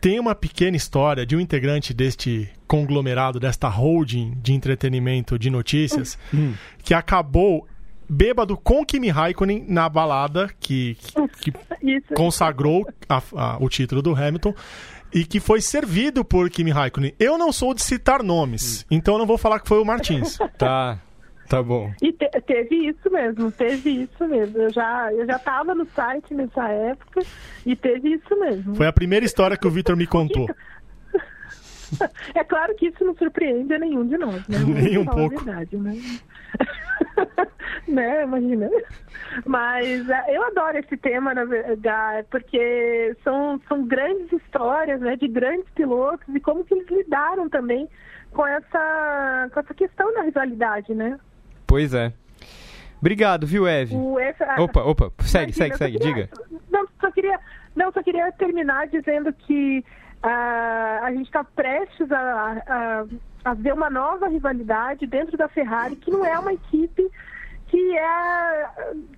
tem 0.00 0.18
uma 0.18 0.34
pequena 0.34 0.76
história 0.76 1.26
de 1.26 1.36
um 1.36 1.40
integrante 1.40 1.92
deste 1.92 2.48
conglomerado, 2.66 3.38
desta 3.38 3.68
holding 3.68 4.38
de 4.40 4.52
entretenimento 4.52 5.38
de 5.38 5.50
notícias, 5.50 6.18
hum. 6.32 6.54
que 6.82 6.94
acabou 6.94 7.66
bêbado 8.10 8.56
com 8.56 8.84
Kimi 8.84 9.08
Raikkonen 9.08 9.64
na 9.68 9.88
balada 9.88 10.50
que, 10.58 10.96
que, 11.40 11.52
que 11.80 12.14
consagrou 12.14 12.84
a, 13.08 13.22
a, 13.36 13.56
o 13.60 13.68
título 13.68 14.02
do 14.02 14.14
Hamilton 14.14 14.52
e 15.14 15.24
que 15.24 15.38
foi 15.38 15.60
servido 15.60 16.24
por 16.24 16.50
Kimi 16.50 16.72
Raikkonen. 16.72 17.14
Eu 17.18 17.38
não 17.38 17.52
sou 17.52 17.72
de 17.72 17.82
citar 17.82 18.22
nomes, 18.22 18.84
então 18.90 19.16
não 19.16 19.26
vou 19.26 19.38
falar 19.38 19.60
que 19.60 19.68
foi 19.68 19.80
o 19.80 19.84
Martins. 19.84 20.38
Tá. 20.58 20.98
Tá 21.48 21.60
bom. 21.60 21.92
E 22.00 22.12
te, 22.12 22.28
teve 22.46 22.88
isso 22.88 23.10
mesmo, 23.10 23.50
teve 23.50 24.02
isso 24.02 24.28
mesmo. 24.28 24.56
Eu 24.56 24.70
já, 24.70 25.12
eu 25.12 25.26
já 25.26 25.36
tava 25.36 25.74
no 25.74 25.84
site 25.96 26.32
nessa 26.32 26.68
época 26.68 27.22
e 27.66 27.74
teve 27.74 28.14
isso 28.14 28.38
mesmo. 28.38 28.76
Foi 28.76 28.86
a 28.86 28.92
primeira 28.92 29.26
história 29.26 29.56
que 29.56 29.66
o 29.66 29.70
Vitor 29.70 29.96
me 29.96 30.06
contou. 30.06 30.48
É 32.36 32.44
claro 32.44 32.72
que 32.76 32.86
isso 32.86 33.04
não 33.04 33.16
surpreende 33.16 33.74
a 33.74 33.78
nenhum 33.80 34.06
de 34.06 34.16
nós, 34.16 34.46
né? 34.46 34.58
Nem 34.58 34.96
um 34.96 35.04
pouco. 35.04 35.42
Verdade, 35.42 35.76
né? 35.76 36.00
Né? 37.90 38.24
Imagina. 38.24 38.70
Mas 39.44 40.08
uh, 40.08 40.30
eu 40.30 40.42
adoro 40.44 40.78
esse 40.78 40.96
tema, 40.96 41.34
na 41.34 41.44
verdade, 41.44 42.26
porque 42.30 43.16
são, 43.22 43.60
são 43.68 43.86
grandes 43.86 44.32
histórias, 44.32 45.00
né? 45.00 45.16
De 45.16 45.28
grandes 45.28 45.68
pilotos 45.74 46.26
e 46.34 46.40
como 46.40 46.64
que 46.64 46.74
eles 46.74 46.88
lidaram 46.88 47.48
também 47.48 47.88
com 48.32 48.46
essa, 48.46 49.50
com 49.52 49.60
essa 49.60 49.74
questão 49.74 50.12
da 50.14 50.22
rivalidade, 50.22 50.94
né? 50.94 51.18
Pois 51.66 51.94
é. 51.94 52.12
Obrigado, 53.00 53.46
viu, 53.46 53.66
Eve? 53.66 53.94
Essa, 54.20 54.60
opa, 54.60 54.82
opa, 54.82 55.12
segue, 55.20 55.52
imagina, 55.52 55.76
segue, 55.76 55.76
segue, 55.78 55.98
queria, 55.98 56.14
diga. 56.14 56.28
Não, 56.70 56.86
só 57.00 57.10
queria 57.10 57.40
Não, 57.74 57.92
só 57.92 58.02
queria 58.02 58.30
terminar 58.32 58.88
dizendo 58.88 59.32
que 59.32 59.84
uh, 60.22 61.04
a 61.04 61.10
gente 61.12 61.26
está 61.26 61.42
prestes 61.42 62.12
a, 62.12 62.62
a, 62.66 63.04
a 63.44 63.54
ver 63.54 63.72
uma 63.72 63.88
nova 63.88 64.28
rivalidade 64.28 65.06
dentro 65.06 65.36
da 65.36 65.48
Ferrari, 65.48 65.96
que 65.96 66.10
não 66.10 66.24
é 66.24 66.38
uma 66.38 66.52
equipe 66.52 67.10
que 67.70 67.96
é 67.96 68.70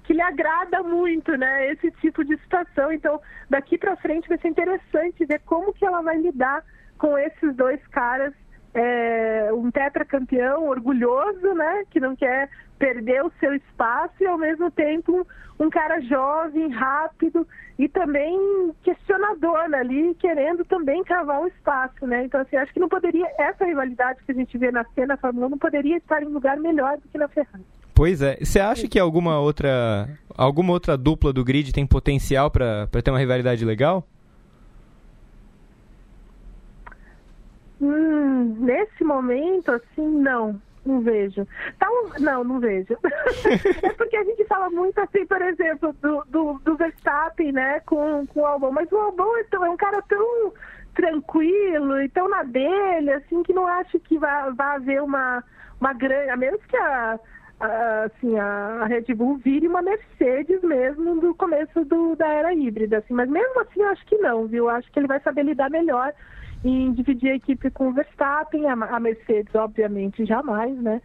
que 0.05 0.13
lhe 0.13 0.21
agrada 0.21 0.83
muito, 0.83 1.35
né? 1.37 1.73
Esse 1.73 1.91
tipo 1.93 2.23
de 2.23 2.37
situação. 2.37 2.93
Então, 2.93 3.19
daqui 3.49 3.79
para 3.79 3.97
frente 3.97 4.29
vai 4.29 4.37
ser 4.39 4.49
interessante 4.49 5.25
ver 5.25 5.41
como 5.47 5.73
que 5.73 5.87
ela 5.87 6.03
vai 6.03 6.19
lidar 6.19 6.63
com 6.99 7.17
esses 7.17 7.57
dois 7.57 7.85
caras, 7.89 8.35
é, 8.75 9.49
um 9.55 9.71
tetracampeão 9.71 10.69
orgulhoso, 10.69 11.55
né? 11.55 11.85
Que 11.91 11.99
não 11.99 12.15
quer 12.15 12.51
perder 12.79 13.25
o 13.25 13.33
seu 13.41 13.55
espaço 13.55 14.15
e 14.21 14.27
ao 14.27 14.37
mesmo 14.37 14.71
tempo 14.71 15.27
um, 15.59 15.65
um 15.65 15.71
cara 15.71 16.01
jovem, 16.01 16.69
rápido 16.69 17.47
e 17.79 17.89
também 17.89 18.39
questionador 18.83 19.69
né, 19.69 19.79
ali, 19.79 20.15
querendo 20.17 20.65
também 20.65 21.03
cavar 21.05 21.41
um 21.41 21.47
espaço, 21.47 22.07
né? 22.07 22.25
Então, 22.25 22.41
assim, 22.41 22.57
acho 22.57 22.73
que 22.73 22.81
não 22.81 22.89
poderia 22.89 23.27
essa 23.39 23.65
rivalidade 23.65 24.23
que 24.25 24.33
a 24.33 24.35
gente 24.35 24.59
vê 24.59 24.71
na 24.71 24.85
cena 24.95 25.17
Fórmula 25.17 25.47
1 25.47 25.51
não 25.51 25.59
poderia 25.59 25.97
estar 25.97 26.23
em 26.23 26.27
lugar 26.27 26.59
melhor 26.59 26.99
do 26.99 27.09
que 27.09 27.17
na 27.17 27.29
Ferrari. 27.29 27.65
Pois 27.95 28.23
é. 28.23 28.39
Você 28.41 28.59
acha 28.59 28.89
que 28.89 28.99
alguma 28.99 29.39
outra 29.39 30.09
alguma 30.37 30.73
outra 30.73 30.97
dupla 30.97 31.33
do 31.33 31.45
grid 31.45 31.73
tem 31.73 31.87
potencial 31.87 32.51
para 32.51 32.87
ter 33.03 33.11
uma 33.11 33.19
rivalidade 33.19 33.65
legal? 33.65 34.07
Hum, 37.81 38.57
nesse 38.61 39.03
momento, 39.03 39.73
assim, 39.73 40.09
não. 40.09 40.61
Não 40.85 41.01
vejo. 41.01 41.47
Tá 41.79 41.89
Não, 42.19 42.43
não 42.43 42.59
vejo. 42.59 42.97
é 43.83 43.93
porque 43.93 44.17
a 44.17 44.25
gente 44.25 44.45
fala 44.47 44.69
muito 44.71 44.99
assim, 45.01 45.25
por 45.27 45.41
exemplo, 45.41 45.93
do, 46.01 46.25
do, 46.29 46.61
do 46.65 46.77
Verstappen, 46.77 47.53
né, 47.53 47.81
com, 47.81 48.27
com 48.27 48.41
o 48.41 48.47
Albon. 48.47 48.73
Mas 48.73 48.91
o 48.91 48.97
Albon 48.97 49.37
é, 49.37 49.45
tão, 49.45 49.65
é 49.65 49.71
um 49.71 49.77
cara 49.77 50.03
tão 50.03 50.53
tranquilo 50.95 52.01
e 52.03 52.09
tão 52.09 52.29
na 52.29 52.43
dele, 52.43 53.13
assim, 53.13 53.43
que 53.43 53.53
não 53.53 53.67
acho 53.67 53.99
que 54.01 54.19
vai, 54.19 54.53
vai 54.53 54.77
haver 54.77 55.03
uma, 55.03 55.45
uma 55.81 55.93
grande. 55.93 56.31
A 56.31 56.37
menos 56.37 56.61
que 56.67 56.77
a 56.77 57.19
assim, 57.61 58.39
a 58.39 58.85
Red 58.87 59.15
Bull 59.15 59.37
vire 59.39 59.69
uma 59.69 59.83
Mercedes 59.83 60.63
mesmo 60.63 61.21
do 61.21 61.35
começo 61.35 61.85
do, 61.85 62.17
da 62.17 62.27
era 62.27 62.53
híbrida, 62.53 62.99
assim, 62.99 63.15
mas 63.15 63.29
mesmo 63.29 63.61
assim 63.61 63.81
eu 63.83 63.89
acho 63.89 64.05
que 64.07 64.17
não, 64.19 64.47
viu? 64.47 64.65
Eu 64.65 64.71
acho 64.71 64.91
que 64.91 64.99
ele 64.99 65.07
vai 65.07 65.21
saber 65.21 65.45
lidar 65.45 65.71
melhor 65.71 66.13
em 66.65 66.93
dividir 66.93 67.31
a 67.31 67.37
equipe 67.37 67.71
com 67.71 67.89
o 67.89 67.93
Verstappen, 67.93 68.67
a, 68.67 68.73
a 68.73 69.01
Mercedes, 69.01 69.55
obviamente, 69.55 70.25
jamais, 70.25 70.77
né? 70.79 71.01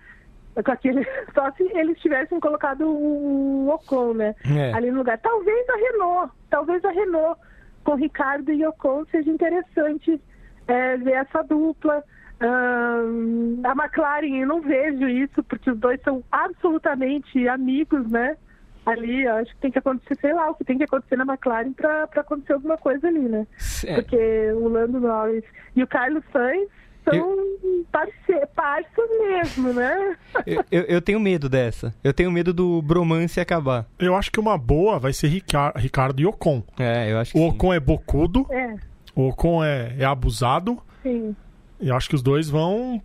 Com 0.63 0.71
aquele, 0.71 1.05
só 1.33 1.51
se 1.51 1.63
eles 1.77 1.99
tivessem 1.99 2.39
colocado 2.39 2.87
o, 2.87 3.67
o 3.67 3.69
Ocon, 3.69 4.13
né? 4.13 4.35
É. 4.45 4.73
Ali 4.73 4.91
no 4.91 4.99
lugar. 4.99 5.17
Talvez 5.19 5.69
a 5.69 5.75
Renault, 5.75 6.33
talvez 6.49 6.83
a 6.85 6.91
Renault 6.91 7.39
com 7.83 7.95
Ricardo 7.95 8.51
e 8.51 8.65
Ocon 8.65 9.05
seja 9.11 9.29
interessante 9.29 10.21
é, 10.67 10.97
ver 10.97 11.13
essa 11.13 11.41
dupla 11.43 12.03
a 12.39 13.71
McLaren, 13.71 14.41
eu 14.41 14.47
não 14.47 14.61
vejo 14.61 15.07
isso, 15.07 15.43
porque 15.43 15.71
os 15.71 15.77
dois 15.77 15.99
são 16.01 16.23
absolutamente 16.31 17.47
amigos, 17.47 18.09
né? 18.09 18.37
Ali, 18.85 19.27
acho 19.27 19.53
que 19.53 19.61
tem 19.61 19.71
que 19.71 19.79
acontecer, 19.79 20.15
sei 20.15 20.33
lá, 20.33 20.49
o 20.49 20.55
que 20.55 20.63
tem 20.63 20.77
que 20.77 20.83
acontecer 20.83 21.17
na 21.17 21.25
McLaren 21.25 21.73
para 21.73 22.03
acontecer 22.15 22.53
alguma 22.53 22.77
coisa 22.77 23.07
ali, 23.07 23.19
né? 23.19 23.45
É. 23.85 23.95
Porque 23.95 24.51
o 24.53 24.69
Lando 24.69 24.99
Norris 24.99 25.43
e 25.75 25.83
o 25.83 25.87
Carlos 25.87 26.23
Sainz 26.31 26.69
são 27.03 27.13
eu... 27.13 27.85
parceiros 27.91 29.19
mesmo, 29.19 29.73
né? 29.73 30.15
eu, 30.47 30.63
eu, 30.71 30.81
eu, 30.83 31.01
tenho 31.01 31.19
medo 31.19 31.49
dessa. 31.49 31.93
Eu 32.01 32.13
tenho 32.13 32.31
medo 32.31 32.53
do 32.53 32.81
bromance 32.81 33.39
acabar. 33.39 33.85
Eu 33.99 34.15
acho 34.15 34.31
que 34.31 34.39
uma 34.39 34.57
boa 34.57 34.99
vai 34.99 35.11
ser 35.11 35.27
Ricardo 35.27 36.21
e 36.21 36.25
Ocon. 36.25 36.63
É, 36.79 37.11
eu 37.11 37.19
acho 37.19 37.33
que 37.33 37.39
O 37.39 37.47
Ocon 37.47 37.71
sim. 37.71 37.75
é 37.75 37.79
bocudo. 37.79 38.47
É. 38.49 38.75
O 39.15 39.29
Ocon 39.29 39.63
é, 39.63 39.95
é 39.99 40.05
abusado. 40.05 40.81
Sim. 41.03 41.35
E 41.79 41.91
acho 41.91 42.09
que 42.09 42.15
os 42.15 42.21
dois 42.21 42.49
vão 42.49 43.01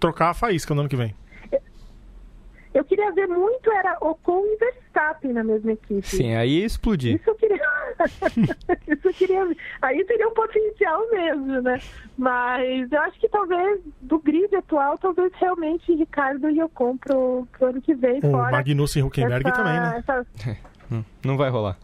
trocar 0.00 0.30
a 0.30 0.34
faísca 0.34 0.74
no 0.74 0.80
ano 0.80 0.88
que 0.88 0.96
vem. 0.96 1.14
Eu 2.74 2.84
queria 2.84 3.12
ver 3.12 3.28
muito 3.28 3.70
era 3.70 3.96
Ocon 4.00 4.42
e 4.46 4.56
Verstappen 4.56 5.32
na 5.32 5.44
mesma 5.44 5.72
equipe. 5.72 6.02
Sim, 6.04 6.34
aí 6.34 6.58
ia 6.58 6.66
explodir. 6.66 7.14
Isso 7.14 7.30
eu 7.30 7.34
queria. 7.36 7.64
Isso 8.88 9.08
eu 9.08 9.14
queria. 9.14 9.56
Aí 9.80 10.04
teria 10.04 10.26
um 10.26 10.34
potencial 10.34 11.08
mesmo, 11.12 11.62
né? 11.62 11.80
Mas 12.18 12.90
eu 12.90 13.00
acho 13.02 13.20
que 13.20 13.28
talvez 13.28 13.80
do 14.00 14.18
grid 14.18 14.52
atual, 14.56 14.98
talvez 14.98 15.32
realmente 15.36 15.94
Ricardo 15.94 16.50
e 16.50 16.60
Ocon 16.64 16.96
pro, 16.96 17.46
pro 17.52 17.68
ano 17.68 17.80
que 17.80 17.94
vem. 17.94 18.18
O 18.18 18.32
fora 18.32 18.50
Magnussen 18.50 19.02
e 19.02 19.06
Huckenberg 19.06 19.46
essa, 19.46 19.56
também, 19.56 19.80
né? 19.80 19.98
Essa... 19.98 20.26
Hum, 20.92 21.02
não 21.24 21.36
vai 21.38 21.48
rolar. 21.48 21.78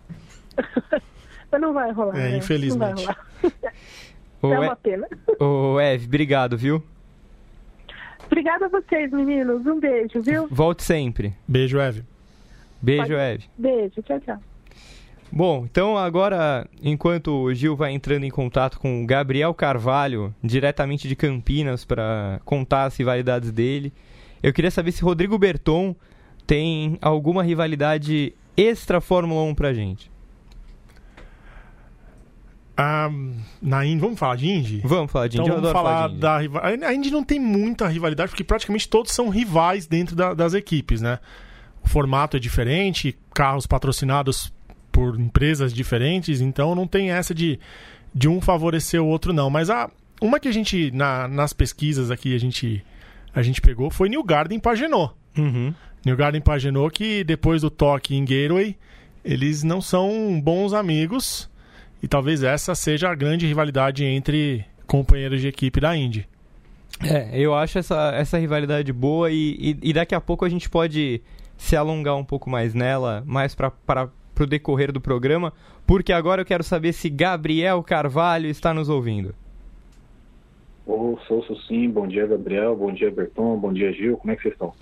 Não 1.58 1.72
vai 1.72 1.90
rolar. 1.90 2.16
É, 2.16 2.30
né? 2.30 2.36
infelizmente. 2.36 3.04
Não 3.04 3.14
vai 3.14 3.14
rolar. 3.42 3.74
É 4.42 4.58
uma 4.58 4.76
pena. 4.76 5.08
Ô, 5.38 5.78
Eve, 5.80 6.06
obrigado, 6.06 6.56
viu? 6.56 6.82
Obrigada 8.26 8.66
a 8.66 8.68
vocês, 8.68 9.10
meninos. 9.10 9.66
Um 9.66 9.80
beijo, 9.80 10.22
viu? 10.22 10.46
Volte 10.50 10.82
sempre. 10.82 11.34
Beijo, 11.46 11.78
Eve. 11.78 12.04
Beijo, 12.80 13.02
Pode... 13.02 13.14
Eve. 13.14 13.44
Beijo, 13.58 14.02
tchau, 14.02 14.20
tchau. 14.20 14.38
Bom, 15.32 15.64
então 15.64 15.96
agora, 15.96 16.66
enquanto 16.82 17.32
o 17.32 17.54
Gil 17.54 17.76
vai 17.76 17.92
entrando 17.92 18.24
em 18.24 18.30
contato 18.30 18.80
com 18.80 19.02
o 19.02 19.06
Gabriel 19.06 19.54
Carvalho, 19.54 20.34
diretamente 20.42 21.06
de 21.06 21.14
Campinas, 21.14 21.84
para 21.84 22.40
contar 22.44 22.84
as 22.84 22.96
rivalidades 22.96 23.52
dele, 23.52 23.92
eu 24.42 24.52
queria 24.52 24.72
saber 24.72 24.90
se 24.90 25.02
Rodrigo 25.02 25.38
Berton 25.38 25.94
tem 26.46 26.98
alguma 27.00 27.44
rivalidade 27.44 28.34
extra 28.56 29.00
Fórmula 29.00 29.42
1 29.42 29.54
pra 29.54 29.72
gente. 29.72 30.10
Ah, 32.76 33.10
na 33.60 33.84
Indy, 33.84 34.00
vamos 34.00 34.18
falar 34.18 34.36
de 34.36 34.48
Indy? 34.48 34.80
Vamos 34.84 35.12
falar 35.12 35.28
de 35.28 35.38
Indy, 35.38 35.48
então, 35.48 35.60
vamos 35.60 35.72
falar, 35.72 36.08
falar 36.08 36.40
da 36.40 36.86
A 36.86 36.94
Indy 36.94 37.10
não 37.10 37.22
tem 37.22 37.38
muita 37.38 37.86
rivalidade, 37.86 38.30
porque 38.30 38.44
praticamente 38.44 38.88
todos 38.88 39.12
são 39.12 39.28
rivais 39.28 39.86
dentro 39.86 40.16
da, 40.16 40.32
das 40.32 40.54
equipes, 40.54 41.00
né? 41.00 41.18
O 41.82 41.88
formato 41.88 42.36
é 42.36 42.40
diferente, 42.40 43.18
carros 43.34 43.66
patrocinados 43.66 44.52
por 44.90 45.18
empresas 45.18 45.72
diferentes, 45.72 46.40
então 46.40 46.74
não 46.74 46.86
tem 46.86 47.10
essa 47.10 47.34
de, 47.34 47.58
de 48.14 48.28
um 48.28 48.40
favorecer 48.40 49.02
o 49.02 49.06
outro, 49.06 49.32
não. 49.32 49.50
Mas 49.50 49.70
a, 49.70 49.90
uma 50.20 50.38
que 50.38 50.48
a 50.48 50.52
gente, 50.52 50.90
na, 50.90 51.26
nas 51.28 51.52
pesquisas 51.52 52.10
aqui, 52.10 52.34
a 52.34 52.38
gente, 52.38 52.84
a 53.34 53.42
gente 53.42 53.60
pegou 53.60 53.90
foi 53.90 54.08
New 54.08 54.22
Garden 54.22 54.58
Pagenot. 54.58 55.14
Uhum. 55.36 55.74
New 56.04 56.16
Garden 56.16 56.40
Pagenot, 56.40 56.92
que 56.92 57.24
depois 57.24 57.62
do 57.62 57.70
toque 57.70 58.14
em 58.14 58.24
Gateway, 58.24 58.76
eles 59.24 59.62
não 59.62 59.80
são 59.80 60.40
bons 60.42 60.72
amigos 60.72 61.49
e 62.02 62.08
talvez 62.08 62.42
essa 62.42 62.74
seja 62.74 63.10
a 63.10 63.14
grande 63.14 63.46
rivalidade 63.46 64.04
entre 64.04 64.64
companheiros 64.86 65.40
de 65.40 65.48
equipe 65.48 65.80
da 65.80 65.96
Indy. 65.96 66.26
É, 67.02 67.38
eu 67.38 67.54
acho 67.54 67.78
essa, 67.78 68.12
essa 68.14 68.38
rivalidade 68.38 68.92
boa 68.92 69.30
e, 69.30 69.56
e, 69.58 69.90
e 69.90 69.92
daqui 69.92 70.14
a 70.14 70.20
pouco 70.20 70.44
a 70.44 70.48
gente 70.48 70.68
pode 70.68 71.22
se 71.56 71.76
alongar 71.76 72.16
um 72.16 72.24
pouco 72.24 72.50
mais 72.50 72.74
nela, 72.74 73.22
mais 73.26 73.54
para 73.54 74.10
o 74.38 74.46
decorrer 74.46 74.92
do 74.92 75.00
programa, 75.00 75.52
porque 75.86 76.12
agora 76.12 76.42
eu 76.42 76.46
quero 76.46 76.64
saber 76.64 76.92
se 76.92 77.08
Gabriel 77.08 77.82
Carvalho 77.82 78.48
está 78.48 78.72
nos 78.72 78.88
ouvindo. 78.88 79.34
Ouço, 80.86 81.34
ouço 81.34 81.56
sim. 81.66 81.88
Bom 81.88 82.08
dia, 82.08 82.26
Gabriel. 82.26 82.74
Bom 82.74 82.92
dia, 82.92 83.10
Berton. 83.10 83.56
Bom 83.58 83.72
dia, 83.72 83.92
Gil. 83.92 84.16
Como 84.16 84.32
é 84.32 84.36
que 84.36 84.42
vocês 84.42 84.54
estão? 84.54 84.72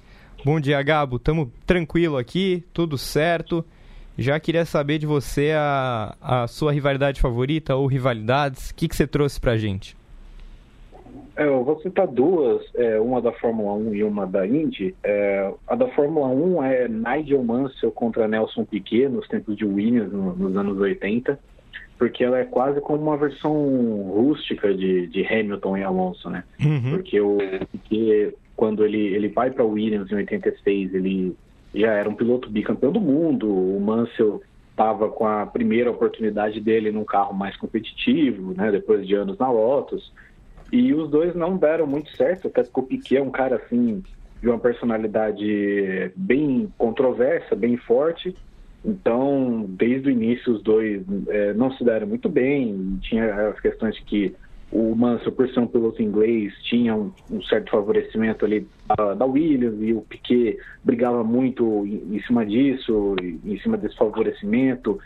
Bom 0.44 0.60
dia, 0.60 0.80
Gabo. 0.82 1.16
Estamos 1.16 1.48
tranquilo 1.66 2.16
aqui, 2.16 2.64
tudo 2.72 2.96
certo. 2.96 3.64
Já 4.18 4.40
queria 4.40 4.64
saber 4.64 4.98
de 4.98 5.06
você 5.06 5.52
a, 5.54 6.16
a 6.20 6.46
sua 6.48 6.72
rivalidade 6.72 7.20
favorita 7.20 7.76
ou 7.76 7.86
rivalidades. 7.86 8.70
O 8.70 8.74
que, 8.74 8.88
que 8.88 8.96
você 8.96 9.06
trouxe 9.06 9.40
pra 9.40 9.56
gente? 9.56 9.96
É, 11.36 11.44
eu 11.46 11.62
vou 11.62 11.80
citar 11.80 12.08
duas, 12.08 12.66
é, 12.74 12.98
uma 12.98 13.22
da 13.22 13.30
Fórmula 13.30 13.74
1 13.74 13.94
e 13.94 14.02
uma 14.02 14.26
da 14.26 14.44
Indy. 14.44 14.92
É, 15.04 15.54
a 15.68 15.76
da 15.76 15.86
Fórmula 15.90 16.26
1 16.26 16.62
é 16.64 16.88
Nigel 16.88 17.44
Mansell 17.44 17.92
contra 17.92 18.26
Nelson 18.26 18.64
Piquet 18.64 19.08
nos 19.08 19.28
tempos 19.28 19.56
de 19.56 19.64
Williams, 19.64 20.12
no, 20.12 20.34
nos 20.34 20.56
anos 20.56 20.76
80, 20.78 21.38
porque 21.96 22.24
ela 22.24 22.40
é 22.40 22.44
quase 22.44 22.80
como 22.80 23.00
uma 23.00 23.16
versão 23.16 23.52
rústica 24.16 24.74
de, 24.74 25.06
de 25.06 25.24
Hamilton 25.24 25.76
e 25.76 25.84
Alonso, 25.84 26.28
né? 26.28 26.42
Uhum. 26.60 26.90
Porque 26.90 27.20
o 27.20 27.38
Piquet, 27.70 28.34
quando 28.56 28.84
ele, 28.84 29.14
ele 29.14 29.28
vai 29.28 29.52
para 29.52 29.64
Williams 29.64 30.10
em 30.10 30.16
86, 30.16 30.92
ele 30.92 31.36
já 31.78 31.92
era 31.92 32.08
um 32.08 32.14
piloto 32.14 32.50
bicampeão 32.50 32.92
do 32.92 33.00
mundo. 33.00 33.48
O 33.48 33.80
Mansell 33.80 34.42
estava 34.70 35.08
com 35.08 35.26
a 35.26 35.46
primeira 35.46 35.90
oportunidade 35.90 36.60
dele 36.60 36.92
num 36.92 37.04
carro 37.04 37.34
mais 37.34 37.56
competitivo, 37.56 38.54
né, 38.54 38.70
depois 38.70 39.06
de 39.06 39.14
anos 39.14 39.38
na 39.38 39.50
Lotus. 39.50 40.12
E 40.72 40.92
os 40.92 41.10
dois 41.10 41.34
não 41.34 41.56
deram 41.56 41.86
muito 41.86 42.14
certo, 42.16 42.48
até 42.48 42.62
porque 42.62 42.80
o 42.80 42.82
Piquet 42.82 43.16
é 43.16 43.22
um 43.22 43.30
cara 43.30 43.56
assim 43.56 44.02
de 44.40 44.48
uma 44.48 44.58
personalidade 44.58 46.12
bem 46.14 46.72
controversa, 46.78 47.56
bem 47.56 47.76
forte. 47.76 48.34
Então, 48.84 49.66
desde 49.68 50.08
o 50.08 50.12
início, 50.12 50.52
os 50.52 50.62
dois 50.62 51.02
é, 51.28 51.52
não 51.54 51.72
se 51.72 51.82
deram 51.82 52.06
muito 52.06 52.28
bem. 52.28 52.98
Tinha 53.00 53.48
as 53.48 53.58
questões 53.60 53.96
de 53.96 54.02
que 54.02 54.36
ser 55.58 55.60
um 55.60 55.66
piloto 55.66 56.02
inglês, 56.02 56.54
tinha 56.62 56.94
um, 56.94 57.10
um 57.30 57.42
certo 57.42 57.70
favorecimento 57.70 58.44
ali 58.44 58.66
da, 58.86 59.14
da, 59.14 59.24
Williams 59.24 59.80
e 59.80 59.92
o 59.92 60.02
Piquet 60.02 60.58
brigava 60.84 61.24
muito 61.24 61.86
em, 61.86 62.16
em, 62.16 62.22
cima 62.22 62.44
disso, 62.44 63.16
em 63.20 63.58
cima 63.60 63.76
desse 63.76 63.96
favorecimento. 63.96 64.98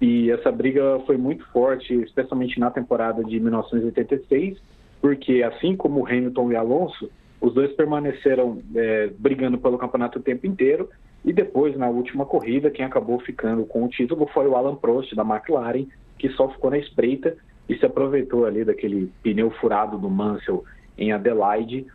E 0.00 0.30
essa 0.30 0.52
briga 0.52 1.00
foi 1.06 1.16
muito 1.16 1.44
forte, 1.46 1.94
especialmente 1.94 2.60
na 2.60 2.70
temporada 2.70 3.24
de 3.24 3.40
1986, 3.40 4.58
porque 5.00 5.42
assim 5.42 5.76
como 5.76 6.06
Hamilton 6.06 6.52
e 6.52 6.56
Alonso, 6.56 7.10
os 7.40 7.54
dois 7.54 7.72
permaneceram 7.72 8.60
é, 8.74 9.10
brigando 9.18 9.58
pelo 9.58 9.78
campeonato 9.78 10.18
o 10.18 10.22
tempo 10.22 10.46
inteiro. 10.46 10.88
E 11.24 11.32
depois, 11.32 11.76
na 11.76 11.88
última 11.88 12.24
corrida, 12.24 12.70
quem 12.70 12.84
acabou 12.84 13.18
ficando 13.20 13.64
com 13.64 13.84
o 13.84 13.88
título 13.88 14.28
foi 14.32 14.46
o 14.46 14.56
Alan 14.56 14.76
Prost, 14.76 15.14
da 15.14 15.22
McLaren, 15.22 15.86
que 16.16 16.28
só 16.30 16.48
ficou 16.48 16.70
na 16.70 16.78
espreita 16.78 17.36
e 17.68 17.76
se 17.76 17.84
aproveitou 17.84 18.46
ali 18.46 18.64
daquele 18.64 19.12
pneu 19.22 19.50
furado 19.50 19.98
do 19.98 20.08
Mansell 20.08 20.64
em 20.96 21.12
Adelaide, 21.12 21.86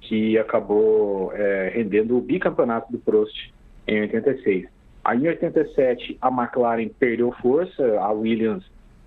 que 0.00 0.38
acabou 0.38 1.32
é, 1.34 1.70
rendendo 1.74 2.16
o 2.16 2.20
bicampeonato 2.20 2.90
do 2.90 2.98
Prost 2.98 3.52
em 3.86 4.00
86. 4.00 4.66
Aí 5.04 5.24
em 5.24 5.28
87 5.28 6.18
a 6.20 6.28
McLaren 6.28 6.88
perdeu 6.98 7.32
força, 7.40 7.98
a 8.00 8.10
Williams 8.10 8.64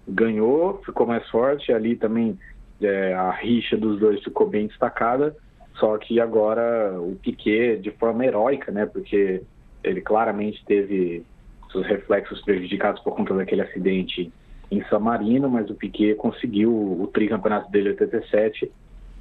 ganhou, 0.07 0.81
ficou 0.85 1.05
mais 1.05 1.27
forte, 1.29 1.71
ali 1.71 1.95
também 1.95 2.37
é, 2.81 3.13
a 3.13 3.31
rixa 3.31 3.77
dos 3.77 3.99
dois 3.99 4.23
ficou 4.23 4.47
bem 4.47 4.67
destacada, 4.67 5.35
só 5.75 5.97
que 5.97 6.19
agora 6.19 6.99
o 6.99 7.15
Piquet 7.21 7.77
de 7.77 7.91
forma 7.91 8.25
heróica, 8.25 8.71
né, 8.71 8.85
porque 8.85 9.41
ele 9.83 10.01
claramente 10.01 10.63
teve 10.65 11.23
seus 11.71 11.85
reflexos 11.87 12.41
prejudicados 12.41 13.01
por 13.01 13.15
conta 13.15 13.33
daquele 13.33 13.61
acidente 13.61 14.31
em 14.71 14.81
San 14.85 14.99
Marino, 14.99 15.49
mas 15.49 15.69
o 15.69 15.75
Piquet 15.75 16.15
conseguiu 16.15 16.71
o 16.71 17.07
tricampeonato 17.13 17.69
dele 17.69 17.89
em 17.89 17.91
87 17.91 18.71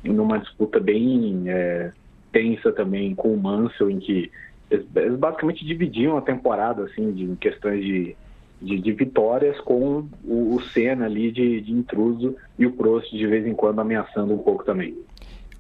numa 0.05 0.39
disputa 0.39 0.81
bem 0.81 1.45
é, 1.47 1.93
tensa 2.33 2.73
também 2.73 3.15
com 3.15 3.35
o 3.35 3.41
Mansell, 3.41 3.91
em 3.91 3.99
que 3.99 4.31
eles, 4.71 4.87
basicamente 5.19 5.65
dividiam 5.65 6.17
a 6.17 6.23
temporada 6.23 6.85
assim 6.85 7.13
de 7.13 7.37
questões 7.37 7.85
de, 7.85 8.17
de, 8.63 8.79
de 8.79 8.93
vitórias 8.93 9.61
com 9.61 10.07
o, 10.25 10.55
o 10.55 10.63
Senna 10.73 11.07
ali 11.07 11.31
de, 11.31 11.61
de 11.61 11.73
intruso 11.73 12.37
e 12.59 12.65
o 12.65 12.73
Prost 12.73 13.11
de 13.11 13.27
vez 13.27 13.47
em 13.47 13.55
quando 13.55 13.81
ameaçando 13.81 14.33
um 14.33 14.39
pouco 14.39 14.65
também. 14.65 14.97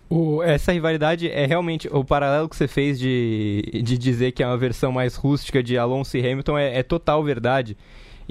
O, 0.08 0.42
essa 0.42 0.72
rivalidade 0.72 1.30
é 1.30 1.46
realmente 1.46 1.88
o 1.88 2.04
paralelo 2.04 2.48
que 2.48 2.56
você 2.56 2.66
fez 2.66 2.98
de, 2.98 3.62
de 3.84 3.96
dizer 3.96 4.32
que 4.32 4.42
é 4.42 4.46
uma 4.46 4.56
versão 4.56 4.90
mais 4.90 5.14
rústica 5.14 5.62
de 5.62 5.78
Alonso 5.78 6.16
e 6.16 6.20
Hamilton 6.20 6.58
é, 6.58 6.78
é 6.78 6.82
total 6.82 7.22
verdade. 7.22 7.76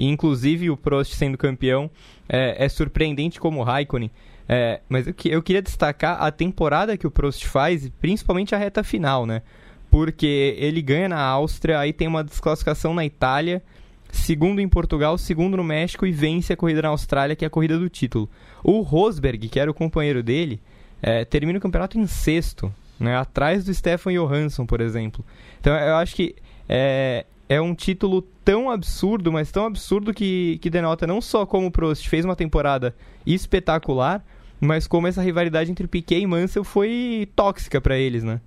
E, 0.00 0.08
inclusive 0.08 0.70
o 0.70 0.78
Prost 0.78 1.14
sendo 1.14 1.36
campeão 1.36 1.90
é, 2.26 2.64
é 2.64 2.68
surpreendente 2.70 3.38
como 3.38 3.60
o 3.60 3.62
Raikkonen. 3.62 4.10
É, 4.48 4.80
mas 4.88 5.06
eu, 5.06 5.14
eu 5.26 5.42
queria 5.42 5.60
destacar 5.60 6.22
a 6.22 6.30
temporada 6.32 6.96
que 6.96 7.06
o 7.06 7.10
Prost 7.10 7.44
faz, 7.44 7.86
principalmente 8.00 8.54
a 8.54 8.58
reta 8.58 8.82
final, 8.82 9.26
né? 9.26 9.42
Porque 9.90 10.56
ele 10.58 10.80
ganha 10.80 11.06
na 11.06 11.20
Áustria, 11.20 11.78
aí 11.78 11.92
tem 11.92 12.08
uma 12.08 12.24
desclassificação 12.24 12.94
na 12.94 13.04
Itália, 13.04 13.62
segundo 14.10 14.60
em 14.60 14.68
Portugal, 14.68 15.18
segundo 15.18 15.58
no 15.58 15.62
México 15.62 16.06
e 16.06 16.12
vence 16.12 16.50
a 16.50 16.56
corrida 16.56 16.80
na 16.80 16.88
Austrália, 16.88 17.36
que 17.36 17.44
é 17.44 17.48
a 17.48 17.50
corrida 17.50 17.78
do 17.78 17.90
título. 17.90 18.26
O 18.64 18.80
Rosberg, 18.80 19.50
que 19.50 19.60
era 19.60 19.70
o 19.70 19.74
companheiro 19.74 20.22
dele, 20.22 20.62
é, 21.02 21.26
termina 21.26 21.58
o 21.58 21.62
campeonato 21.62 21.98
em 21.98 22.06
sexto, 22.06 22.72
né, 22.98 23.16
atrás 23.16 23.64
do 23.64 23.74
Stefan 23.74 24.12
Johansson, 24.14 24.64
por 24.64 24.80
exemplo. 24.80 25.22
Então 25.60 25.74
eu 25.76 25.96
acho 25.96 26.16
que 26.16 26.34
é, 26.66 27.26
é 27.50 27.60
um 27.60 27.74
título 27.74 28.22
tão 28.44 28.70
absurdo, 28.70 29.32
mas 29.32 29.50
tão 29.50 29.66
absurdo 29.66 30.14
que, 30.14 30.56
que 30.62 30.70
denota 30.70 31.04
não 31.04 31.20
só 31.20 31.44
como 31.44 31.66
o 31.66 31.70
Prost 31.70 32.08
fez 32.08 32.24
uma 32.24 32.36
temporada 32.36 32.94
espetacular, 33.26 34.24
mas 34.60 34.86
como 34.86 35.08
essa 35.08 35.20
rivalidade 35.20 35.68
entre 35.68 35.88
Piquet 35.88 36.20
e 36.20 36.26
Mansell 36.28 36.62
foi 36.62 37.28
tóxica 37.34 37.80
para 37.80 37.98
eles, 37.98 38.22
né? 38.22 38.40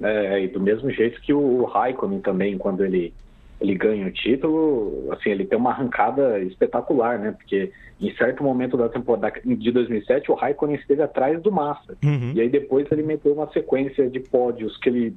É, 0.00 0.44
e 0.44 0.48
do 0.48 0.58
mesmo 0.58 0.90
jeito 0.90 1.20
que 1.20 1.34
o 1.34 1.64
Raikkonen 1.64 2.20
também, 2.20 2.56
quando 2.56 2.82
ele 2.82 3.12
ele 3.60 3.74
ganha 3.74 4.06
o 4.06 4.12
título, 4.12 5.08
assim, 5.10 5.30
ele 5.30 5.44
tem 5.44 5.58
uma 5.58 5.70
arrancada 5.70 6.38
espetacular, 6.38 7.18
né? 7.18 7.32
Porque 7.32 7.72
em 8.00 8.14
certo 8.14 8.42
momento 8.42 8.76
da 8.76 8.88
temporada 8.88 9.32
de 9.44 9.72
2007, 9.72 10.30
o 10.30 10.34
Raikkonen 10.34 10.76
esteve 10.76 11.02
atrás 11.02 11.42
do 11.42 11.50
Massa. 11.50 11.98
Uhum. 12.02 12.32
E 12.34 12.40
aí 12.40 12.48
depois 12.48 12.86
ele 12.90 13.02
meteu 13.02 13.34
uma 13.34 13.50
sequência 13.52 14.08
de 14.08 14.20
pódios 14.20 14.76
que 14.78 14.88
ele 14.88 15.16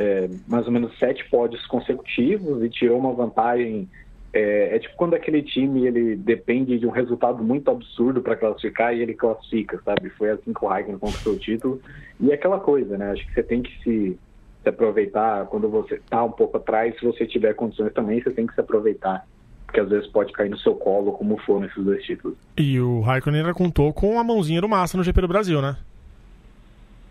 é, 0.00 0.30
mais 0.48 0.64
ou 0.66 0.72
menos 0.72 0.98
sete 0.98 1.28
pódios 1.28 1.66
consecutivos 1.66 2.62
e 2.64 2.70
tirou 2.70 2.98
uma 2.98 3.12
vantagem. 3.12 3.86
É, 4.32 4.76
é, 4.76 4.78
tipo 4.78 4.96
quando 4.96 5.14
aquele 5.14 5.42
time 5.42 5.86
ele 5.86 6.16
depende 6.16 6.78
de 6.78 6.86
um 6.86 6.90
resultado 6.90 7.42
muito 7.42 7.68
absurdo 7.68 8.22
para 8.22 8.36
classificar 8.36 8.94
e 8.94 9.02
ele 9.02 9.12
classifica, 9.12 9.78
sabe? 9.84 10.08
Foi 10.10 10.30
assim 10.30 10.54
que 10.54 10.64
o 10.64 10.68
Raikkonen 10.68 10.98
conquistou 10.98 11.34
o 11.34 11.38
título. 11.38 11.82
E 12.18 12.30
é 12.30 12.34
aquela 12.34 12.58
coisa, 12.58 12.96
né? 12.96 13.10
Acho 13.10 13.26
que 13.26 13.34
você 13.34 13.42
tem 13.42 13.60
que 13.60 13.82
se 13.82 14.18
se 14.62 14.68
aproveitar 14.68 15.46
quando 15.46 15.68
você 15.70 15.94
está 15.94 16.22
um 16.22 16.30
pouco 16.30 16.58
atrás, 16.58 16.94
se 16.98 17.04
você 17.04 17.26
tiver 17.26 17.54
condições 17.54 17.94
também, 17.94 18.22
você 18.22 18.30
tem 18.30 18.46
que 18.46 18.54
se 18.54 18.60
aproveitar. 18.60 19.26
Porque 19.64 19.80
às 19.80 19.88
vezes 19.88 20.06
pode 20.08 20.32
cair 20.32 20.50
no 20.50 20.58
seu 20.58 20.74
colo, 20.74 21.12
como 21.12 21.38
foram 21.38 21.64
esses 21.64 21.82
dois 21.82 22.04
títulos. 22.04 22.36
E 22.58 22.78
o 22.78 23.00
Raikkonen 23.00 23.54
contou 23.54 23.90
com 23.92 24.18
a 24.18 24.24
mãozinha 24.24 24.60
do 24.60 24.68
Massa 24.68 24.98
no 24.98 25.04
GP 25.04 25.22
do 25.22 25.28
Brasil, 25.28 25.62
né? 25.62 25.76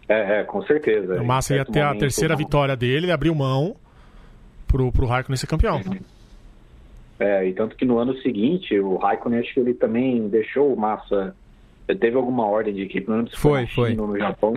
É, 0.09 0.39
é 0.39 0.43
com 0.43 0.61
certeza. 0.63 1.21
O 1.21 1.25
Massa 1.25 1.55
ia 1.55 1.63
ter 1.63 1.81
a 1.81 1.93
terceira 1.93 2.33
não. 2.33 2.37
vitória 2.39 2.75
dele, 2.75 3.05
ele 3.05 3.11
abriu 3.11 3.33
mão 3.35 3.75
pro, 4.67 4.91
pro 4.91 5.05
Raikkonen 5.05 5.37
ser 5.37 5.47
campeão. 5.47 5.79
É, 7.21 7.45
e 7.45 7.51
tanto 7.51 7.75
que 7.75 7.83
no 7.83 7.99
ano 7.99 8.15
seguinte, 8.21 8.79
o 8.79 8.95
Raikkonen 8.95 9.41
acho 9.41 9.53
que 9.53 9.59
ele 9.59 9.73
também 9.73 10.29
deixou 10.29 10.73
o 10.73 10.79
Massa. 10.79 11.35
Teve 11.85 12.15
alguma 12.15 12.45
ordem 12.45 12.73
de 12.73 12.83
equipe, 12.83 13.09
não 13.09 13.27
foi, 13.27 13.67
foi, 13.67 13.93
no 13.93 14.17
Japão 14.17 14.53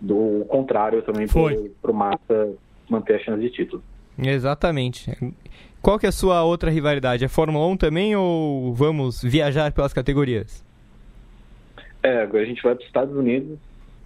do 0.00 0.46
contrário 0.48 1.02
também 1.02 1.26
para 1.28 1.90
o 1.90 1.94
Massa 1.94 2.54
manter 2.88 3.16
a 3.16 3.18
chance 3.18 3.42
de 3.42 3.50
título. 3.50 3.82
Exatamente. 4.18 5.12
Qual 5.82 5.98
que 5.98 6.06
é 6.06 6.08
a 6.08 6.12
sua 6.12 6.42
outra 6.42 6.70
rivalidade? 6.70 7.22
É 7.22 7.28
Fórmula 7.28 7.66
1 7.66 7.76
também 7.76 8.16
ou 8.16 8.72
vamos 8.72 9.22
viajar 9.22 9.70
pelas 9.70 9.92
categorias? 9.92 10.64
É, 12.02 12.22
agora 12.22 12.42
a 12.42 12.46
gente 12.46 12.62
vai 12.62 12.74
para 12.74 12.80
os 12.80 12.86
Estados 12.86 13.14
Unidos 13.14 13.58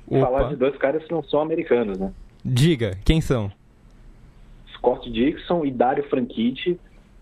Opa. 0.07 0.21
falar 0.21 0.49
de 0.49 0.57
dois 0.57 0.77
caras 0.77 1.05
que 1.05 1.13
não 1.13 1.23
são 1.23 1.41
americanos, 1.41 1.99
né? 1.99 2.13
Diga, 2.45 2.99
quem 3.05 3.21
são? 3.21 3.51
Scott 4.75 5.11
Dixon 5.11 5.65
e 5.65 5.71
Dario 5.71 6.05
Franchitti, 6.09 6.79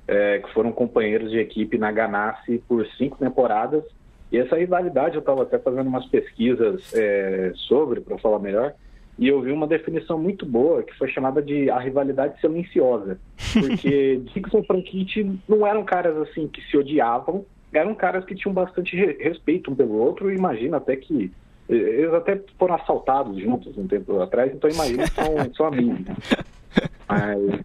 é, 0.09 0.41
que 0.41 0.53
foram 0.53 0.73
companheiros 0.73 1.31
de 1.31 1.39
equipe 1.39 1.79
na 1.79 1.93
Ganassi 1.93 2.63
por 2.67 2.87
cinco 2.99 3.17
temporadas 3.19 3.85
e 4.33 4.39
essa 4.39 4.57
rivalidade 4.57 5.15
eu 5.15 5.21
estava 5.21 5.43
até 5.43 5.59
fazendo 5.59 5.89
umas 5.89 6.07
pesquisas 6.07 6.91
é, 6.95 7.53
sobre, 7.55 8.01
para 8.01 8.17
falar 8.17 8.39
melhor, 8.39 8.73
e 9.19 9.29
eu 9.29 9.43
vi 9.43 9.53
uma 9.53 9.67
definição 9.67 10.19
muito 10.19 10.47
boa 10.47 10.83
que 10.83 10.97
foi 10.97 11.09
chamada 11.09 11.43
de 11.43 11.69
a 11.69 11.79
rivalidade 11.79 12.41
silenciosa. 12.41 13.21
Porque 13.53 14.23
Dixon 14.33 14.61
e 14.61 14.67
Franchitti 14.67 15.39
não 15.47 15.67
eram 15.67 15.85
caras 15.85 16.17
assim 16.17 16.49
que 16.49 16.63
se 16.63 16.79
odiavam, 16.79 17.45
eram 17.75 17.95
caras 17.95 18.25
que 18.25 18.35
tinham 18.35 18.55
bastante 18.55 18.97
respeito 18.97 19.71
um 19.71 19.75
pelo 19.75 19.97
outro, 19.99 20.31
e 20.31 20.35
imagina 20.35 20.79
até 20.79 20.97
que 20.97 21.31
eles 21.69 22.13
até 22.13 22.41
foram 22.59 22.75
assaltados 22.75 23.39
juntos 23.39 23.77
um 23.79 23.87
tempo 23.87 24.21
atrás, 24.21 24.53
então 24.53 24.69
imagina 24.69 25.05
que 25.05 25.15
são, 25.15 25.55
são 25.55 25.67
amigos. 25.67 26.07
Mas 27.09 27.63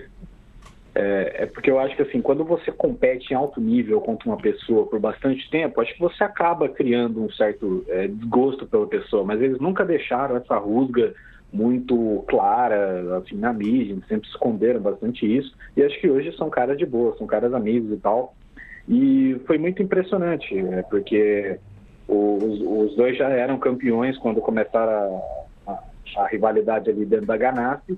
é, 0.99 1.43
é, 1.43 1.45
porque 1.45 1.69
eu 1.69 1.79
acho 1.79 1.95
que 1.95 2.01
assim, 2.01 2.21
quando 2.21 2.43
você 2.43 2.71
compete 2.71 3.31
em 3.31 3.35
alto 3.35 3.61
nível 3.61 4.01
contra 4.01 4.27
uma 4.27 4.37
pessoa 4.37 4.87
por 4.87 4.99
bastante 4.99 5.47
tempo, 5.51 5.79
acho 5.79 5.93
que 5.93 5.99
você 5.99 6.23
acaba 6.23 6.67
criando 6.67 7.23
um 7.23 7.29
certo 7.29 7.85
é, 7.87 8.07
desgosto 8.07 8.65
pela 8.65 8.87
pessoa, 8.87 9.23
mas 9.23 9.39
eles 9.39 9.59
nunca 9.59 9.85
deixaram 9.85 10.35
essa 10.37 10.57
rusga 10.57 11.13
muito 11.53 12.25
clara 12.27 13.17
assim, 13.17 13.35
na 13.35 13.53
mídia, 13.53 13.95
sempre 14.09 14.27
esconderam 14.27 14.81
bastante 14.81 15.23
isso, 15.23 15.55
e 15.75 15.83
acho 15.83 15.99
que 16.01 16.09
hoje 16.09 16.35
são 16.35 16.49
caras 16.49 16.77
de 16.79 16.85
boa, 16.85 17.15
são 17.15 17.27
caras 17.27 17.53
amigos 17.53 17.91
e 17.91 17.97
tal. 17.97 18.35
E 18.89 19.39
foi 19.45 19.59
muito 19.59 19.83
impressionante, 19.83 20.55
né, 20.55 20.83
porque 20.89 21.59
os, 22.07 22.61
os, 22.61 22.95
dois 22.95 23.17
já 23.17 23.29
eram 23.29 23.57
campeões 23.57 24.17
quando 24.17 24.39
começaram 24.41 25.21
a, 25.67 25.71
a, 25.71 26.21
a 26.23 26.27
rivalidade 26.27 26.89
ali 26.89 27.05
dentro 27.05 27.25
da 27.25 27.35
Ganassi, 27.35 27.97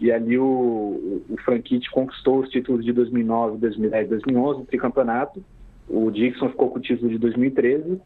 e 0.00 0.10
ali 0.10 0.38
o, 0.38 1.22
o 1.28 1.36
Franchitti 1.44 1.90
conquistou 1.90 2.38
os 2.38 2.48
títulos 2.48 2.84
de 2.84 2.92
2009, 2.92 3.58
2010, 3.58 4.08
2011, 4.08 4.62
o 4.62 4.64
tricampeonato. 4.64 5.44
O 5.86 6.10
Dixon 6.10 6.48
ficou 6.48 6.70
com 6.70 6.78
o 6.78 6.82
título 6.82 7.10
de 7.10 7.18
2013. 7.18 8.00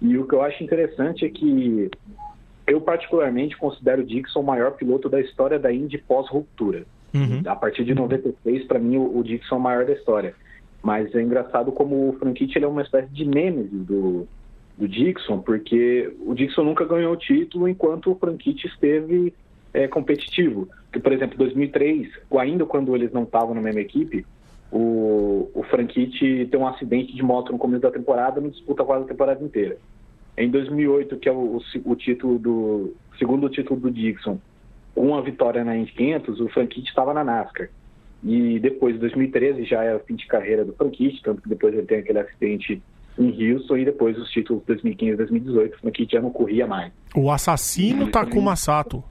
E 0.00 0.16
o 0.16 0.28
que 0.28 0.34
eu 0.34 0.42
acho 0.42 0.62
interessante 0.62 1.24
é 1.24 1.28
que 1.28 1.90
eu 2.66 2.80
particularmente 2.80 3.56
considero 3.56 4.02
o 4.02 4.04
Dixon 4.04 4.40
o 4.40 4.44
maior 4.44 4.72
piloto 4.72 5.08
da 5.08 5.20
história 5.20 5.58
da 5.58 5.72
Indy 5.72 5.98
pós-ruptura. 5.98 6.84
Uhum. 7.12 7.42
A 7.46 7.56
partir 7.56 7.84
de 7.84 7.94
96, 7.94 8.64
para 8.66 8.78
mim, 8.78 8.96
o, 8.96 9.22
Dixon 9.24 9.56
é 9.56 9.58
o 9.58 9.62
maior 9.62 9.84
da 9.84 9.92
história. 9.92 10.34
Mas 10.82 11.12
é 11.14 11.20
engraçado 11.20 11.72
como 11.72 12.10
o 12.10 12.12
Franchitti 12.12 12.58
ele 12.58 12.64
é 12.64 12.68
uma 12.68 12.82
espécie 12.82 13.08
de 13.08 13.24
nêmesis 13.24 13.84
do, 13.84 14.28
do 14.76 14.88
Dixon, 14.88 15.40
porque 15.40 16.12
o 16.20 16.34
Dixon 16.34 16.64
nunca 16.64 16.84
ganhou 16.84 17.12
o 17.12 17.16
título 17.16 17.68
enquanto 17.68 18.10
o 18.10 18.16
Franchitti 18.16 18.66
esteve 18.66 19.32
é, 19.72 19.86
competitivo. 19.86 20.68
Que, 20.92 21.00
por 21.00 21.12
exemplo, 21.12 21.38
2003, 21.38 22.08
ainda 22.38 22.64
quando 22.64 22.94
eles 22.94 23.12
não 23.12 23.24
estavam 23.24 23.54
na 23.54 23.60
mesma 23.60 23.80
equipe, 23.80 24.24
o, 24.70 25.50
o 25.54 25.62
Franchitti 25.70 26.48
tem 26.50 26.58
um 26.58 26.66
acidente 26.66 27.14
de 27.14 27.22
moto 27.22 27.52
no 27.52 27.58
começo 27.58 27.82
da 27.82 27.90
temporada 27.90 28.40
e 28.40 28.50
disputa 28.50 28.84
quase 28.84 29.04
a 29.04 29.08
temporada 29.08 29.44
inteira. 29.44 29.76
Em 30.36 30.50
2008, 30.50 31.16
que 31.18 31.28
é 31.28 31.32
o, 31.32 31.60
o 31.84 31.96
título 31.96 32.38
do 32.38 32.94
segundo 33.18 33.48
título 33.48 33.78
do 33.78 33.90
Dixon, 33.90 34.38
com 34.94 35.14
a 35.16 35.20
vitória 35.20 35.64
na 35.64 35.76
Indy 35.76 35.92
500, 35.92 36.40
o 36.40 36.48
Franchitti 36.48 36.88
estava 36.88 37.14
na 37.14 37.22
NASCAR. 37.22 37.68
E 38.22 38.58
depois, 38.58 38.96
em 38.96 38.98
2013, 38.98 39.64
já 39.64 39.84
é 39.84 39.94
o 39.94 40.00
fim 40.00 40.14
de 40.14 40.26
carreira 40.26 40.64
do 40.64 40.72
Franchitti, 40.72 41.22
tanto 41.22 41.42
que 41.42 41.48
depois 41.48 41.74
ele 41.74 41.86
tem 41.86 41.98
aquele 41.98 42.20
acidente 42.20 42.82
em 43.18 43.52
Houston 43.52 43.76
e 43.76 43.84
depois 43.84 44.18
os 44.18 44.28
títulos 44.30 44.62
2015 44.66 45.12
e 45.12 45.16
2018, 45.16 45.74
o 45.74 45.78
Franchitti 45.78 46.12
já 46.12 46.20
não 46.20 46.30
corria 46.30 46.66
mais. 46.66 46.92
O 47.14 47.30
assassino 47.30 48.10
Takuma 48.10 48.56
Sato. 48.56 49.02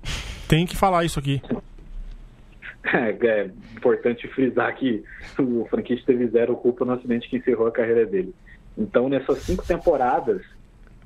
Tem 0.47 0.65
que 0.65 0.75
falar 0.75 1.05
isso 1.05 1.19
aqui. 1.19 1.41
É, 2.85 3.15
é 3.27 3.49
importante 3.77 4.27
frisar 4.27 4.75
que 4.75 5.03
o 5.39 5.65
Franchitti 5.69 6.05
teve 6.05 6.27
zero 6.27 6.55
culpa 6.55 6.83
no 6.83 6.91
acidente 6.91 7.29
que 7.29 7.37
encerrou 7.37 7.65
a 7.65 7.71
carreira 7.71 8.05
dele. 8.05 8.35
Então, 8.77 9.07
nessas 9.07 9.39
cinco 9.39 9.65
temporadas, 9.65 10.41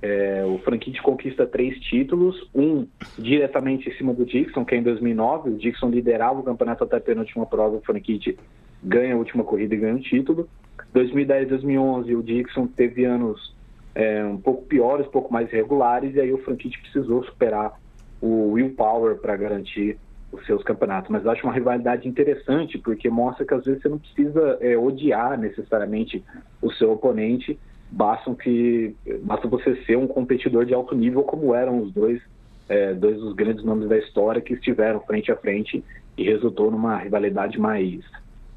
é, 0.02 0.44
o 0.46 0.58
Franchitti 0.60 1.02
conquista 1.02 1.46
três 1.46 1.80
títulos, 1.82 2.36
um 2.54 2.88
diretamente 3.18 3.90
em 3.90 3.94
cima 3.94 4.14
do 4.14 4.26
Dixon, 4.26 4.66
que 4.66 4.76
é 4.76 4.78
em 4.80 4.84
2009. 4.84 5.52
O 5.52 5.58
Dixon 5.58 5.90
liderava 5.90 6.40
o 6.40 6.44
campeonato 6.44 6.84
até 6.84 6.98
a 6.98 7.02
penúltima 7.02 7.46
prova, 7.46 7.78
o 7.78 7.82
Franchitti 7.82 8.38
ganha 8.84 9.16
a 9.16 9.18
última 9.18 9.44
corrida 9.44 9.76
e 9.76 9.78
ganha 9.78 9.96
o 9.96 10.00
título. 10.00 10.48
2010 10.94 11.50
2011, 11.50 12.16
o 12.16 12.24
Dixon 12.24 12.68
teve 12.68 13.06
anos 13.06 13.56
é, 13.94 14.24
um 14.24 14.38
pouco 14.38 14.64
piores, 14.66 15.08
um 15.08 15.12
pouco 15.12 15.34
mais 15.34 15.52
irregulares, 15.52 16.16
e 16.16 16.22
aí 16.22 16.32
o 16.32 16.38
Franchitti 16.40 16.80
precisou 16.80 17.24
superar 17.24 17.80
o 18.22 18.52
Will 18.52 18.74
Power 18.76 19.18
para 19.18 19.36
garantir 19.36 19.98
os 20.32 20.46
seus 20.46 20.64
campeonatos. 20.64 21.10
Mas 21.10 21.26
eu 21.26 21.32
acho 21.32 21.44
uma 21.44 21.54
rivalidade 21.54 22.08
interessante, 22.08 22.78
porque 22.78 23.10
mostra 23.10 23.46
que 23.46 23.54
às 23.54 23.66
vezes 23.66 23.82
você 23.82 23.90
não 23.90 23.98
precisa 23.98 24.58
é, 24.62 24.78
odiar 24.78 25.40
necessariamente 25.40 26.24
o 26.62 26.72
seu 26.74 26.92
oponente, 26.92 27.58
basta, 27.92 28.34
que, 28.36 28.96
basta 29.24 29.48
você 29.48 29.76
ser 29.84 29.98
um 29.98 30.08
competidor 30.08 30.66
de 30.66 30.74
alto 30.74 30.96
nível, 30.96 31.24
como 31.24 31.56
eram 31.56 31.82
os 31.82 31.92
dois, 31.92 32.22
é, 32.70 32.94
dois 32.94 33.18
dos 33.18 33.34
grandes 33.34 33.64
nomes 33.64 33.88
da 33.88 33.98
história 33.98 34.42
que 34.42 34.54
estiveram 34.54 35.00
frente 35.02 35.32
a 35.32 35.36
frente 35.36 35.84
e 36.18 36.24
resultou 36.24 36.70
numa 36.70 36.98
rivalidade 36.98 37.60
mais, 37.60 38.04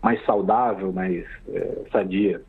mais 0.02 0.24
saudável, 0.24 0.92
mais 0.92 1.24
é, 1.48 1.78
sadia. 1.92 2.42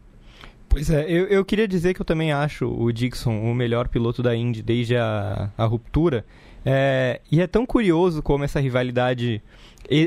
Pois 0.69 0.89
é, 0.89 1.03
eu, 1.03 1.27
eu 1.27 1.43
queria 1.43 1.67
dizer 1.67 1.93
que 1.93 2.01
eu 2.01 2.05
também 2.05 2.31
acho 2.31 2.65
o 2.65 2.91
Dixon 2.93 3.41
o 3.41 3.53
melhor 3.53 3.89
piloto 3.89 4.23
da 4.23 4.35
Indy 4.35 4.61
desde 4.61 4.95
a, 4.95 5.49
a 5.57 5.65
ruptura. 5.65 6.25
É, 6.65 7.19
e 7.31 7.41
é 7.41 7.47
tão 7.47 7.65
curioso 7.65 8.21
como 8.21 8.43
essa 8.43 8.59
rivalidade 8.59 9.41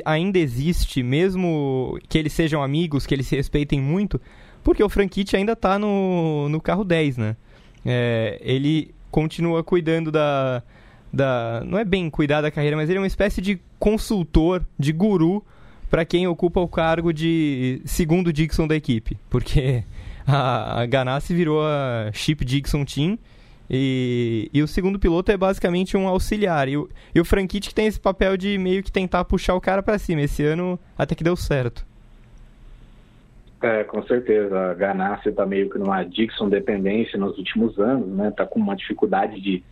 ainda 0.04 0.38
existe, 0.38 1.02
mesmo 1.02 1.98
que 2.08 2.16
eles 2.16 2.32
sejam 2.32 2.62
amigos, 2.62 3.04
que 3.04 3.14
eles 3.14 3.26
se 3.26 3.36
respeitem 3.36 3.80
muito, 3.80 4.20
porque 4.62 4.82
o 4.82 4.88
Franchitti 4.88 5.36
ainda 5.36 5.52
está 5.52 5.78
no, 5.78 6.48
no 6.48 6.60
carro 6.60 6.84
10, 6.84 7.18
né? 7.18 7.36
É, 7.84 8.40
ele 8.40 8.94
continua 9.10 9.62
cuidando 9.62 10.10
da, 10.10 10.62
da. 11.12 11.62
Não 11.66 11.78
é 11.78 11.84
bem 11.84 12.08
cuidar 12.08 12.40
da 12.40 12.50
carreira, 12.50 12.76
mas 12.76 12.88
ele 12.88 12.96
é 12.96 13.00
uma 13.00 13.06
espécie 13.06 13.42
de 13.42 13.60
consultor, 13.78 14.64
de 14.78 14.92
guru, 14.92 15.44
para 15.94 16.04
quem 16.04 16.26
ocupa 16.26 16.58
o 16.58 16.66
cargo 16.66 17.12
de 17.12 17.80
segundo 17.84 18.32
Dixon 18.32 18.66
da 18.66 18.74
equipe. 18.74 19.16
Porque 19.30 19.84
a, 20.26 20.80
a 20.80 20.86
Ganassi 20.86 21.32
virou 21.32 21.64
a 21.64 22.10
Chip 22.12 22.44
Dixon 22.44 22.84
Team. 22.84 23.16
E, 23.70 24.50
e 24.52 24.60
o 24.60 24.66
segundo 24.66 24.98
piloto 24.98 25.30
é 25.30 25.36
basicamente 25.36 25.96
um 25.96 26.08
auxiliar. 26.08 26.68
E 26.68 26.76
o, 26.76 26.90
e 27.14 27.20
o 27.20 27.24
que 27.24 27.72
tem 27.72 27.86
esse 27.86 28.00
papel 28.00 28.36
de 28.36 28.58
meio 28.58 28.82
que 28.82 28.90
tentar 28.90 29.24
puxar 29.24 29.54
o 29.54 29.60
cara 29.60 29.84
para 29.84 29.96
cima. 29.96 30.22
Esse 30.22 30.42
ano 30.42 30.76
até 30.98 31.14
que 31.14 31.22
deu 31.22 31.36
certo. 31.36 31.86
É, 33.62 33.84
com 33.84 34.02
certeza. 34.02 34.72
A 34.72 34.74
Ganassi 34.74 35.28
está 35.28 35.46
meio 35.46 35.70
que 35.70 35.78
numa 35.78 36.02
Dixon 36.02 36.48
dependência 36.48 37.16
nos 37.16 37.38
últimos 37.38 37.78
anos, 37.78 38.08
né? 38.08 38.30
Está 38.30 38.44
com 38.44 38.58
uma 38.58 38.74
dificuldade 38.74 39.40
de 39.40 39.62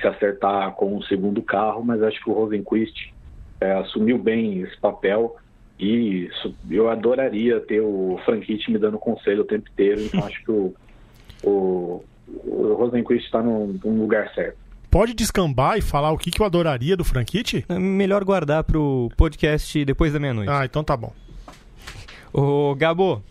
se 0.00 0.06
acertar 0.06 0.74
com 0.74 0.96
o 0.96 1.02
segundo 1.02 1.42
carro, 1.42 1.82
mas 1.84 2.00
acho 2.04 2.22
que 2.22 2.30
o 2.30 2.34
Rosenquist 2.34 3.12
é, 3.60 3.72
assumiu 3.72 4.16
bem 4.16 4.60
esse 4.60 4.78
papel 4.78 5.36
e 5.78 6.26
isso, 6.26 6.54
eu 6.70 6.88
adoraria 6.88 7.60
ter 7.60 7.80
o 7.80 8.18
Franchitti 8.24 8.70
me 8.70 8.78
dando 8.78 8.98
conselho 8.98 9.42
o 9.42 9.44
tempo 9.44 9.68
inteiro, 9.70 10.00
então 10.02 10.22
acho 10.26 10.42
que 10.44 10.50
o, 10.50 10.74
o, 11.42 12.04
o 12.44 12.74
Rosenquist 12.74 13.24
está 13.24 13.42
num, 13.42 13.78
num, 13.84 14.00
lugar 14.00 14.32
certo. 14.34 14.56
Pode 14.90 15.14
descambar 15.14 15.78
e 15.78 15.80
falar 15.80 16.12
o 16.12 16.18
que, 16.18 16.30
que 16.30 16.40
eu 16.40 16.46
adoraria 16.46 16.96
do 16.96 17.04
Franchitti? 17.04 17.64
É 17.68 17.78
melhor 17.78 18.22
guardar 18.24 18.62
para 18.62 18.78
o 18.78 19.10
podcast 19.16 19.84
depois 19.84 20.12
da 20.12 20.20
meia-noite. 20.20 20.50
Ah, 20.50 20.64
então 20.64 20.84
tá 20.84 20.96
bom. 20.96 21.12
Ô, 22.32 22.74
Gabo, 22.74 23.22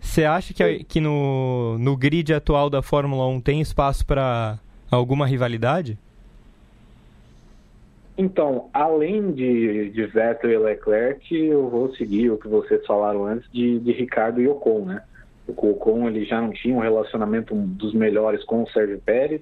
você 0.00 0.24
acha 0.24 0.52
que, 0.52 0.84
que 0.84 1.00
no, 1.00 1.76
no 1.78 1.96
grid 1.96 2.32
atual 2.32 2.68
da 2.68 2.82
Fórmula 2.82 3.26
1 3.28 3.40
tem 3.40 3.60
espaço 3.60 4.04
para 4.04 4.58
alguma 4.90 5.26
rivalidade? 5.26 5.98
Então, 8.20 8.68
além 8.74 9.32
de, 9.32 9.88
de 9.88 10.04
Vettel 10.04 10.50
e 10.50 10.58
Leclerc, 10.58 11.34
eu 11.34 11.70
vou 11.70 11.90
seguir 11.94 12.30
o 12.30 12.36
que 12.36 12.48
vocês 12.48 12.84
falaram 12.84 13.24
antes 13.24 13.50
de, 13.50 13.78
de 13.78 13.92
Ricardo 13.92 14.42
e 14.42 14.46
Ocon, 14.46 14.84
né? 14.84 15.02
O 15.48 15.52
Ocon 15.70 16.06
ele 16.06 16.26
já 16.26 16.38
não 16.38 16.50
tinha 16.50 16.76
um 16.76 16.80
relacionamento 16.80 17.54
dos 17.54 17.94
melhores 17.94 18.44
com 18.44 18.62
o 18.62 18.68
Sérgio 18.68 19.00
Pérez, 19.00 19.40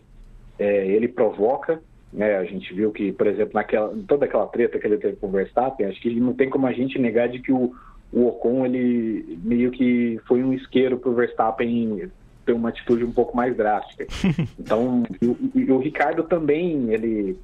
é, 0.61 0.87
ele 0.87 1.09
provoca, 1.09 1.83
né? 2.13 2.37
A 2.37 2.45
gente 2.45 2.73
viu 2.73 2.93
que, 2.93 3.11
por 3.11 3.27
exemplo, 3.27 3.55
naquela 3.55 3.93
toda 4.07 4.27
aquela 4.27 4.47
treta 4.47 4.79
que 4.79 4.87
ele 4.87 4.97
teve 4.97 5.17
com 5.17 5.27
o 5.27 5.33
Verstappen, 5.33 5.89
acho 5.89 6.01
que 6.01 6.15
não 6.21 6.33
tem 6.33 6.49
como 6.49 6.69
a 6.69 6.73
gente 6.73 7.01
negar 7.01 7.29
de 7.29 7.41
que 7.41 7.51
o, 7.51 7.75
o 8.13 8.29
Ocon 8.29 8.65
ele 8.65 9.41
meio 9.43 9.73
que 9.73 10.21
foi 10.29 10.41
um 10.41 10.53
isqueiro 10.53 10.99
para 10.99 11.11
o 11.11 11.15
Verstappen 11.15 12.09
ter 12.47 12.53
uma 12.53 12.69
atitude 12.69 13.03
um 13.05 13.13
pouco 13.13 13.37
mais 13.37 13.57
drástica. 13.57 14.07
Então, 14.57 15.03
e, 15.21 15.73
o 15.73 15.79
Ricardo 15.79 16.23
também, 16.23 16.93
ele, 16.93 17.39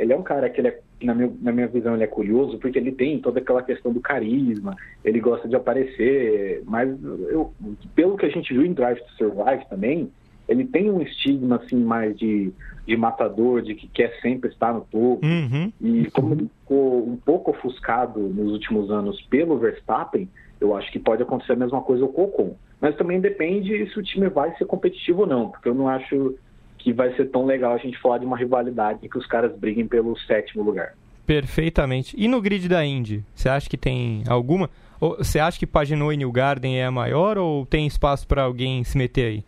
ele 0.00 0.12
é 0.12 0.16
um 0.16 0.22
cara 0.22 0.48
que 0.48 0.60
é, 0.60 0.80
na, 1.02 1.14
meu, 1.14 1.36
na 1.40 1.52
minha 1.52 1.68
visão 1.68 1.94
ele 1.94 2.04
é 2.04 2.06
curioso 2.06 2.58
porque 2.58 2.78
ele 2.78 2.90
tem 2.90 3.20
toda 3.20 3.38
aquela 3.38 3.62
questão 3.62 3.92
do 3.92 4.00
carisma, 4.00 4.76
ele 5.04 5.20
gosta 5.20 5.46
de 5.46 5.54
aparecer, 5.54 6.62
mas 6.64 6.88
eu, 7.28 7.52
pelo 7.94 8.16
que 8.16 8.26
a 8.26 8.30
gente 8.30 8.52
viu 8.52 8.64
em 8.64 8.72
Drive 8.72 8.98
to 8.98 9.12
Survive 9.12 9.68
também, 9.68 10.10
ele 10.48 10.64
tem 10.64 10.90
um 10.90 11.00
estigma 11.00 11.56
assim 11.56 11.76
mais 11.76 12.16
de, 12.18 12.52
de 12.86 12.96
matador, 12.96 13.62
de 13.62 13.74
que 13.74 13.86
quer 13.86 14.18
sempre 14.20 14.50
estar 14.50 14.74
no 14.74 14.80
topo. 14.80 15.24
Uhum. 15.24 15.72
E 15.80 16.10
como 16.10 16.34
ele 16.34 16.50
ficou 16.60 17.06
um 17.06 17.16
pouco 17.16 17.52
ofuscado 17.52 18.18
nos 18.18 18.52
últimos 18.52 18.90
anos 18.90 19.20
pelo 19.30 19.58
Verstappen, 19.58 20.28
eu 20.60 20.76
acho 20.76 20.90
que 20.90 20.98
pode 20.98 21.22
acontecer 21.22 21.52
a 21.52 21.56
mesma 21.56 21.80
coisa 21.82 22.06
com 22.08 22.22
o 22.22 22.24
Ocon. 22.24 22.56
Mas 22.80 22.96
também 22.96 23.20
depende 23.20 23.86
se 23.90 23.98
o 23.98 24.02
time 24.02 24.28
vai 24.28 24.54
ser 24.56 24.64
competitivo 24.64 25.20
ou 25.20 25.26
não, 25.26 25.50
porque 25.50 25.68
eu 25.68 25.74
não 25.74 25.88
acho 25.88 26.34
que 26.82 26.92
vai 26.92 27.14
ser 27.14 27.26
tão 27.26 27.44
legal 27.44 27.74
a 27.74 27.78
gente 27.78 27.98
falar 27.98 28.18
de 28.18 28.26
uma 28.26 28.36
rivalidade 28.36 29.08
que 29.08 29.18
os 29.18 29.26
caras 29.26 29.56
briguem 29.56 29.86
pelo 29.86 30.18
sétimo 30.20 30.62
lugar. 30.62 30.94
Perfeitamente. 31.26 32.14
E 32.18 32.26
no 32.26 32.40
grid 32.40 32.68
da 32.68 32.84
Indy, 32.84 33.22
você 33.34 33.48
acha 33.48 33.68
que 33.68 33.76
tem 33.76 34.24
alguma? 34.26 34.68
Você 34.98 35.38
acha 35.38 35.58
que 35.58 35.66
Pagenot 35.66 36.12
e 36.12 36.16
New 36.16 36.32
Garden 36.32 36.78
é 36.78 36.84
a 36.84 36.90
maior 36.90 37.38
ou 37.38 37.64
tem 37.64 37.86
espaço 37.86 38.26
para 38.26 38.42
alguém 38.42 38.82
se 38.84 38.98
meter 38.98 39.26
aí? 39.26 39.44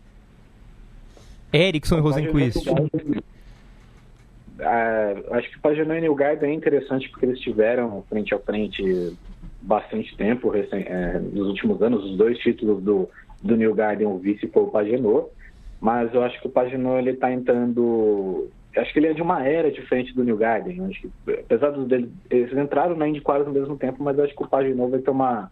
Ericsson 1.53 1.99
e 1.99 2.01
Rosenquist. 2.01 2.67
É, 4.59 5.25
acho 5.33 5.51
que 5.51 5.59
Pagenot 5.59 5.99
e 5.99 6.01
Newgarden 6.01 6.51
é 6.51 6.55
interessante 6.55 7.09
porque 7.09 7.27
eles 7.27 7.41
tiveram 7.41 8.03
frente 8.09 8.35
a 8.35 8.39
frente 8.39 9.17
bastante 9.61 10.17
tempo 10.17 10.53
é, 10.55 11.19
nos 11.19 11.49
últimos 11.49 11.83
anos. 11.83 12.05
Os 12.05 12.17
dois 12.17 12.39
títulos 12.39 12.83
do, 12.83 13.09
do 13.43 13.57
Newgarden, 13.57 14.07
o 14.07 14.19
vice 14.19 14.47
foi 14.49 14.63
o. 14.63 15.31
Mas 15.83 16.15
eu 16.15 16.23
acho 16.23 16.41
que 16.41 16.47
o 16.47 16.51
Pagenot 16.51 16.97
ele 16.97 17.11
está 17.11 17.33
entrando. 17.33 18.49
Acho 18.77 18.93
que 18.93 19.01
ele 19.01 19.09
é 19.09 19.13
de 19.13 19.21
uma 19.21 19.45
era 19.45 19.69
diferente 19.69 20.15
do 20.15 20.23
Newgarden. 20.23 20.87
Acho 20.87 21.01
que, 21.01 21.11
apesar 21.33 21.71
dos 21.71 21.91
eles 22.31 22.57
entraram 22.57 22.97
na 22.97 23.09
Indy 23.09 23.21
quase 23.21 23.47
ao 23.47 23.53
mesmo 23.53 23.77
tempo, 23.77 24.01
mas 24.01 24.17
acho 24.21 24.33
que 24.33 24.45
o 24.45 24.49
Pagenot 24.49 24.93
vai 24.93 25.01
ter 25.01 25.11
uma 25.11 25.51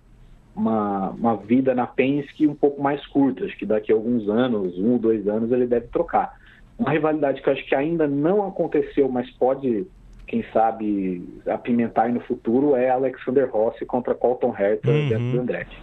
uma, 0.54 1.10
uma 1.10 1.36
vida 1.36 1.74
na 1.74 1.86
Penske 1.86 2.46
um 2.46 2.54
pouco 2.54 2.80
mais 2.80 3.04
curta. 3.08 3.44
Acho 3.44 3.56
que 3.56 3.66
daqui 3.66 3.90
a 3.90 3.94
alguns 3.94 4.28
anos, 4.28 4.78
um 4.78 4.92
ou 4.92 4.98
dois 4.98 5.26
anos, 5.26 5.50
ele 5.50 5.66
deve 5.66 5.88
trocar. 5.88 6.38
Uma 6.78 6.92
rivalidade 6.92 7.42
que 7.42 7.48
eu 7.48 7.52
acho 7.52 7.66
que 7.66 7.74
ainda 7.74 8.06
não 8.06 8.46
aconteceu, 8.46 9.08
mas 9.08 9.28
pode, 9.32 9.84
quem 10.28 10.44
sabe, 10.52 11.28
apimentar 11.46 12.04
aí 12.04 12.12
no 12.12 12.20
futuro 12.20 12.76
é 12.76 12.88
Alexander 12.88 13.50
Rossi 13.50 13.84
contra 13.84 14.14
Colton 14.14 14.54
Herta 14.56 14.90
uhum. 14.90 15.08
dentro 15.08 15.32
do 15.32 15.40
Andretti. 15.40 15.82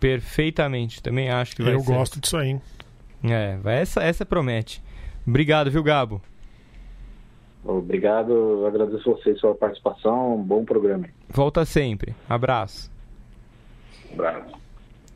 Perfeitamente, 0.00 1.02
também 1.02 1.28
acho 1.30 1.54
que 1.54 1.62
vai 1.62 1.74
eu 1.74 1.80
ser. 1.80 1.92
Eu 1.92 1.96
gosto 1.96 2.20
disso 2.20 2.36
aí. 2.36 2.58
É, 3.24 3.58
essa, 3.64 4.02
essa 4.02 4.24
promete. 4.24 4.82
Obrigado, 5.26 5.70
viu, 5.70 5.82
Gabo? 5.82 6.22
Obrigado, 7.64 8.64
agradeço 8.66 9.10
a 9.10 9.14
vocês 9.14 9.40
pela 9.40 9.54
participação, 9.54 10.36
um 10.36 10.42
bom 10.42 10.64
programa. 10.64 11.06
Volta 11.28 11.64
sempre. 11.64 12.14
Abraço. 12.28 12.90
Abraço. 14.12 14.54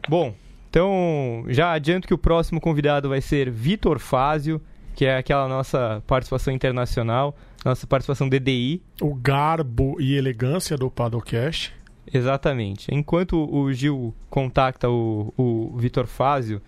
Bom, 0.08 0.34
então 0.68 1.44
já 1.48 1.72
adianto 1.72 2.06
que 2.06 2.14
o 2.14 2.18
próximo 2.18 2.60
convidado 2.60 3.08
vai 3.08 3.20
ser 3.20 3.50
Vitor 3.50 3.98
Fázio, 3.98 4.60
que 4.94 5.06
é 5.06 5.16
aquela 5.16 5.48
nossa 5.48 6.02
participação 6.06 6.52
internacional, 6.52 7.34
nossa 7.64 7.86
participação 7.86 8.28
DDI. 8.28 8.82
O 9.00 9.14
garbo 9.14 9.96
e 10.00 10.16
elegância 10.16 10.76
do 10.76 10.90
Padocast. 10.90 11.72
Exatamente. 12.12 12.92
Enquanto 12.92 13.36
o 13.36 13.72
Gil 13.72 14.12
contacta 14.28 14.90
o, 14.90 15.32
o 15.36 15.76
Vitor 15.78 16.06
Fázio, 16.06 16.60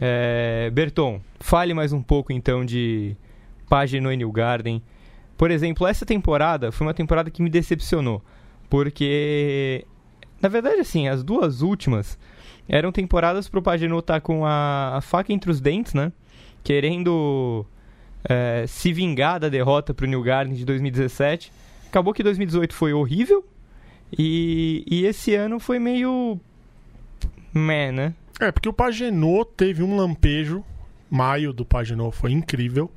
é, 0.00 0.70
Berton, 0.72 1.20
fale 1.38 1.74
mais 1.74 1.92
um 1.92 2.02
pouco 2.02 2.32
então 2.32 2.64
de 2.64 3.14
Pagino 3.68 4.10
New 4.10 4.32
Garden. 4.32 4.82
Por 5.36 5.50
exemplo, 5.50 5.86
essa 5.86 6.06
temporada 6.06 6.72
foi 6.72 6.86
uma 6.86 6.94
temporada 6.94 7.30
que 7.30 7.42
me 7.42 7.50
decepcionou, 7.50 8.22
porque 8.70 9.84
na 10.40 10.48
verdade, 10.48 10.80
assim, 10.80 11.06
as 11.06 11.22
duas 11.22 11.60
últimas 11.60 12.18
eram 12.66 12.90
temporadas 12.90 13.48
pro 13.48 13.60
Pagenot 13.60 14.00
estar 14.00 14.14
tá 14.14 14.20
com 14.20 14.46
a, 14.46 14.96
a, 14.96 15.00
faca 15.00 15.32
entre 15.32 15.50
os 15.50 15.60
dentes, 15.60 15.92
né? 15.92 16.12
Querendo 16.64 17.66
é, 18.24 18.64
se 18.66 18.92
vingar 18.92 19.38
da 19.38 19.48
derrota 19.48 19.92
pro 19.92 20.06
New 20.06 20.22
Garden 20.22 20.54
de 20.54 20.64
2017. 20.64 21.52
Acabou 21.88 22.14
que 22.14 22.22
2018 22.22 22.74
foi 22.74 22.92
horrível 22.92 23.44
e, 24.16 24.84
e 24.88 25.04
esse 25.04 25.34
ano 25.34 25.58
foi 25.58 25.78
meio. 25.78 26.40
meh, 27.52 27.92
né? 27.92 28.14
É, 28.40 28.50
porque 28.50 28.68
o 28.68 28.72
Pagenot 28.72 29.50
teve 29.56 29.82
um 29.82 29.96
lampejo. 29.96 30.64
Maio 31.10 31.52
do 31.52 31.64
Pagenot 31.64 32.16
foi 32.16 32.32
incrível. 32.32 32.90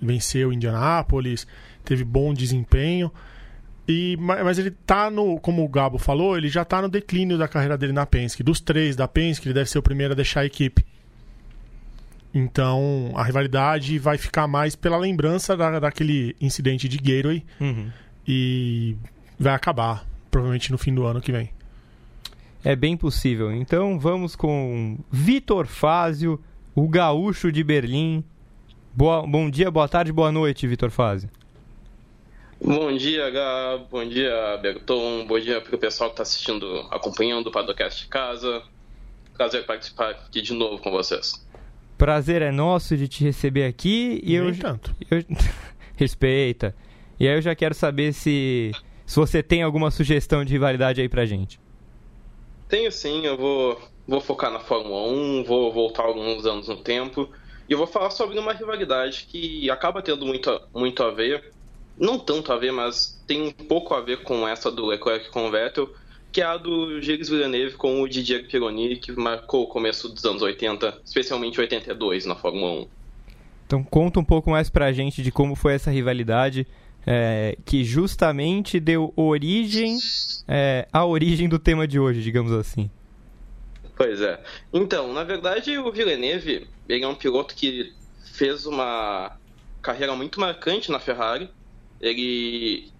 Venceu 0.00 0.52
Indianápolis, 0.52 1.46
teve 1.84 2.04
bom 2.04 2.34
desempenho. 2.34 3.12
E, 3.86 4.16
mas 4.18 4.58
ele 4.58 4.70
tá 4.70 5.10
no, 5.10 5.38
como 5.40 5.64
o 5.64 5.68
Gabo 5.68 5.98
falou, 5.98 6.36
ele 6.36 6.48
já 6.48 6.64
tá 6.64 6.80
no 6.80 6.88
declínio 6.88 7.36
da 7.36 7.48
carreira 7.48 7.76
dele 7.76 7.92
na 7.92 8.06
Penske. 8.06 8.42
Dos 8.42 8.60
três 8.60 8.96
da 8.96 9.06
Penske, 9.06 9.46
ele 9.46 9.54
deve 9.54 9.70
ser 9.70 9.78
o 9.78 9.82
primeiro 9.82 10.12
a 10.12 10.16
deixar 10.16 10.40
a 10.40 10.46
equipe. 10.46 10.84
Então 12.34 13.12
a 13.14 13.22
rivalidade 13.22 13.98
vai 13.98 14.16
ficar 14.16 14.46
mais 14.46 14.74
pela 14.74 14.96
lembrança 14.96 15.56
da, 15.56 15.78
daquele 15.78 16.34
incidente 16.40 16.88
de 16.88 16.96
Gateway 16.96 17.44
uhum. 17.60 17.90
e 18.26 18.96
vai 19.38 19.54
acabar, 19.54 20.06
provavelmente 20.30 20.72
no 20.72 20.78
fim 20.78 20.94
do 20.94 21.04
ano 21.04 21.20
que 21.20 21.30
vem. 21.30 21.50
É 22.64 22.76
bem 22.76 22.96
possível. 22.96 23.52
Então 23.52 23.98
vamos 23.98 24.36
com 24.36 24.98
Vitor 25.10 25.66
Fázio, 25.66 26.40
o 26.74 26.88
gaúcho 26.88 27.50
de 27.50 27.64
Berlim. 27.64 28.24
Boa, 28.94 29.26
bom 29.26 29.50
dia, 29.50 29.70
boa 29.70 29.88
tarde, 29.88 30.12
boa 30.12 30.30
noite, 30.30 30.66
Vitor 30.66 30.90
Fázio. 30.90 31.28
Bom 32.64 32.96
dia, 32.96 33.28
Gab. 33.30 33.86
Bom 33.90 34.08
dia, 34.08 34.56
Berton. 34.62 35.26
Bom 35.26 35.40
dia 35.40 35.60
para 35.60 35.74
o 35.74 35.78
pessoal 35.78 36.10
que 36.10 36.14
está 36.14 36.22
assistindo, 36.22 36.64
acompanhando 36.92 37.48
o 37.48 37.50
podcast 37.50 38.02
de 38.02 38.08
casa. 38.08 38.62
Prazer 39.34 39.66
participar 39.66 40.10
aqui 40.10 40.40
de 40.40 40.52
novo 40.52 40.78
com 40.78 40.92
vocês. 40.92 41.44
Prazer 41.98 42.42
é 42.42 42.52
nosso 42.52 42.96
de 42.96 43.08
te 43.08 43.24
receber 43.24 43.64
aqui 43.64 44.20
e 44.22 44.38
Nem 44.38 44.48
eu 44.48 44.58
tanto. 44.58 44.94
Eu... 45.10 45.24
respeita. 45.96 46.76
E 47.18 47.26
aí 47.26 47.34
eu 47.34 47.42
já 47.42 47.56
quero 47.56 47.74
saber 47.74 48.12
se 48.12 48.70
se 49.04 49.16
você 49.16 49.42
tem 49.42 49.62
alguma 49.62 49.90
sugestão 49.90 50.44
de 50.44 50.52
rivalidade 50.52 51.00
aí 51.00 51.08
pra 51.08 51.26
gente. 51.26 51.58
Tenho 52.72 52.90
sim, 52.90 53.26
eu 53.26 53.36
vou 53.36 53.78
vou 54.08 54.18
focar 54.18 54.50
na 54.50 54.58
Fórmula 54.58 55.06
1, 55.12 55.44
vou 55.44 55.70
voltar 55.70 56.04
alguns 56.04 56.46
anos 56.46 56.68
no 56.68 56.78
tempo 56.78 57.28
e 57.68 57.74
vou 57.74 57.86
falar 57.86 58.08
sobre 58.08 58.38
uma 58.38 58.54
rivalidade 58.54 59.26
que 59.30 59.70
acaba 59.70 60.00
tendo 60.00 60.24
muito 60.24 60.58
muito 60.72 61.02
a 61.02 61.10
ver 61.10 61.52
não 61.98 62.18
tanto 62.18 62.50
a 62.50 62.56
ver, 62.56 62.72
mas 62.72 63.22
tem 63.26 63.42
um 63.42 63.50
pouco 63.50 63.92
a 63.92 64.00
ver 64.00 64.22
com 64.22 64.48
essa 64.48 64.70
do 64.70 64.86
Leclerc 64.86 65.28
com 65.28 65.48
o 65.48 65.50
Vettel, 65.50 65.90
que 66.32 66.40
é 66.40 66.46
a 66.46 66.56
do 66.56 66.98
Gilles 67.02 67.28
Villeneuve 67.28 67.76
com 67.76 68.00
o 68.00 68.08
Didier 68.08 68.48
Pironi, 68.48 68.96
que 68.96 69.12
marcou 69.12 69.64
o 69.64 69.66
começo 69.66 70.08
dos 70.08 70.24
anos 70.24 70.40
80, 70.40 71.02
especialmente 71.04 71.60
82 71.60 72.24
na 72.24 72.36
Fórmula 72.36 72.84
1. 72.84 72.86
Então 73.66 73.84
conta 73.84 74.18
um 74.18 74.24
pouco 74.24 74.50
mais 74.50 74.70
pra 74.70 74.92
gente 74.92 75.22
de 75.22 75.30
como 75.30 75.54
foi 75.54 75.74
essa 75.74 75.90
rivalidade 75.90 76.66
é, 77.06 77.56
que 77.64 77.84
justamente 77.84 78.78
deu 78.78 79.12
origem 79.16 79.98
é, 80.46 80.86
à 80.92 81.04
origem 81.04 81.48
do 81.48 81.58
tema 81.58 81.86
de 81.86 81.98
hoje, 81.98 82.22
digamos 82.22 82.52
assim. 82.52 82.90
Pois 83.96 84.20
é. 84.20 84.42
Então, 84.72 85.12
na 85.12 85.24
verdade, 85.24 85.76
o 85.78 85.92
Villeneuve 85.92 86.66
ele 86.88 87.04
é 87.04 87.08
um 87.08 87.14
piloto 87.14 87.54
que 87.54 87.92
fez 88.32 88.66
uma 88.66 89.36
carreira 89.80 90.14
muito 90.14 90.40
marcante 90.40 90.90
na 90.90 90.98
Ferrari 90.98 91.50
ele 92.02 92.90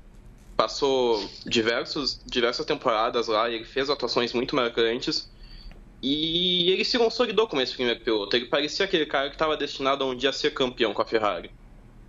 passou 0.57 1.29
diversos, 1.45 2.23
diversas 2.25 2.65
temporadas 2.65 3.27
lá, 3.27 3.51
ele 3.51 3.65
fez 3.65 3.91
atuações 3.91 4.33
muito 4.33 4.55
marcantes 4.55 5.29
e 6.01 6.71
ele 6.71 6.85
se 6.85 6.97
consolidou 6.97 7.49
como 7.49 7.61
esse 7.61 7.75
primeiro 7.75 8.01
piloto. 8.01 8.37
Ele 8.37 8.47
parecia 8.47 8.85
aquele 8.85 9.05
cara 9.05 9.29
que 9.29 9.35
estava 9.35 9.57
destinado 9.57 10.05
a 10.05 10.07
um 10.07 10.15
dia 10.15 10.33
ser 10.33 10.53
campeão 10.55 10.95
com 10.95 11.03
a 11.03 11.05
Ferrari. 11.05 11.51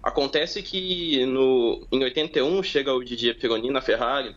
Acontece 0.03 0.61
que 0.61 1.25
no, 1.25 1.87
em 1.91 2.03
81 2.03 2.61
chega 2.61 2.93
o 2.93 3.03
Didier 3.03 3.37
Pironi 3.39 3.71
na 3.71 3.81
Ferrari 3.81 4.35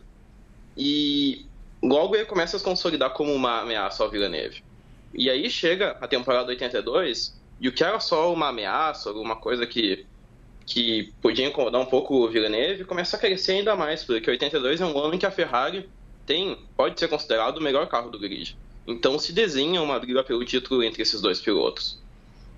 e 0.77 1.45
logo 1.83 2.15
ele 2.15 2.25
começa 2.25 2.55
a 2.55 2.59
se 2.59 2.65
consolidar 2.65 3.11
como 3.11 3.33
uma 3.33 3.61
ameaça 3.61 4.03
ao 4.03 4.09
Villeneuve. 4.09 4.63
E 5.13 5.29
aí 5.29 5.49
chega 5.49 5.97
a 5.99 6.07
temporada 6.07 6.47
82 6.49 7.37
e 7.59 7.67
o 7.67 7.73
que 7.73 7.83
era 7.83 7.99
só 7.99 8.31
uma 8.33 8.47
ameaça, 8.47 9.09
alguma 9.09 9.35
coisa 9.35 9.67
que 9.67 10.05
que 10.67 11.13
podia 11.21 11.47
incomodar 11.47 11.79
um 11.79 11.85
pouco 11.85 12.25
o 12.25 12.27
Villeneuve, 12.27 12.83
começa 12.83 13.15
a 13.15 13.19
crescer 13.19 13.53
ainda 13.53 13.73
mais, 13.73 14.03
porque 14.03 14.29
82 14.29 14.81
é 14.81 14.85
um 14.85 14.99
ano 14.99 15.15
em 15.15 15.17
que 15.17 15.25
a 15.25 15.31
Ferrari 15.31 15.89
tem, 16.25 16.57
pode 16.75 16.99
ser 16.99 17.07
considerado 17.07 17.57
o 17.57 17.61
melhor 17.61 17.87
carro 17.87 18.11
do 18.11 18.19
grid. 18.19 18.57
Então 18.85 19.17
se 19.17 19.31
desenha 19.31 19.81
uma 19.81 19.97
briga 19.97 20.21
pelo 20.25 20.43
título 20.43 20.83
entre 20.83 21.01
esses 21.01 21.21
dois 21.21 21.39
pilotos. 21.39 21.97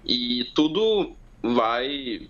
E 0.04 0.46
tudo 0.56 1.16
vai. 1.42 2.28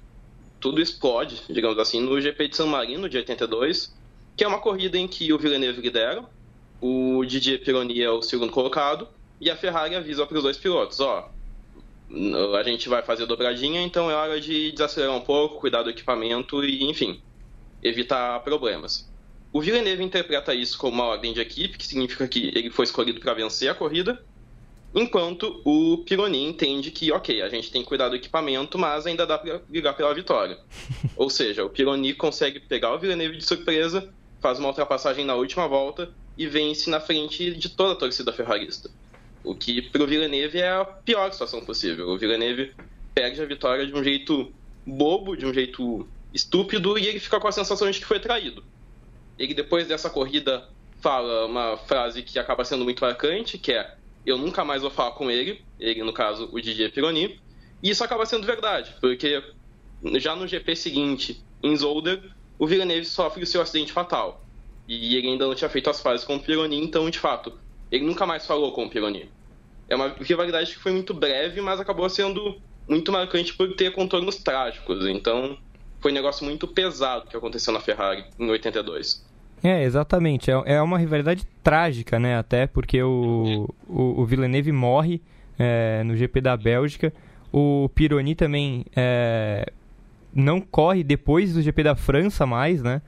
Tudo 0.59 0.81
explode, 0.81 1.41
digamos 1.49 1.77
assim, 1.79 2.01
no 2.01 2.19
GP 2.19 2.49
de 2.49 2.55
San 2.55 2.65
Marino 2.65 3.07
de 3.07 3.17
82, 3.17 3.95
que 4.35 4.43
é 4.43 4.47
uma 4.47 4.59
corrida 4.59 4.97
em 4.97 5.07
que 5.07 5.31
o 5.31 5.37
Villeneuve 5.37 5.81
lidera, 5.81 6.23
o 6.81 7.23
Didier 7.25 7.63
Pironi 7.63 8.01
é 8.01 8.09
o 8.09 8.21
segundo 8.21 8.51
colocado, 8.51 9.07
e 9.39 9.49
a 9.49 9.55
Ferrari 9.55 9.95
avisa 9.95 10.25
para 10.25 10.37
os 10.37 10.43
dois 10.43 10.57
pilotos: 10.57 10.99
ó, 10.99 11.29
a 12.57 12.63
gente 12.63 12.89
vai 12.89 13.03
fazer 13.03 13.25
dobradinha, 13.25 13.81
então 13.81 14.09
é 14.09 14.15
hora 14.15 14.39
de 14.39 14.71
desacelerar 14.71 15.15
um 15.15 15.21
pouco, 15.21 15.59
cuidar 15.59 15.83
do 15.83 15.89
equipamento 15.89 16.63
e, 16.63 16.83
enfim, 16.83 17.21
evitar 17.83 18.39
problemas. 18.41 19.09
O 19.51 19.61
Villeneuve 19.61 20.03
interpreta 20.03 20.53
isso 20.53 20.77
como 20.77 20.93
uma 20.93 21.05
ordem 21.05 21.33
de 21.33 21.41
equipe, 21.41 21.77
que 21.77 21.85
significa 21.85 22.27
que 22.27 22.51
ele 22.55 22.69
foi 22.69 22.85
escolhido 22.85 23.19
para 23.19 23.33
vencer 23.33 23.69
a 23.69 23.73
corrida, 23.73 24.23
enquanto 24.93 25.61
o 25.63 25.99
Pironi 25.99 26.45
entende 26.45 26.91
que, 26.91 27.11
ok, 27.11 27.41
a 27.41 27.49
gente 27.49 27.71
tem 27.71 27.81
que 27.81 27.87
cuidar 27.87 28.09
do 28.09 28.15
equipamento, 28.15 28.77
mas 28.77 29.05
ainda 29.05 29.25
dá 29.25 29.37
para 29.37 29.59
brigar 29.67 29.95
pela 29.95 30.13
vitória. 30.13 30.57
Ou 31.15 31.29
seja, 31.29 31.63
o 31.65 31.69
Pironi 31.69 32.13
consegue 32.13 32.59
pegar 32.59 32.93
o 32.93 32.99
Villeneuve 32.99 33.37
de 33.37 33.45
surpresa, 33.45 34.11
faz 34.41 34.59
uma 34.59 34.69
ultrapassagem 34.69 35.25
na 35.25 35.35
última 35.35 35.67
volta 35.67 36.09
e 36.37 36.47
vence 36.47 36.89
na 36.89 36.99
frente 36.99 37.53
de 37.53 37.69
toda 37.69 37.93
a 37.93 37.95
torcida 37.95 38.31
ferrarista. 38.31 38.89
O 39.43 39.55
que 39.55 39.81
para 39.81 40.03
o 40.03 40.07
Villeneuve 40.07 40.59
é 40.59 40.69
a 40.69 40.85
pior 40.85 41.31
situação 41.31 41.61
possível. 41.61 42.09
O 42.09 42.17
Villeneuve 42.17 42.73
perde 43.13 43.41
a 43.41 43.45
vitória 43.45 43.85
de 43.85 43.93
um 43.93 44.03
jeito 44.03 44.51
bobo, 44.85 45.35
de 45.35 45.45
um 45.45 45.53
jeito 45.53 46.07
estúpido, 46.33 46.97
e 46.97 47.07
ele 47.07 47.19
fica 47.19 47.39
com 47.39 47.47
a 47.47 47.51
sensação 47.51 47.89
de 47.89 47.99
que 47.99 48.05
foi 48.05 48.19
traído. 48.19 48.63
Ele, 49.37 49.53
depois 49.53 49.87
dessa 49.87 50.09
corrida, 50.09 50.67
fala 51.01 51.45
uma 51.45 51.77
frase 51.77 52.21
que 52.21 52.37
acaba 52.37 52.65
sendo 52.65 52.83
muito 52.83 53.01
marcante, 53.01 53.57
que 53.57 53.71
é 53.71 53.95
eu 54.25 54.37
nunca 54.37 54.63
mais 54.63 54.81
vou 54.81 54.91
falar 54.91 55.11
com 55.11 55.29
ele, 55.29 55.61
ele, 55.79 56.03
no 56.03 56.13
caso, 56.13 56.49
o 56.51 56.61
Didier 56.61 56.91
Pironi, 56.91 57.39
e 57.81 57.89
isso 57.89 58.03
acaba 58.03 58.25
sendo 58.25 58.45
verdade, 58.45 58.93
porque 58.99 59.41
já 60.15 60.35
no 60.35 60.47
GP 60.47 60.75
seguinte, 60.75 61.43
em 61.63 61.75
Zolder, 61.75 62.21
o 62.57 62.67
Villeneuve 62.67 63.05
sofre 63.05 63.43
o 63.43 63.47
seu 63.47 63.61
acidente 63.61 63.91
fatal. 63.91 64.45
E 64.87 65.15
ele 65.15 65.29
ainda 65.29 65.45
não 65.45 65.55
tinha 65.55 65.69
feito 65.69 65.89
as 65.89 66.01
fases 66.01 66.25
com 66.25 66.35
o 66.35 66.39
Pironi, 66.39 66.77
então, 66.77 67.09
de 67.09 67.19
fato, 67.19 67.57
ele 67.91 68.05
nunca 68.05 68.25
mais 68.25 68.45
falou 68.45 68.71
com 68.73 68.85
o 68.85 68.89
Pironi. 68.89 69.31
É 69.87 69.95
uma 69.95 70.09
rivalidade 70.19 70.73
que 70.73 70.79
foi 70.79 70.91
muito 70.91 71.13
breve, 71.13 71.61
mas 71.61 71.79
acabou 71.79 72.09
sendo 72.09 72.61
muito 72.87 73.11
marcante 73.11 73.53
por 73.53 73.75
ter 73.75 73.91
contornos 73.91 74.37
trágicos. 74.37 75.05
Então, 75.07 75.57
foi 75.99 76.11
um 76.11 76.15
negócio 76.15 76.45
muito 76.45 76.67
pesado 76.67 77.27
que 77.27 77.37
aconteceu 77.37 77.73
na 77.73 77.79
Ferrari 77.79 78.25
em 78.37 78.49
82. 78.49 79.28
É, 79.63 79.83
exatamente. 79.83 80.49
É, 80.49 80.61
é 80.65 80.81
uma 80.81 80.97
rivalidade 80.97 81.45
trágica, 81.63 82.19
né? 82.19 82.37
Até 82.37 82.67
porque 82.67 83.01
o, 83.01 83.69
o, 83.87 84.21
o 84.21 84.25
Villeneuve 84.25 84.71
morre 84.71 85.21
é, 85.57 86.03
no 86.03 86.15
GP 86.15 86.41
da 86.41 86.55
Bélgica. 86.55 87.13
O 87.51 87.89
Pironi 87.93 88.35
também 88.35 88.85
é, 88.95 89.71
não 90.33 90.61
corre 90.61 91.03
depois 91.03 91.53
do 91.53 91.61
GP 91.61 91.83
da 91.83 91.95
França 91.95 92.45
mais, 92.45 92.81
né? 92.81 93.01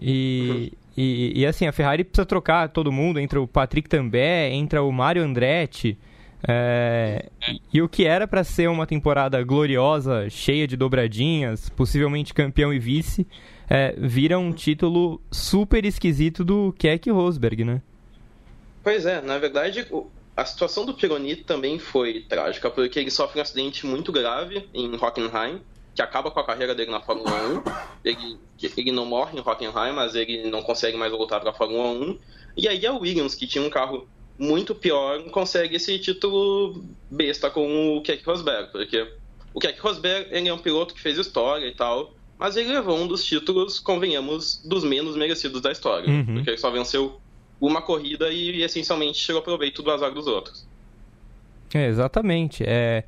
E. 0.00 0.72
E, 0.96 1.40
e, 1.40 1.44
assim, 1.44 1.66
a 1.66 1.72
Ferrari 1.72 2.04
precisa 2.04 2.24
trocar 2.24 2.68
todo 2.68 2.92
mundo, 2.92 3.18
entra 3.18 3.40
o 3.40 3.48
Patrick 3.48 3.88
També, 3.88 4.52
entra 4.52 4.80
o 4.80 4.92
Mario 4.92 5.24
Andretti. 5.24 5.98
É, 6.46 7.30
e 7.72 7.82
o 7.82 7.88
que 7.88 8.04
era 8.04 8.28
para 8.28 8.44
ser 8.44 8.68
uma 8.68 8.86
temporada 8.86 9.42
gloriosa, 9.42 10.28
cheia 10.30 10.68
de 10.68 10.76
dobradinhas, 10.76 11.68
possivelmente 11.70 12.32
campeão 12.32 12.72
e 12.72 12.78
vice, 12.78 13.26
é, 13.68 13.94
vira 13.96 14.38
um 14.38 14.52
título 14.52 15.20
super 15.30 15.84
esquisito 15.84 16.44
do 16.44 16.74
Keck 16.78 17.10
Rosberg, 17.10 17.64
né? 17.64 17.82
Pois 18.82 19.06
é, 19.06 19.20
na 19.20 19.38
verdade, 19.38 19.86
a 20.36 20.44
situação 20.44 20.84
do 20.84 20.94
Pironi 20.94 21.36
também 21.36 21.78
foi 21.78 22.20
trágica, 22.28 22.70
porque 22.70 22.98
ele 22.98 23.10
sofre 23.10 23.38
um 23.38 23.42
acidente 23.42 23.86
muito 23.86 24.12
grave 24.12 24.68
em 24.74 24.94
Hockenheim, 24.94 25.60
que 25.94 26.02
acaba 26.02 26.30
com 26.30 26.40
a 26.40 26.44
carreira 26.44 26.74
dele 26.74 26.90
na 26.90 27.00
Fórmula 27.00 27.30
1. 27.30 27.62
Ele, 28.04 28.38
ele 28.76 28.92
não 28.92 29.06
morre 29.06 29.38
em 29.38 29.40
Hockenheim, 29.40 29.94
mas 29.94 30.14
ele 30.14 30.50
não 30.50 30.62
consegue 30.62 30.96
mais 30.96 31.12
voltar 31.12 31.40
para 31.40 31.50
a 31.50 31.54
Fórmula 31.54 31.88
1. 31.88 32.18
E 32.56 32.68
aí 32.68 32.84
a 32.84 32.92
Williams, 32.92 33.34
que 33.34 33.46
tinha 33.46 33.64
um 33.64 33.70
carro 33.70 34.06
muito 34.38 34.74
pior, 34.74 35.22
consegue 35.30 35.76
esse 35.76 35.98
título 35.98 36.84
besta 37.10 37.48
com 37.48 37.96
o 37.96 38.02
Keck 38.02 38.24
Rosberg, 38.24 38.72
porque 38.72 39.08
o 39.52 39.60
Keck 39.60 39.80
Rosberg 39.80 40.28
ele 40.30 40.48
é 40.48 40.54
um 40.54 40.58
piloto 40.58 40.94
que 40.94 41.00
fez 41.00 41.16
história 41.16 41.66
e 41.66 41.74
tal, 41.74 42.12
mas 42.44 42.58
ele 42.58 42.74
levou 42.74 42.98
um 42.98 43.06
dos 43.06 43.24
títulos, 43.24 43.80
convenhamos, 43.80 44.62
dos 44.62 44.84
menos 44.84 45.16
merecidos 45.16 45.62
da 45.62 45.72
história, 45.72 46.06
uhum. 46.06 46.26
porque 46.26 46.50
ele 46.50 46.58
só 46.58 46.70
venceu 46.70 47.18
uma 47.58 47.80
corrida 47.80 48.28
e, 48.30 48.62
essencialmente 48.62 49.18
tirou 49.18 49.40
proveito 49.40 49.82
do 49.82 49.90
azar 49.90 50.12
dos 50.12 50.26
outros. 50.26 50.68
É, 51.72 51.88
exatamente. 51.88 52.62
É, 52.62 53.04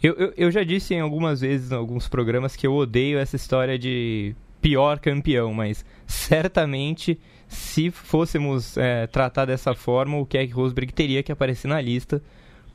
eu, 0.00 0.14
eu, 0.14 0.32
eu 0.36 0.50
já 0.52 0.62
disse 0.62 0.94
em 0.94 1.00
algumas 1.00 1.40
vezes, 1.40 1.72
em 1.72 1.74
alguns 1.74 2.06
programas, 2.06 2.54
que 2.54 2.64
eu 2.64 2.76
odeio 2.76 3.18
essa 3.18 3.34
história 3.34 3.76
de 3.76 4.36
pior 4.60 5.00
campeão, 5.00 5.52
mas 5.52 5.84
certamente 6.06 7.18
se 7.48 7.90
fôssemos 7.90 8.76
é, 8.76 9.08
tratar 9.08 9.46
dessa 9.46 9.74
forma, 9.74 10.16
o 10.16 10.24
Keck 10.24 10.52
Rosberg 10.52 10.92
teria 10.92 11.24
que 11.24 11.32
aparecer 11.32 11.66
na 11.66 11.80
lista, 11.80 12.22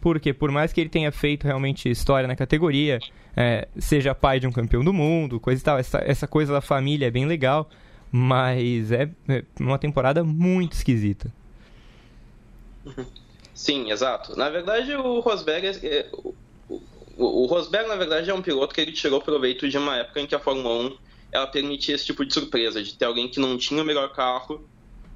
porque 0.01 0.33
por 0.33 0.51
mais 0.51 0.73
que 0.73 0.81
ele 0.81 0.89
tenha 0.89 1.09
feito 1.09 1.45
realmente 1.45 1.89
história 1.89 2.27
na 2.27 2.35
categoria, 2.35 2.99
é, 3.35 3.67
seja 3.77 4.13
pai 4.13 4.39
de 4.39 4.47
um 4.47 4.51
campeão 4.51 4.83
do 4.83 4.93
mundo, 4.93 5.39
coisa 5.39 5.61
e 5.61 5.63
tal, 5.63 5.77
essa, 5.77 5.99
essa 5.99 6.27
coisa 6.27 6.53
da 6.53 6.61
família 6.61 7.07
é 7.07 7.11
bem 7.11 7.25
legal, 7.25 7.69
mas 8.11 8.91
é, 8.91 9.09
é 9.27 9.43
uma 9.59 9.77
temporada 9.77 10.23
muito 10.23 10.73
esquisita. 10.73 11.31
Sim, 13.53 13.91
exato. 13.91 14.35
Na 14.35 14.49
verdade, 14.49 14.93
o 14.95 15.19
Rosberg, 15.19 15.67
é, 15.67 15.85
é 15.85 16.09
o, 16.13 16.33
o, 16.69 17.43
o 17.43 17.45
Rosberg, 17.45 17.87
na 17.87 17.95
verdade, 17.95 18.29
é 18.29 18.33
um 18.33 18.41
piloto 18.41 18.73
que 18.73 18.81
ele 18.81 18.91
tirou 18.91 19.21
proveito 19.21 19.69
de 19.69 19.77
uma 19.77 19.97
época 19.97 20.19
em 20.19 20.25
que 20.25 20.33
a 20.33 20.39
Fórmula 20.39 20.87
1 20.87 20.97
ela 21.31 21.47
permitia 21.47 21.95
esse 21.95 22.05
tipo 22.05 22.25
de 22.25 22.33
surpresa, 22.33 22.83
de 22.83 22.93
ter 22.93 23.05
alguém 23.05 23.29
que 23.29 23.39
não 23.39 23.57
tinha 23.57 23.81
o 23.81 23.85
melhor 23.85 24.11
carro 24.11 24.67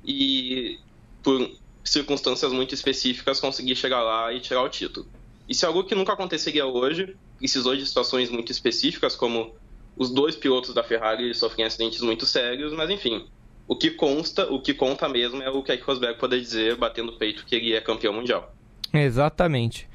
e, 0.06 0.80
por 1.22 1.50
circunstâncias 1.84 2.54
muito 2.54 2.74
específicas, 2.74 3.40
conseguir 3.40 3.76
chegar 3.76 4.02
lá 4.02 4.32
e 4.32 4.40
tirar 4.40 4.62
o 4.62 4.70
título. 4.70 5.08
Isso 5.48 5.66
é 5.66 5.68
algo 5.68 5.84
que 5.84 5.94
nunca 5.94 6.14
aconteceria 6.14 6.66
hoje, 6.66 7.16
precisou 7.38 7.76
de 7.76 7.86
situações 7.86 8.30
muito 8.30 8.52
específicas, 8.52 9.16
como 9.16 9.54
os 9.98 10.10
dois 10.10 10.36
pilotos 10.36 10.74
da 10.74 10.84
Ferrari 10.84 11.34
sofrem 11.34 11.66
acidentes 11.66 12.02
muito 12.02 12.26
sérios, 12.26 12.74
mas 12.74 12.90
enfim, 12.90 13.26
o 13.68 13.76
que 13.76 13.92
consta, 13.92 14.52
o 14.52 14.62
que 14.62 14.74
conta 14.74 15.08
mesmo 15.10 15.42
é 15.42 15.50
o 15.50 15.64
que 15.64 15.76
Rosberg 15.76 16.20
poder 16.20 16.40
dizer, 16.40 16.76
batendo 16.76 17.12
o 17.12 17.18
peito, 17.18 17.46
que 17.46 17.56
ele 17.56 17.74
é 17.74 17.82
campeão 17.82 18.14
mundial. 18.14 18.54
Exatamente. 18.94 19.88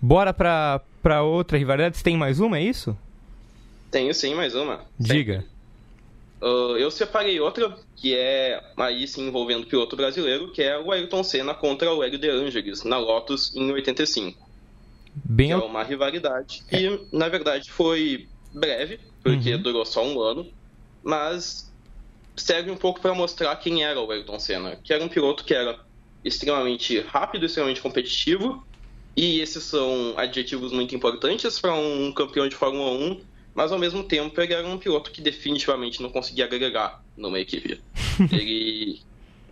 Bora 0.00 0.32
pra, 0.32 0.80
pra 1.02 1.22
outra 1.22 1.58
rivalidade. 1.58 1.96
Você 1.96 2.04
tem 2.04 2.16
mais 2.16 2.40
uma, 2.40 2.58
é 2.58 2.62
isso? 2.62 2.96
Tenho 3.90 4.12
sim, 4.14 4.34
mais 4.34 4.54
uma. 4.54 4.84
Diga. 4.98 5.44
Uh, 6.40 6.76
eu 6.76 6.90
separei 6.90 7.40
outra, 7.40 7.76
que 7.96 8.14
é 8.14 8.62
aí 8.76 9.06
sim 9.08 9.26
envolvendo 9.26 9.64
o 9.64 9.66
piloto 9.66 9.96
brasileiro, 9.96 10.52
que 10.52 10.62
é 10.62 10.78
o 10.78 10.92
Ayrton 10.92 11.24
Senna 11.24 11.52
contra 11.52 11.92
o 11.92 12.02
Hélio 12.02 12.18
De 12.18 12.30
Angelis, 12.30 12.84
na 12.84 12.96
Lotus 12.96 13.54
em 13.56 13.70
85. 13.72 14.47
Bem... 15.24 15.48
Que 15.48 15.52
é 15.52 15.56
uma 15.56 15.82
rivalidade 15.82 16.62
que, 16.68 17.06
na 17.12 17.28
verdade, 17.28 17.70
foi 17.70 18.28
breve, 18.52 19.00
porque 19.22 19.54
uhum. 19.54 19.62
durou 19.62 19.84
só 19.84 20.04
um 20.04 20.20
ano, 20.20 20.46
mas 21.02 21.72
serve 22.36 22.70
um 22.70 22.76
pouco 22.76 23.00
para 23.00 23.14
mostrar 23.14 23.54
quem 23.56 23.84
era 23.84 24.00
o 24.00 24.10
Ayrton 24.10 24.38
Senna, 24.38 24.76
que 24.76 24.92
era 24.92 25.02
um 25.02 25.08
piloto 25.08 25.44
que 25.44 25.54
era 25.54 25.78
extremamente 26.24 27.00
rápido, 27.00 27.46
extremamente 27.46 27.80
competitivo, 27.80 28.64
e 29.16 29.40
esses 29.40 29.64
são 29.64 30.14
adjetivos 30.16 30.72
muito 30.72 30.94
importantes 30.94 31.58
para 31.58 31.74
um 31.74 32.12
campeão 32.12 32.48
de 32.48 32.54
Fórmula 32.54 32.92
1 32.92 33.20
mas 33.58 33.72
ao 33.72 33.78
mesmo 33.78 34.04
tempo 34.04 34.40
ele 34.40 34.54
era 34.54 34.64
um 34.64 34.78
piloto 34.78 35.10
que 35.10 35.20
definitivamente 35.20 36.00
não 36.00 36.10
conseguia 36.10 36.44
agregar 36.44 37.02
numa 37.16 37.40
equipe. 37.40 37.80
ele, 38.30 39.00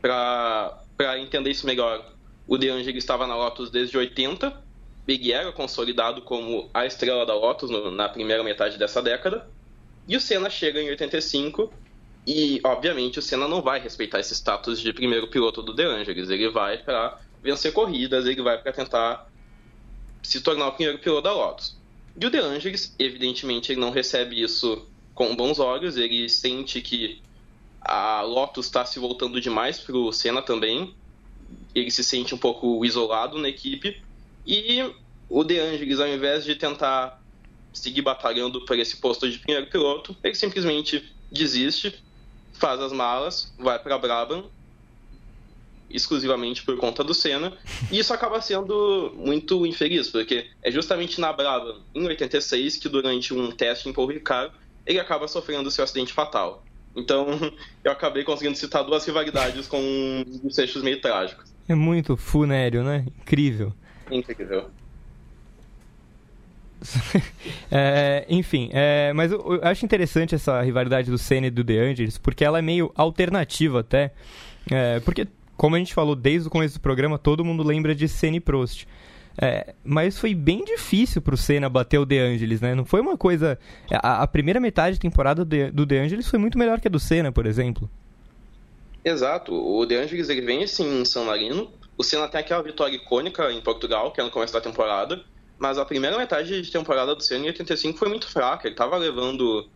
para 0.01 1.19
entender 1.19 1.51
isso 1.51 1.67
melhor, 1.67 2.15
o 2.47 2.57
De 2.57 2.69
Angeli 2.69 2.99
estava 2.99 3.27
na 3.27 3.35
Lotus 3.35 3.69
desde 3.69 3.99
80, 3.99 4.63
ele 5.07 5.33
era 5.33 5.53
consolidado 5.53 6.23
como 6.23 6.69
a 6.75 6.85
estrela 6.85 7.25
da 7.25 7.35
Lotus 7.35 7.71
no, 7.71 7.91
na 7.91 8.09
primeira 8.09 8.43
metade 8.43 8.79
dessa 8.79 9.01
década, 9.01 9.49
e 10.09 10.17
o 10.17 10.21
Senna 10.21 10.49
chega 10.49 10.81
em 10.81 10.89
85 10.89 11.73
e, 12.27 12.61
obviamente, 12.65 13.19
o 13.19 13.23
Senna 13.23 13.47
não 13.47 13.63
vai 13.63 13.79
respeitar 13.79 14.19
esse 14.19 14.35
status 14.35 14.81
de 14.81 14.93
primeiro 14.93 15.29
piloto 15.29 15.63
do 15.63 15.73
De 15.73 15.85
Angelis. 15.85 16.29
Ele 16.29 16.49
vai 16.49 16.79
para 16.79 17.21
vencer 17.43 17.73
corridas, 17.73 18.27
ele 18.27 18.43
vai 18.43 18.59
para 18.59 18.73
tentar 18.73 19.31
se 20.23 20.41
tornar 20.41 20.69
o 20.69 20.73
primeiro 20.73 20.99
piloto 20.99 21.23
da 21.23 21.33
Lotus. 21.33 21.77
E 22.19 22.27
o 22.27 22.31
De 22.31 22.39
Angelis, 22.39 22.95
evidentemente, 22.99 23.73
ele 23.73 23.81
não 23.81 23.91
recebe 23.91 24.41
isso 24.41 24.87
com 25.15 25.35
bons 25.37 25.59
olhos, 25.59 25.97
ele 25.97 26.29
sente 26.29 26.81
que 26.81 27.23
a 27.81 28.23
Lotus 28.23 28.67
está 28.67 28.85
se 28.85 28.99
voltando 28.99 29.41
demais 29.41 29.79
para 29.79 29.97
o 29.97 30.13
Senna 30.13 30.43
também, 30.43 30.95
ele 31.75 31.91
se 31.91 32.03
sente 32.03 32.35
um 32.35 32.39
pouco 32.39 32.85
isolado 32.85 33.39
na 33.39 33.49
equipe, 33.49 34.03
e 34.47 34.95
o 35.29 35.43
De 35.43 35.59
Angelis, 35.59 36.01
ao 36.01 36.09
invés 36.09 36.45
de 36.45 36.55
tentar 36.55 37.21
seguir 37.73 38.03
batalhando 38.03 38.65
por 38.65 38.79
esse 38.79 38.97
posto 38.97 39.31
de 39.31 39.39
primeiro 39.39 39.69
piloto, 39.69 40.17
ele 40.23 40.35
simplesmente 40.35 41.05
desiste, 41.31 41.95
faz 42.55 42.81
as 42.81 42.93
malas, 42.93 43.53
vai 43.59 43.79
para 43.79 43.99
Brabham 43.99 44.45
exclusivamente 45.89 46.63
por 46.65 46.77
conta 46.77 47.05
do 47.05 47.15
Senna, 47.15 47.53
e 47.91 47.99
isso 47.99 48.13
acaba 48.13 48.41
sendo 48.41 49.13
muito 49.17 49.65
infeliz, 49.65 50.09
porque 50.09 50.47
é 50.63 50.71
justamente 50.71 51.21
na 51.21 51.33
Brava, 51.33 51.81
em 51.95 52.05
86, 52.07 52.77
que 52.77 52.89
durante 52.89 53.33
um 53.33 53.51
teste 53.53 53.89
em 53.89 53.93
Paul 53.93 54.09
Ricard, 54.09 54.53
ele 54.85 54.99
acaba 54.99 55.29
sofrendo 55.29 55.71
seu 55.71 55.85
acidente 55.85 56.13
fatal. 56.13 56.65
Então, 56.95 57.27
eu 57.85 57.93
acabei 57.93 58.25
conseguindo 58.25 58.57
citar 58.57 58.85
duas 58.85 59.05
rivalidades 59.07 59.67
com 59.67 60.25
desfechos 60.43 60.83
meio 60.83 61.01
trágicos. 61.01 61.53
É 61.69 61.75
muito 61.75 62.17
funéreo, 62.17 62.83
né? 62.83 63.05
Incrível. 63.21 63.73
Incrível. 64.11 64.71
é, 67.71 68.27
enfim, 68.29 68.69
é, 68.73 69.13
mas 69.13 69.33
eu, 69.33 69.41
eu, 69.55 69.61
acho 69.63 69.85
interessante 69.85 70.35
essa 70.35 70.61
rivalidade 70.61 71.11
do 71.11 71.19
Senna 71.19 71.47
e 71.47 71.51
do 71.51 71.65
De 71.65 71.79
Angelis, 71.79 72.19
porque 72.19 72.45
ela 72.45 72.59
é 72.59 72.63
meio 72.63 72.93
alternativa 72.95 73.81
até. 73.81 74.13
É, 74.71 75.01
porque 75.01 75.27
como 75.57 75.75
a 75.75 75.79
gente 75.79 75.95
falou 75.95 76.15
desde 76.15 76.49
o 76.49 76.51
começo 76.51 76.75
do 76.75 76.81
programa, 76.81 77.19
todo 77.19 77.45
mundo 77.45 77.63
lembra 77.63 77.95
de 77.95 78.09
Senna 78.09 78.37
e 78.37 78.41
Prost. 78.41 78.87
É, 79.41 79.75
mas 79.85 80.19
foi 80.19 80.35
bem 80.35 80.65
difícil 80.65 81.21
pro 81.21 81.37
Senna 81.37 81.69
bater 81.69 81.99
o 81.99 82.07
De 82.07 82.19
Angelis, 82.19 82.61
né? 82.61 82.75
Não 82.75 82.85
foi 82.85 83.01
uma 83.01 83.19
coisa. 83.19 83.59
A, 83.91 84.23
a 84.23 84.27
primeira 84.27 84.59
metade 84.59 84.97
da 84.97 85.03
temporada 85.03 85.45
do, 85.45 85.73
do 85.73 85.87
De 85.87 85.99
Angelis 85.99 86.29
foi 86.29 86.39
muito 86.39 86.59
melhor 86.59 86.81
que 86.81 86.89
a 86.89 86.91
do 86.91 86.99
Senna, 86.99 87.31
por 87.31 87.47
exemplo. 87.47 87.89
Exato. 89.05 89.55
O 89.55 89.85
De 89.85 89.95
Angelis 89.95 90.29
ele 90.29 90.41
vem 90.41 90.65
assim 90.65 91.01
em 91.01 91.05
São 91.05 91.27
Marino. 91.27 91.71
O 91.97 92.05
Senna 92.05 92.29
tem 92.29 92.41
aquela 92.41 92.63
vitória 92.63 92.95
icônica 92.95 93.51
em 93.53 93.61
Portugal, 93.61 94.13
que 94.13 94.21
é 94.21 94.25
no 94.25 94.31
começo 94.31 94.53
da 94.53 94.61
temporada. 94.61 95.25
Mas 95.59 95.79
a 95.79 95.85
primeira 95.85 96.19
metade 96.19 96.61
de 96.61 96.71
temporada 96.71 97.15
do 97.15 97.23
Senna 97.23 97.45
em 97.45 97.49
85 97.49 97.99
foi 97.99 98.09
muito 98.09 98.29
fraca. 98.29 98.69
Ele 98.69 98.77
tava 98.77 98.97
levando. 98.97 99.69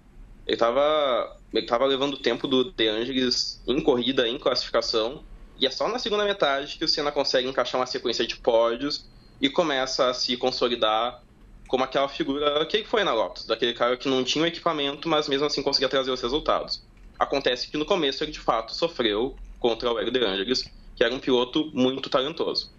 Ele 0.47 0.57
tava. 0.57 1.37
Ele 1.53 1.67
tava 1.67 1.87
levando 1.87 2.15
o 2.15 2.19
tempo 2.19 2.47
do 2.47 2.71
De 2.71 2.89
Angelis 2.89 3.63
em 3.67 3.81
corrida, 3.81 4.29
em 4.29 4.39
classificação. 4.39 5.25
E 5.59 5.67
é 5.67 5.71
só 5.71 5.89
na 5.89 5.99
segunda 5.99 6.25
metade 6.25 6.77
que 6.77 6.85
o 6.85 6.89
Senna 6.89 7.11
consegue 7.11 7.49
encaixar 7.49 7.81
uma 7.81 7.87
sequência 7.87 8.27
de 8.27 8.37
pódios 8.37 9.09
e 9.41 9.49
começa 9.49 10.09
a 10.09 10.15
se 10.15 10.37
consolidar 10.37 11.23
como 11.67 11.85
aquela 11.85 12.09
figura 12.09 12.67
que 12.67 12.83
foi 12.85 13.05
na 13.05 13.15
Lotus, 13.15 13.47
daquele 13.47 13.73
cara 13.73 13.97
que 13.97 14.09
não 14.09 14.25
tinha 14.25 14.43
o 14.43 14.47
equipamento, 14.47 15.09
mas 15.09 15.29
mesmo 15.29 15.47
assim 15.47 15.63
conseguia 15.63 15.89
trazer 15.89 16.11
os 16.11 16.21
resultados. 16.21 16.83
Acontece 17.17 17.71
que 17.71 17.77
no 17.77 17.85
começo 17.85 18.25
ele 18.25 18.33
de 18.33 18.41
fato 18.41 18.75
sofreu 18.75 19.37
contra 19.59 19.93
o 19.93 19.99
Hélio 19.99 20.11
De 20.11 20.19
Angelis, 20.19 20.65
que 21.01 21.05
era 21.05 21.15
um 21.15 21.19
piloto 21.19 21.71
muito 21.73 22.11
talentoso. 22.11 22.71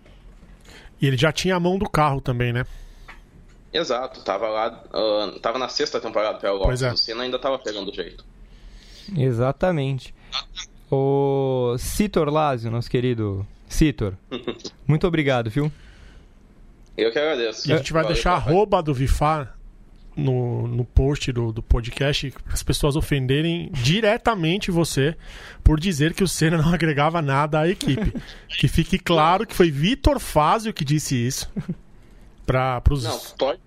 E 1.02 1.08
ele 1.08 1.18
já 1.18 1.32
tinha 1.32 1.56
a 1.56 1.60
mão 1.60 1.80
do 1.80 1.90
carro 1.90 2.22
também, 2.22 2.54
né? 2.54 2.68
Exato, 3.74 4.24
tava 4.24 4.48
lá, 4.48 4.84
uh, 4.94 5.40
tava 5.40 5.58
na 5.58 5.68
sexta 5.68 6.00
temporada 6.00 6.38
pela 6.38 6.54
Lotus, 6.54 6.84
é. 6.84 6.94
o 6.94 6.98
Senna 6.98 7.24
ainda 7.24 7.40
tava 7.40 7.58
pegando 7.58 7.90
o 7.90 7.94
jeito. 7.94 8.24
Exatamente. 9.18 10.14
O 10.92 11.76
Citor 11.80 12.30
Lázio, 12.30 12.70
nosso 12.70 12.92
querido 12.92 13.44
Citor, 13.68 14.14
muito 14.86 15.08
obrigado, 15.08 15.50
viu? 15.50 15.72
Eu 16.96 17.12
que 17.12 17.18
agradeço. 17.18 17.68
E 17.68 17.74
a 17.74 17.78
gente 17.78 17.92
vai 17.92 18.04
Valeu, 18.04 18.14
deixar 18.14 18.34
a 18.34 18.36
arroba 18.36 18.84
do 18.84 18.94
Vifar 18.94 19.58
no, 20.16 20.68
no 20.68 20.84
post 20.84 21.32
do, 21.32 21.52
do 21.52 21.64
podcast 21.64 22.34
as 22.52 22.62
pessoas 22.62 22.96
ofenderem 22.96 23.70
diretamente 23.72 24.70
você 24.70 25.16
por 25.64 25.80
dizer 25.80 26.14
que 26.14 26.24
o 26.24 26.28
Senna 26.28 26.58
não 26.58 26.72
agregava 26.74 27.22
nada 27.22 27.60
à 27.62 27.70
equipe. 27.70 28.14
que 28.48 28.68
fique 28.68 29.00
claro 29.00 29.46
que 29.46 29.56
foi 29.56 29.72
Vitor 29.72 30.20
Fázio 30.20 30.74
que 30.74 30.84
disse 30.84 31.16
isso. 31.16 31.52
Para 32.46 32.82
os. 32.90 33.04
Não, 33.04 33.20
pode, 33.38 33.60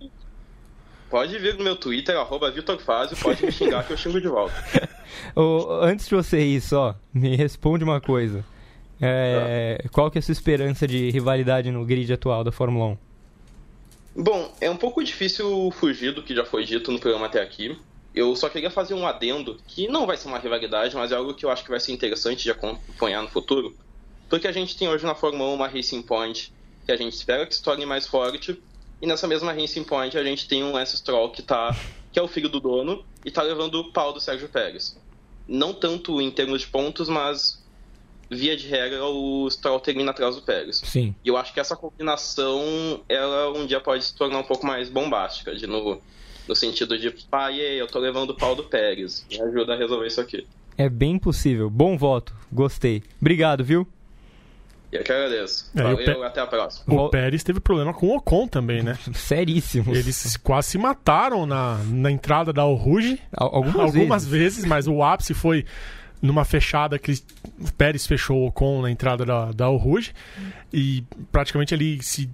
pode 1.08 1.38
vir 1.38 1.56
no 1.56 1.64
meu 1.64 1.76
Twitter, 1.76 2.16
arroba 2.16 2.50
Vitor 2.50 2.78
Fázio, 2.80 3.16
pode 3.16 3.44
me 3.44 3.52
xingar 3.52 3.84
que 3.84 3.92
eu 3.92 3.96
xingo 3.96 4.20
de 4.20 4.28
volta. 4.28 4.54
antes 5.82 6.08
de 6.08 6.14
você 6.14 6.44
ir 6.44 6.60
só, 6.60 6.94
me 7.12 7.36
responde 7.36 7.84
uma 7.84 8.00
coisa. 8.00 8.44
É, 9.00 9.80
ah. 9.82 9.88
Qual 9.90 10.10
que 10.10 10.18
é 10.18 10.20
a 10.20 10.22
sua 10.22 10.32
esperança 10.32 10.86
de 10.86 11.10
rivalidade 11.10 11.70
no 11.70 11.84
grid 11.84 12.12
atual 12.12 12.44
da 12.44 12.52
Fórmula 12.52 12.92
1? 12.92 13.13
Bom, 14.16 14.52
é 14.60 14.70
um 14.70 14.76
pouco 14.76 15.02
difícil 15.02 15.70
fugir 15.72 16.12
do 16.12 16.22
que 16.22 16.34
já 16.34 16.44
foi 16.44 16.64
dito 16.64 16.92
no 16.92 17.00
programa 17.00 17.26
até 17.26 17.42
aqui. 17.42 17.76
Eu 18.14 18.36
só 18.36 18.48
queria 18.48 18.70
fazer 18.70 18.94
um 18.94 19.06
adendo, 19.06 19.58
que 19.66 19.88
não 19.88 20.06
vai 20.06 20.16
ser 20.16 20.28
uma 20.28 20.38
rivalidade, 20.38 20.94
mas 20.94 21.10
é 21.10 21.16
algo 21.16 21.34
que 21.34 21.44
eu 21.44 21.50
acho 21.50 21.64
que 21.64 21.70
vai 21.70 21.80
ser 21.80 21.92
interessante 21.92 22.44
de 22.44 22.50
acompanhar 22.50 23.22
no 23.22 23.28
futuro. 23.28 23.76
Porque 24.28 24.46
a 24.46 24.52
gente 24.52 24.76
tem 24.76 24.88
hoje 24.88 25.04
na 25.04 25.14
Fórmula 25.14 25.50
1 25.50 25.54
uma 25.54 25.66
Racing 25.66 26.02
Point 26.02 26.52
que 26.86 26.92
a 26.92 26.96
gente 26.96 27.14
espera 27.14 27.46
que 27.46 27.54
se 27.54 27.62
torne 27.62 27.86
mais 27.86 28.06
forte, 28.06 28.62
e 29.00 29.06
nessa 29.06 29.26
mesma 29.26 29.52
Racing 29.52 29.84
Point 29.84 30.16
a 30.16 30.22
gente 30.22 30.46
tem 30.46 30.62
um 30.62 30.72
Lance 30.72 30.96
Stroll 30.96 31.30
que, 31.30 31.42
tá, 31.42 31.74
que 32.12 32.18
é 32.18 32.22
o 32.22 32.28
filho 32.28 32.48
do 32.48 32.60
dono 32.60 33.04
e 33.24 33.30
tá 33.30 33.42
levando 33.42 33.76
o 33.76 33.90
pau 33.90 34.12
do 34.12 34.20
Sérgio 34.20 34.48
Pérez 34.48 34.94
não 35.46 35.72
tanto 35.72 36.20
em 36.20 36.30
termos 36.30 36.62
de 36.62 36.66
pontos, 36.68 37.08
mas 37.08 37.62
via 38.30 38.56
de 38.56 38.66
regra, 38.68 39.04
o 39.04 39.48
Stroll 39.50 39.80
termina 39.80 40.10
atrás 40.10 40.36
do 40.36 40.42
Pérez. 40.42 40.80
Sim. 40.84 41.14
E 41.24 41.28
eu 41.28 41.36
acho 41.36 41.52
que 41.52 41.60
essa 41.60 41.76
combinação, 41.76 43.00
ela 43.08 43.50
um 43.52 43.66
dia 43.66 43.80
pode 43.80 44.04
se 44.04 44.14
tornar 44.14 44.38
um 44.38 44.44
pouco 44.44 44.66
mais 44.66 44.88
bombástica, 44.88 45.54
de 45.54 45.66
novo, 45.66 46.00
no 46.48 46.54
sentido 46.56 46.98
de, 46.98 47.10
pai, 47.30 47.58
eu 47.60 47.86
tô 47.86 47.98
levando 47.98 48.30
o 48.30 48.34
pau 48.36 48.54
do 48.54 48.64
Pérez, 48.64 49.24
me 49.30 49.40
ajuda 49.40 49.74
a 49.74 49.76
resolver 49.76 50.06
isso 50.06 50.20
aqui. 50.20 50.46
É 50.76 50.88
bem 50.88 51.18
possível. 51.18 51.70
Bom 51.70 51.96
voto. 51.96 52.34
Gostei. 52.52 53.02
Obrigado, 53.20 53.62
viu? 53.62 53.86
E 54.92 54.96
eu 54.96 55.02
que 55.04 55.12
agradeço. 55.12 55.70
É, 55.74 55.82
Valeu, 55.82 56.22
até 56.24 56.40
a 56.40 56.46
próxima. 56.46 57.00
O 57.02 57.08
Pérez 57.10 57.42
teve 57.42 57.60
problema 57.60 57.92
com 57.94 58.08
o 58.08 58.16
Ocon 58.16 58.46
também, 58.48 58.82
né? 58.82 58.98
Seríssimos. 59.14 59.96
Eles 59.96 60.36
quase 60.36 60.68
se 60.70 60.78
mataram 60.78 61.46
na, 61.46 61.78
na 61.84 62.10
entrada 62.10 62.52
da 62.52 62.62
Al- 62.62 62.72
Algumas, 63.36 63.76
algumas 63.96 64.26
vezes. 64.26 64.56
vezes, 64.56 64.64
mas 64.64 64.86
o 64.86 65.02
ápice 65.02 65.32
foi 65.34 65.64
numa 66.24 66.44
fechada 66.44 66.98
que 66.98 67.12
o 67.60 67.70
Pérez 67.72 68.06
fechou 68.06 68.38
o 68.38 68.46
Ocon 68.46 68.80
na 68.80 68.90
entrada 68.90 69.26
da, 69.26 69.52
da 69.52 69.66
Rouge 69.66 70.12
e 70.72 71.04
praticamente 71.30 71.74
ali 71.74 72.02
se 72.02 72.30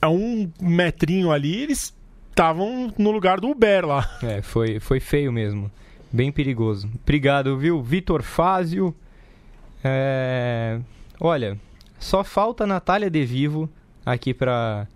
a 0.00 0.10
um 0.10 0.50
metrinho 0.60 1.30
ali 1.30 1.62
eles 1.62 1.94
estavam 2.28 2.92
no 2.98 3.12
lugar 3.12 3.40
do 3.40 3.50
Uber 3.50 3.86
lá. 3.86 4.18
É, 4.22 4.42
foi, 4.42 4.80
foi 4.80 4.98
feio 4.98 5.32
mesmo. 5.32 5.70
Bem 6.12 6.32
perigoso. 6.32 6.90
Obrigado, 7.02 7.56
viu? 7.56 7.80
Vitor 7.80 8.22
Fázio. 8.22 8.94
É, 9.84 10.80
Olha, 11.20 11.56
só 12.00 12.24
falta 12.24 12.64
a 12.64 12.66
Natália 12.66 13.08
De 13.08 13.24
Vivo 13.24 13.70
aqui 14.04 14.34
pra 14.34 14.88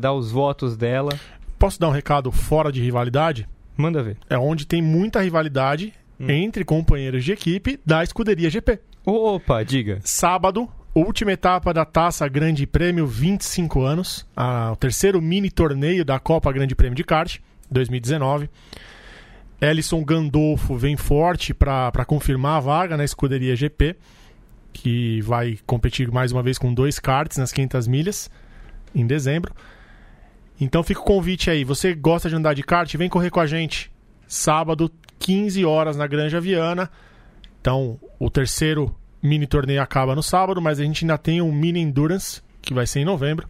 dar 0.00 0.14
os 0.14 0.30
votos 0.30 0.74
dela. 0.74 1.12
Posso 1.58 1.78
dar 1.78 1.88
um 1.88 1.92
recado 1.92 2.32
fora 2.32 2.72
de 2.72 2.80
rivalidade? 2.80 3.46
Manda 3.76 4.02
ver. 4.02 4.16
É 4.30 4.38
onde 4.38 4.66
tem 4.66 4.80
muita 4.80 5.20
rivalidade 5.20 5.92
Hum. 6.20 6.28
entre 6.28 6.64
companheiros 6.64 7.24
de 7.24 7.32
equipe 7.32 7.80
da 7.84 8.02
escuderia 8.04 8.50
GP. 8.50 8.78
Opa, 9.06 9.62
diga. 9.64 9.98
Sábado, 10.04 10.68
última 10.94 11.32
etapa 11.32 11.72
da 11.72 11.84
Taça 11.86 12.28
Grande 12.28 12.66
Prêmio 12.66 13.06
25 13.06 13.80
anos, 13.82 14.26
a- 14.36 14.70
o 14.72 14.76
terceiro 14.76 15.20
mini 15.22 15.50
torneio 15.50 16.04
da 16.04 16.18
Copa 16.18 16.52
Grande 16.52 16.74
Prêmio 16.74 16.94
de 16.96 17.04
Kart 17.04 17.38
2019. 17.70 18.50
Ellison 19.60 20.02
Gandolfo 20.04 20.76
vem 20.76 20.96
forte 20.96 21.52
para 21.52 22.04
confirmar 22.06 22.56
a 22.56 22.60
vaga 22.60 22.96
na 22.96 23.04
escuderia 23.04 23.54
GP, 23.56 23.94
que 24.72 25.20
vai 25.22 25.58
competir 25.66 26.10
mais 26.10 26.32
uma 26.32 26.42
vez 26.42 26.56
com 26.58 26.72
dois 26.72 26.98
karts 26.98 27.36
nas 27.38 27.52
500 27.52 27.86
milhas 27.86 28.30
em 28.94 29.06
dezembro. 29.06 29.54
Então 30.60 30.82
fica 30.82 31.00
o 31.00 31.04
convite 31.04 31.50
aí. 31.50 31.64
Você 31.64 31.94
gosta 31.94 32.28
de 32.28 32.36
andar 32.36 32.54
de 32.54 32.62
kart? 32.62 32.94
Vem 32.96 33.08
correr 33.08 33.30
com 33.30 33.40
a 33.40 33.46
gente. 33.46 33.90
Sábado, 34.26 34.90
15 35.20 35.64
horas 35.64 35.96
na 35.96 36.06
Granja 36.08 36.40
Viana. 36.40 36.90
Então, 37.60 37.98
o 38.18 38.28
terceiro 38.28 38.92
mini 39.22 39.46
torneio 39.46 39.80
acaba 39.82 40.16
no 40.16 40.22
sábado, 40.22 40.60
mas 40.60 40.80
a 40.80 40.82
gente 40.82 41.04
ainda 41.04 41.16
tem 41.18 41.40
um 41.40 41.52
mini 41.52 41.78
endurance 41.80 42.40
que 42.60 42.74
vai 42.74 42.86
ser 42.86 43.00
em 43.00 43.04
novembro. 43.04 43.46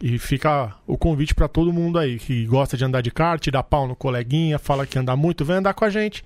E 0.00 0.18
fica 0.18 0.74
o 0.84 0.98
convite 0.98 1.32
para 1.34 1.46
todo 1.46 1.72
mundo 1.72 1.96
aí 1.98 2.18
que 2.18 2.44
gosta 2.46 2.76
de 2.76 2.84
andar 2.84 3.00
de 3.00 3.12
kart, 3.12 3.46
dá 3.48 3.62
pau 3.62 3.86
no 3.86 3.94
coleguinha, 3.94 4.58
fala 4.58 4.84
que 4.84 4.98
anda 4.98 5.14
muito, 5.14 5.44
vem 5.44 5.56
andar 5.56 5.72
com 5.74 5.84
a 5.84 5.90
gente. 5.90 6.24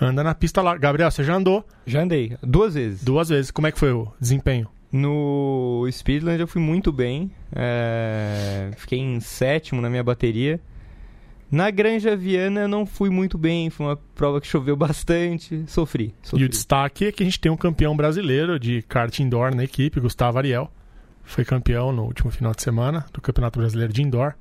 Anda 0.00 0.24
na 0.24 0.34
pista 0.34 0.62
lá. 0.62 0.74
Gabriel, 0.78 1.10
você 1.10 1.22
já 1.22 1.34
andou 1.34 1.62
Já 1.86 2.00
andei. 2.00 2.34
Duas 2.42 2.72
vezes. 2.74 3.04
duas 3.04 3.28
vezes. 3.28 3.50
Como 3.50 3.66
é 3.66 3.72
que 3.72 3.78
foi 3.78 3.92
o 3.92 4.10
desempenho? 4.18 4.66
No 4.90 5.86
Speedland 5.92 6.40
eu 6.40 6.48
fui 6.48 6.62
muito 6.62 6.90
bem. 6.90 7.30
é, 7.54 8.70
Fiquei 8.78 8.98
em 8.98 9.20
sétimo 9.20 9.82
na 9.82 9.90
minha 9.90 10.02
bateria. 10.02 10.58
Na 11.50 11.68
Granja 11.70 12.14
Viana 12.16 12.60
eu 12.60 12.68
não 12.68 12.86
fui 12.86 13.10
muito 13.10 13.36
bem. 13.36 13.70
Foi 13.70 13.86
uma 13.86 13.96
prova 14.14 14.40
que 14.40 14.46
choveu 14.46 14.76
bastante. 14.76 15.64
Sofri. 15.66 16.14
E 16.22 16.28
sofri. 16.28 16.44
o 16.44 16.48
destaque 16.48 17.06
é 17.06 17.12
que 17.12 17.22
a 17.22 17.26
gente 17.26 17.40
tem 17.40 17.50
um 17.50 17.56
campeão 17.56 17.96
brasileiro 17.96 18.58
de 18.58 18.82
kart 18.82 19.18
indoor 19.18 19.54
na 19.54 19.64
equipe, 19.64 20.00
Gustavo 20.00 20.38
Ariel. 20.38 20.70
Foi 21.24 21.44
campeão 21.44 21.92
no 21.92 22.04
último 22.04 22.30
final 22.30 22.52
de 22.54 22.62
semana 22.62 23.04
do 23.12 23.20
Campeonato 23.20 23.58
Brasileiro 23.58 23.92
de 23.92 24.02
Indoor. 24.02 24.34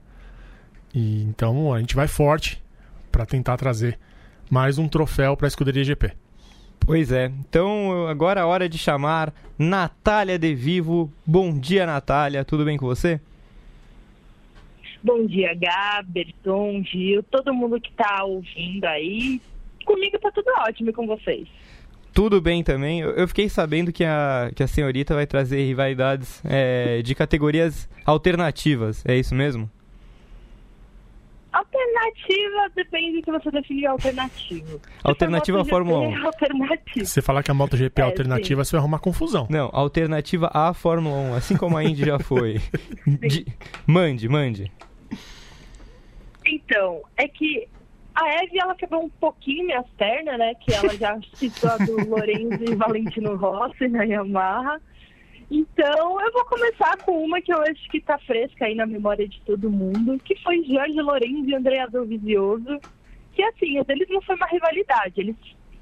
E 0.93 1.23
então 1.23 1.73
a 1.73 1.79
gente 1.79 1.95
vai 1.95 2.07
forte 2.07 2.63
para 3.11 3.25
tentar 3.25 3.57
trazer 3.57 3.99
mais 4.49 4.77
um 4.77 4.87
troféu 4.87 5.35
para 5.35 5.47
a 5.47 5.49
escuderia 5.49 5.83
GP. 5.83 6.13
Pois 6.79 7.11
é. 7.11 7.31
Então 7.47 8.07
agora 8.07 8.41
é 8.41 8.43
hora 8.43 8.67
de 8.67 8.77
chamar 8.77 9.33
Natália 9.57 10.39
De 10.39 10.55
Vivo. 10.55 11.11
Bom 11.25 11.57
dia, 11.57 11.85
Natália. 11.85 12.43
Tudo 12.45 12.65
bem 12.65 12.77
com 12.77 12.85
você? 12.85 13.19
Bom 15.03 15.25
dia, 15.25 15.53
Gaberton, 15.55 16.83
Gil, 16.83 17.23
todo 17.23 17.53
mundo 17.53 17.79
que 17.79 17.91
tá 17.93 18.23
ouvindo 18.23 18.85
aí. 18.85 19.41
Comigo 19.85 20.19
tá 20.19 20.29
tudo 20.31 20.49
ótimo 20.67 20.89
e 20.89 20.93
com 20.93 21.07
vocês. 21.07 21.47
Tudo 22.13 22.41
bem 22.41 22.63
também. 22.63 22.99
Eu 22.99 23.27
fiquei 23.27 23.47
sabendo 23.47 23.93
que 23.93 24.03
a, 24.03 24.51
que 24.53 24.61
a 24.61 24.67
senhorita 24.67 25.15
vai 25.15 25.25
trazer 25.25 25.63
rivalidades 25.65 26.41
é, 26.45 27.01
de 27.01 27.15
categorias 27.15 27.87
alternativas. 28.05 29.03
É 29.05 29.15
isso 29.15 29.33
mesmo? 29.33 29.69
Alternativa 31.51 32.69
depende 32.75 33.17
do 33.17 33.23
que 33.23 33.31
você 33.31 33.49
definir 33.49 33.87
alternativo. 33.87 34.79
Alternativa 35.03 35.57
à 35.57 35.63
MotoGP, 35.63 35.69
Fórmula 35.69 36.07
1. 36.09 36.13
é. 36.13 37.03
Se 37.03 37.05
você 37.05 37.21
falar 37.23 37.41
que 37.41 37.49
a 37.49 37.53
MotoGP 37.55 38.01
é 38.01 38.03
É, 38.03 38.07
alternativa, 38.07 38.63
você 38.63 38.71
vai 38.73 38.79
arrumar 38.81 38.99
confusão. 38.99 39.47
Não, 39.49 39.69
alternativa 39.73 40.51
à 40.53 40.73
Fórmula 40.75 41.15
1, 41.31 41.33
assim 41.33 41.57
como 41.57 41.75
a 41.77 41.83
Indy 41.83 42.05
já 42.05 42.19
foi. 42.19 42.59
De- 43.07 43.47
Mande, 43.87 44.29
mande. 44.29 44.71
Então, 46.49 47.01
é 47.15 47.27
que 47.27 47.67
a 48.15 48.43
Eve, 48.43 48.59
ela 48.59 48.75
quebrou 48.75 49.03
um 49.03 49.09
pouquinho 49.09 49.67
minhas 49.67 49.87
pernas, 49.97 50.37
né? 50.37 50.53
Que 50.55 50.73
ela 50.73 50.95
já 50.95 51.19
citou 51.35 51.69
a 51.69 51.77
do 51.77 52.09
Lorenzo 52.09 52.63
e 52.63 52.75
Valentino 52.75 53.35
Rossi 53.35 53.87
na 53.87 54.03
Yamaha. 54.03 54.81
Então, 55.49 56.21
eu 56.21 56.31
vou 56.31 56.45
começar 56.45 56.97
com 56.97 57.23
uma 57.23 57.41
que 57.41 57.53
eu 57.53 57.61
acho 57.61 57.89
que 57.89 58.01
tá 58.01 58.17
fresca 58.19 58.65
aí 58.65 58.75
na 58.75 58.85
memória 58.85 59.27
de 59.27 59.41
todo 59.41 59.69
mundo, 59.69 60.19
que 60.19 60.35
foi 60.41 60.63
Jorge 60.63 61.01
Lorenzo 61.01 61.49
e 61.49 61.55
Andrea 61.55 61.87
Dovizioso. 61.87 62.79
Que, 63.33 63.43
assim, 63.43 63.77
eles 63.87 64.09
não 64.09 64.21
foi 64.21 64.35
uma 64.35 64.47
rivalidade, 64.47 65.21
eles, 65.21 65.35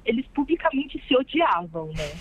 eles 0.04 0.26
publicamente 0.28 1.02
se 1.06 1.16
odiavam, 1.16 1.88
né? 1.88 2.12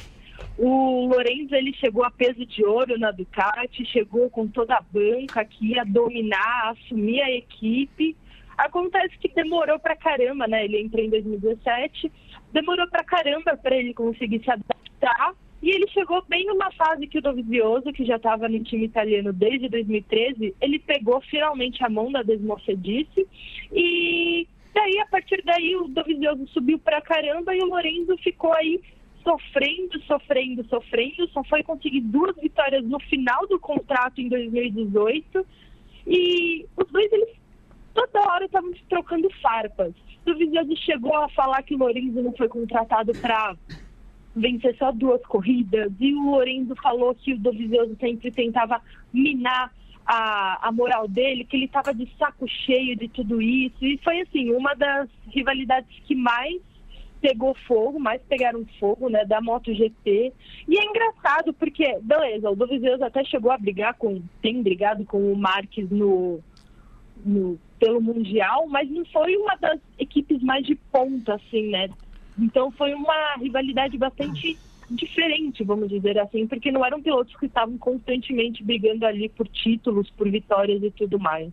O 0.58 1.08
Lorenzo 1.08 1.54
ele 1.54 1.74
chegou 1.74 2.04
a 2.04 2.10
peso 2.10 2.44
de 2.46 2.66
ouro 2.66 2.98
na 2.98 3.12
Ducati, 3.12 3.86
chegou 3.86 4.30
com 4.30 4.48
toda 4.48 4.76
a 4.76 4.82
banca 4.82 5.46
que 5.46 5.74
ia 5.74 5.84
dominar, 5.86 6.72
assumir 6.72 7.22
a 7.22 7.30
equipe. 7.30 8.16
Acontece 8.58 9.18
que 9.20 9.34
demorou 9.34 9.80
pra 9.80 9.96
caramba, 9.96 10.48
né? 10.48 10.66
Ele 10.66 10.82
entrou 10.82 11.04
em 11.04 11.10
2017, 11.10 12.12
demorou 12.52 12.88
pra 12.88 13.04
caramba 13.04 13.56
para 13.56 13.76
ele 13.76 13.94
conseguir 13.94 14.44
se 14.44 14.50
adaptar. 14.50 15.36
E 15.62 15.70
ele 15.70 15.88
chegou 15.90 16.24
bem 16.28 16.46
numa 16.46 16.72
fase 16.72 17.08
que 17.08 17.18
o 17.18 17.22
Dovizioso, 17.22 17.92
que 17.92 18.06
já 18.06 18.18
estava 18.18 18.48
no 18.48 18.64
time 18.64 18.86
italiano 18.86 19.34
desde 19.34 19.70
2013, 19.70 20.56
ele 20.62 20.80
pegou 20.80 21.20
finalmente 21.22 21.84
a 21.84 21.90
mão 21.90 22.12
da 22.12 22.22
Desmocedice 22.22 23.28
e 23.72 24.48
daí, 24.74 25.00
a 25.00 25.08
partir 25.08 25.42
daí, 25.44 25.76
o 25.76 25.88
Dovizioso 25.88 26.48
subiu 26.50 26.78
pra 26.78 27.02
caramba 27.02 27.56
e 27.56 27.62
o 27.62 27.66
Lorenzo 27.66 28.16
ficou 28.18 28.54
aí 28.54 28.80
sofrendo, 29.24 30.00
sofrendo, 30.04 30.64
sofrendo. 30.66 31.28
Só 31.30 31.44
foi 31.44 31.64
conseguir 31.64 32.02
duas 32.02 32.36
vitórias 32.38 32.84
no 32.86 33.00
final 33.02 33.48
do 33.48 33.60
contrato 33.60 34.22
em 34.22 34.30
2018. 34.30 35.46
E 36.06 36.66
os 36.78 36.88
dois, 36.90 37.12
eles 37.12 37.37
toda 37.98 38.32
hora 38.32 38.46
estavam 38.46 38.72
trocando 38.88 39.28
farpas. 39.42 39.94
O 40.22 40.32
Dovizioso 40.32 40.76
chegou 40.78 41.16
a 41.16 41.30
falar 41.30 41.64
que 41.64 41.74
o 41.74 41.80
Lorenzo 41.80 42.22
não 42.22 42.32
foi 42.34 42.48
contratado 42.48 43.12
para 43.14 43.56
vencer 44.36 44.76
só 44.78 44.92
duas 44.92 45.26
corridas. 45.26 45.92
E 46.00 46.14
o 46.14 46.32
Lorenzo 46.32 46.76
falou 46.76 47.16
que 47.16 47.34
o 47.34 47.40
Dovizioso 47.40 47.98
sempre 48.00 48.30
tentava 48.32 48.80
minar 49.12 49.74
a, 50.06 50.68
a 50.68 50.72
moral 50.72 51.08
dele, 51.08 51.44
que 51.44 51.58
ele 51.58 51.66
estava 51.66 51.94
de 51.94 52.08
saco 52.20 52.48
cheio 52.48 52.96
de 52.96 53.08
tudo 53.10 53.42
isso. 53.42 53.84
E 53.84 53.98
foi, 54.04 54.22
assim, 54.22 54.52
uma 54.52 54.76
das 54.76 55.10
rivalidades 55.30 55.90
que 56.06 56.14
mais 56.14 56.62
pegou 57.20 57.56
fogo, 57.68 58.00
mais 58.00 58.22
pegaram 58.30 58.64
fogo, 58.80 59.10
né, 59.10 59.26
da 59.26 59.42
MotoGP. 59.42 60.32
E 60.68 60.78
é 60.78 60.86
engraçado 60.86 61.52
porque, 61.54 61.98
beleza, 62.04 62.48
o 62.48 62.56
Dovizioso 62.56 63.04
até 63.04 63.24
chegou 63.24 63.52
a 63.52 63.58
brigar 63.58 63.96
com, 63.96 64.22
tem 64.40 64.62
brigado 64.62 65.04
com 65.04 65.34
o 65.34 65.36
Marques 65.36 65.90
no, 65.90 66.40
no, 67.26 67.60
pelo 67.80 68.02
Mundial, 68.02 68.68
mas 68.68 68.90
não 68.90 69.06
foi 69.06 69.36
uma 69.38 69.56
das 69.56 69.80
equipes 70.00 70.42
mais 70.42 70.66
de 70.66 70.76
ponta, 70.92 71.36
assim, 71.36 71.70
né? 71.70 71.90
Então 72.40 72.72
foi 72.72 72.94
uma 72.94 73.36
rivalidade 73.40 73.98
bastante 73.98 74.58
diferente, 74.90 75.64
vamos 75.64 75.90
dizer 75.90 76.18
assim, 76.20 76.48
porque 76.48 76.72
não 76.72 76.86
eram 76.86 77.02
pilotos 77.02 77.36
que 77.36 77.46
estavam 77.46 77.78
constantemente 77.78 78.64
brigando 78.64 79.06
ali 79.06 79.28
por 79.30 79.48
títulos, 79.48 80.10
por 80.12 80.30
vitórias 80.30 80.82
e 80.82 80.92
tudo 80.92 81.20
mais. 81.20 81.52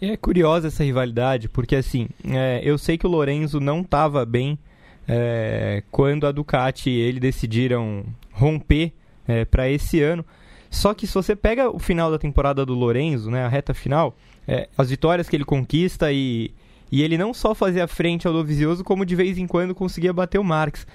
É 0.00 0.16
curiosa 0.16 0.68
essa 0.68 0.84
rivalidade, 0.84 1.48
porque 1.48 1.76
assim, 1.76 2.08
é, 2.24 2.60
eu 2.64 2.78
sei 2.78 2.96
que 2.96 3.06
o 3.06 3.10
Lorenzo 3.10 3.60
não 3.60 3.80
estava 3.80 4.24
bem 4.24 4.58
é, 5.06 5.82
quando 5.90 6.26
a 6.26 6.32
Ducati 6.32 6.88
e 6.88 7.00
ele 7.00 7.18
decidiram 7.18 8.04
romper 8.32 8.92
é, 9.26 9.44
para 9.44 9.68
esse 9.68 10.00
ano. 10.00 10.24
Só 10.70 10.94
que 10.94 11.06
se 11.06 11.14
você 11.14 11.34
pega 11.34 11.68
o 11.68 11.80
final 11.80 12.10
da 12.10 12.18
temporada 12.18 12.64
do 12.64 12.74
Lorenzo, 12.74 13.30
né, 13.30 13.44
a 13.44 13.48
reta 13.48 13.74
final, 13.74 14.16
é, 14.52 14.68
as 14.76 14.90
vitórias 14.90 15.28
que 15.28 15.36
ele 15.36 15.44
conquista 15.44 16.10
e, 16.12 16.50
e 16.90 17.02
ele 17.02 17.16
não 17.16 17.32
só 17.32 17.54
fazia 17.54 17.86
frente 17.86 18.26
ao 18.26 18.32
Dovizioso, 18.32 18.82
como 18.82 19.06
de 19.06 19.14
vez 19.14 19.38
em 19.38 19.46
quando 19.46 19.74
conseguia 19.74 20.12
bater 20.12 20.38
o 20.38 20.44
Marx. 20.44 20.86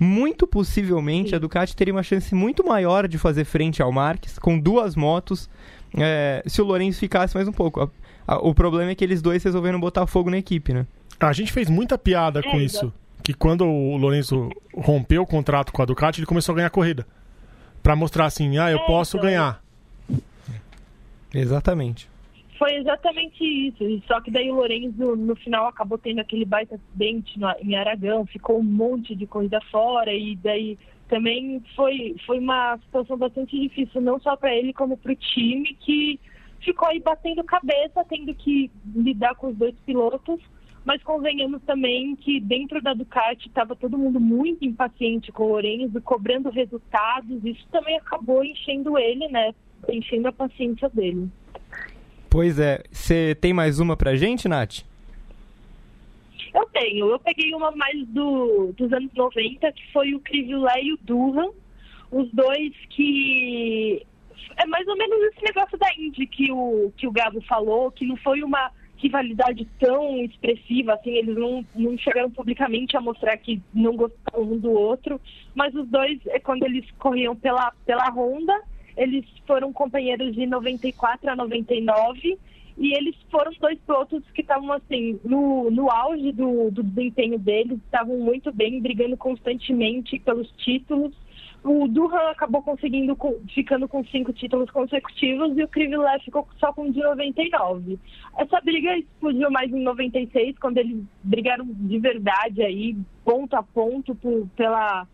muito 0.00 0.46
possivelmente 0.46 1.34
a 1.34 1.38
Ducati 1.38 1.74
teria 1.74 1.92
uma 1.92 2.02
chance 2.04 2.32
muito 2.34 2.64
maior 2.64 3.08
de 3.08 3.18
fazer 3.18 3.44
frente 3.44 3.82
ao 3.82 3.90
Marques 3.90 4.38
com 4.38 4.56
duas 4.58 4.94
motos 4.94 5.48
é, 5.96 6.42
se 6.46 6.60
o 6.62 6.64
Lourenço 6.64 7.00
ficasse 7.00 7.34
mais 7.34 7.48
um 7.48 7.52
pouco. 7.52 7.80
A- 7.80 7.88
a- 8.34 8.38
o 8.38 8.54
problema 8.54 8.90
é 8.90 8.94
que 8.94 9.02
eles 9.02 9.22
dois 9.22 9.42
resolveram 9.42 9.80
botar 9.80 10.06
fogo 10.06 10.30
na 10.30 10.36
equipe, 10.38 10.72
né? 10.74 10.86
A 11.18 11.32
gente 11.32 11.50
fez 11.50 11.68
muita 11.70 11.96
piada 11.98 12.42
com 12.42 12.58
É, 12.58 12.62
isso. 12.62 12.92
Que 13.24 13.32
quando 13.34 13.64
o 13.64 13.96
Lourenço 13.96 14.50
rompeu 14.74 15.22
o 15.22 15.26
contrato 15.26 15.72
com 15.72 15.82
a 15.82 15.84
Ducati, 15.86 16.20
ele 16.20 16.26
começou 16.26 16.52
a 16.52 16.56
ganhar 16.56 16.70
corrida. 16.70 17.04
Pra 17.82 17.96
mostrar 17.96 18.26
assim, 18.26 18.56
ah, 18.58 18.70
eu 18.70 18.78
É, 18.78 18.86
posso 18.86 19.16
então. 19.16 19.28
ganhar. 19.28 19.60
Exatamente. 21.34 22.08
Foi 22.58 22.74
exatamente 22.74 23.44
isso. 23.44 24.02
Só 24.06 24.20
que 24.20 24.32
daí 24.32 24.50
o 24.50 24.56
Lorenzo, 24.56 25.14
no 25.14 25.36
final, 25.36 25.66
acabou 25.66 25.96
tendo 25.96 26.20
aquele 26.20 26.44
baita 26.44 26.74
acidente 26.74 27.38
em 27.60 27.76
Aragão, 27.76 28.26
ficou 28.26 28.58
um 28.58 28.64
monte 28.64 29.14
de 29.14 29.26
corrida 29.26 29.60
fora, 29.70 30.12
e 30.12 30.34
daí 30.36 30.76
também 31.08 31.62
foi, 31.76 32.16
foi 32.26 32.40
uma 32.40 32.76
situação 32.78 33.16
bastante 33.16 33.58
difícil, 33.58 34.00
não 34.00 34.18
só 34.20 34.36
para 34.36 34.54
ele, 34.54 34.72
como 34.72 34.96
para 34.96 35.12
o 35.12 35.16
time, 35.16 35.72
que 35.80 36.18
ficou 36.60 36.88
aí 36.88 36.98
batendo 36.98 37.44
cabeça, 37.44 38.04
tendo 38.08 38.34
que 38.34 38.70
lidar 38.94 39.36
com 39.36 39.48
os 39.48 39.56
dois 39.56 39.74
pilotos. 39.86 40.40
Mas 40.84 41.02
convenhamos 41.02 41.62
também 41.62 42.16
que 42.16 42.40
dentro 42.40 42.80
da 42.82 42.94
Ducati 42.94 43.48
estava 43.48 43.76
todo 43.76 43.98
mundo 43.98 44.18
muito 44.18 44.64
impaciente 44.64 45.30
com 45.30 45.44
o 45.44 45.48
Lorenzo, 45.52 46.00
cobrando 46.00 46.50
resultados. 46.50 47.44
Isso 47.44 47.66
também 47.70 47.98
acabou 47.98 48.42
enchendo 48.42 48.98
ele, 48.98 49.28
né? 49.28 49.54
Enchendo 49.88 50.28
a 50.28 50.32
paciência 50.32 50.88
dele. 50.88 51.30
Pois 52.30 52.58
é. 52.58 52.82
Você 52.90 53.34
tem 53.34 53.52
mais 53.52 53.80
uma 53.80 53.96
pra 53.96 54.16
gente, 54.16 54.48
Nath? 54.48 54.80
Eu 56.54 56.66
tenho. 56.66 57.10
Eu 57.10 57.18
peguei 57.18 57.54
uma 57.54 57.70
mais 57.72 58.06
do, 58.08 58.72
dos 58.76 58.92
anos 58.92 59.12
90, 59.14 59.72
que 59.72 59.92
foi 59.92 60.14
o 60.14 60.20
Crivilé 60.20 60.82
e 60.82 60.92
o 60.92 60.98
Durham. 61.02 61.52
Os 62.10 62.30
dois 62.32 62.72
que. 62.90 64.04
É 64.56 64.66
mais 64.66 64.86
ou 64.88 64.96
menos 64.96 65.18
esse 65.24 65.44
negócio 65.44 65.78
da 65.78 65.88
Indy 65.96 66.26
que 66.26 66.50
o, 66.50 66.92
que 66.96 67.06
o 67.06 67.12
Gabo 67.12 67.40
falou, 67.42 67.92
que 67.92 68.06
não 68.06 68.16
foi 68.16 68.42
uma 68.42 68.70
rivalidade 68.96 69.66
tão 69.78 70.18
expressiva, 70.24 70.94
assim, 70.94 71.10
eles 71.10 71.36
não, 71.36 71.64
não 71.74 71.96
chegaram 71.96 72.30
publicamente 72.30 72.96
a 72.96 73.00
mostrar 73.00 73.36
que 73.36 73.62
não 73.72 73.94
gostavam 73.94 74.52
um 74.52 74.58
do 74.58 74.72
outro, 74.72 75.20
mas 75.54 75.72
os 75.74 75.88
dois, 75.88 76.18
é 76.26 76.40
quando 76.40 76.64
eles 76.64 76.84
corriam 76.98 77.36
pela, 77.36 77.72
pela 77.86 78.10
Honda, 78.10 78.60
eles 78.98 79.24
foram 79.46 79.72
companheiros 79.72 80.34
de 80.34 80.44
94 80.44 81.30
a 81.30 81.36
99, 81.36 82.36
e 82.76 82.94
eles 82.96 83.16
foram 83.30 83.52
dois 83.60 83.78
pilotos 83.80 84.22
que 84.34 84.40
estavam 84.40 84.72
assim 84.72 85.18
no, 85.24 85.70
no 85.70 85.90
auge 85.90 86.32
do, 86.32 86.70
do 86.70 86.82
desempenho 86.82 87.38
deles, 87.38 87.78
estavam 87.84 88.18
muito 88.18 88.52
bem, 88.52 88.80
brigando 88.80 89.16
constantemente 89.16 90.18
pelos 90.18 90.50
títulos. 90.58 91.14
O 91.64 91.88
Durham 91.88 92.28
acabou 92.28 92.62
conseguindo, 92.62 93.16
ficando 93.52 93.88
com 93.88 94.04
cinco 94.04 94.32
títulos 94.32 94.70
consecutivos 94.70 95.58
e 95.58 95.64
o 95.64 95.68
Crivilé 95.68 96.18
ficou 96.20 96.46
só 96.58 96.72
com 96.72 96.88
de 96.88 97.00
99. 97.00 97.98
Essa 98.36 98.60
briga 98.60 98.96
explodiu 98.96 99.50
mais 99.50 99.72
em 99.72 99.82
96, 99.82 100.56
quando 100.58 100.78
eles 100.78 101.02
brigaram 101.24 101.66
de 101.66 101.98
verdade 101.98 102.62
aí, 102.62 102.96
ponto 103.24 103.54
a 103.54 103.62
ponto, 103.62 104.14
por- 104.14 104.48
pela, 104.56 105.04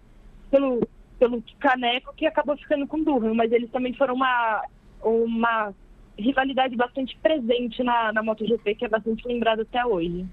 pelo, 0.51 0.87
pelo 1.19 1.43
caneco 1.59 2.13
que 2.17 2.27
acabou 2.27 2.57
ficando 2.57 2.87
com 2.87 2.99
o 2.99 3.05
Durham, 3.05 3.35
mas 3.35 3.53
eles 3.53 3.71
também 3.71 3.95
foram 3.95 4.15
uma, 4.15 4.65
uma 5.03 5.75
rivalidade 6.19 6.77
bastante 6.77 7.17
presente 7.23 7.83
na, 7.83 8.13
na 8.13 8.23
MotoGP, 8.23 8.75
que 8.75 8.85
é 8.85 8.89
bastante 8.89 9.27
lembrada 9.27 9.63
até 9.63 9.85
hoje. 9.85 10.27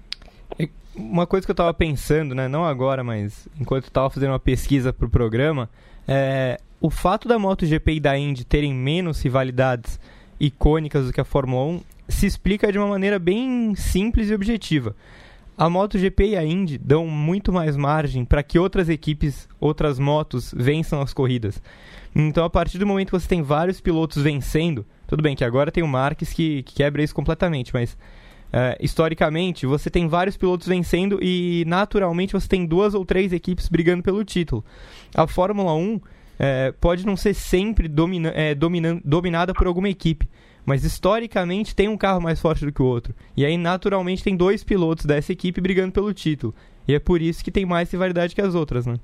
Uma 0.94 1.26
coisa 1.26 1.46
que 1.46 1.50
eu 1.50 1.56
tava 1.56 1.72
pensando, 1.72 2.34
né? 2.34 2.48
Não 2.48 2.64
agora, 2.64 3.02
mas 3.02 3.48
enquanto 3.58 3.86
eu 3.86 3.90
tava 3.90 4.10
fazendo 4.10 4.30
uma 4.30 4.38
pesquisa 4.38 4.92
pro 4.92 5.08
programa, 5.08 5.70
é 6.06 6.60
o 6.80 6.90
fato 6.90 7.28
da 7.28 7.38
MotoGP 7.38 7.94
e 7.94 8.00
da 8.00 8.18
Indy 8.18 8.44
terem 8.44 8.74
menos 8.74 9.22
rivalidades 9.22 9.98
icônicas 10.38 11.06
do 11.06 11.12
que 11.12 11.20
a 11.20 11.24
Fórmula 11.24 11.64
1 11.64 11.80
se 12.08 12.26
explica 12.26 12.70
de 12.70 12.78
uma 12.78 12.88
maneira 12.88 13.18
bem 13.18 13.74
simples 13.74 14.28
e 14.28 14.34
objetiva. 14.34 14.94
A 15.56 15.68
MotoGP 15.68 16.30
e 16.30 16.36
a 16.36 16.44
Indy 16.44 16.78
dão 16.78 17.06
muito 17.06 17.52
mais 17.52 17.76
margem 17.76 18.24
para 18.24 18.42
que 18.42 18.58
outras 18.58 18.88
equipes, 18.88 19.48
outras 19.60 19.98
motos 19.98 20.52
vençam 20.56 21.00
as 21.00 21.12
corridas. 21.12 21.62
Então, 22.14 22.44
a 22.44 22.50
partir 22.50 22.78
do 22.78 22.86
momento 22.86 23.08
que 23.10 23.20
você 23.20 23.28
tem 23.28 23.42
vários 23.42 23.80
pilotos 23.80 24.22
vencendo, 24.22 24.84
tudo 25.06 25.22
bem 25.22 25.36
que 25.36 25.44
agora 25.44 25.70
tem 25.70 25.82
o 25.82 25.88
Marques 25.88 26.32
que, 26.32 26.62
que 26.62 26.74
quebra 26.74 27.02
isso 27.02 27.14
completamente, 27.14 27.72
mas 27.72 27.96
é, 28.52 28.76
historicamente, 28.80 29.66
você 29.66 29.88
tem 29.88 30.08
vários 30.08 30.36
pilotos 30.36 30.66
vencendo 30.66 31.18
e 31.22 31.64
naturalmente 31.66 32.34
você 32.34 32.46
tem 32.48 32.66
duas 32.66 32.94
ou 32.94 33.04
três 33.04 33.32
equipes 33.32 33.68
brigando 33.68 34.02
pelo 34.02 34.24
título. 34.24 34.64
A 35.14 35.26
Fórmula 35.26 35.74
1 35.74 36.00
é, 36.38 36.72
pode 36.72 37.06
não 37.06 37.16
ser 37.16 37.34
sempre 37.34 37.88
domina, 37.88 38.32
domina- 38.56 39.00
dominada 39.04 39.54
por 39.54 39.66
alguma 39.66 39.88
equipe, 39.88 40.28
mas 40.64 40.84
historicamente 40.84 41.74
tem 41.74 41.88
um 41.88 41.96
carro 41.96 42.20
mais 42.20 42.40
forte 42.40 42.64
do 42.64 42.72
que 42.72 42.82
o 42.82 42.86
outro. 42.86 43.14
E 43.36 43.44
aí, 43.44 43.56
naturalmente, 43.56 44.22
tem 44.22 44.36
dois 44.36 44.62
pilotos 44.62 45.04
dessa 45.04 45.32
equipe 45.32 45.60
brigando 45.60 45.92
pelo 45.92 46.12
título. 46.14 46.54
E 46.86 46.94
é 46.94 46.98
por 46.98 47.20
isso 47.20 47.44
que 47.44 47.50
tem 47.50 47.64
mais 47.64 47.90
rivalidade 47.90 48.34
que 48.34 48.40
as 48.40 48.54
outras, 48.54 48.86
né? 48.86 48.98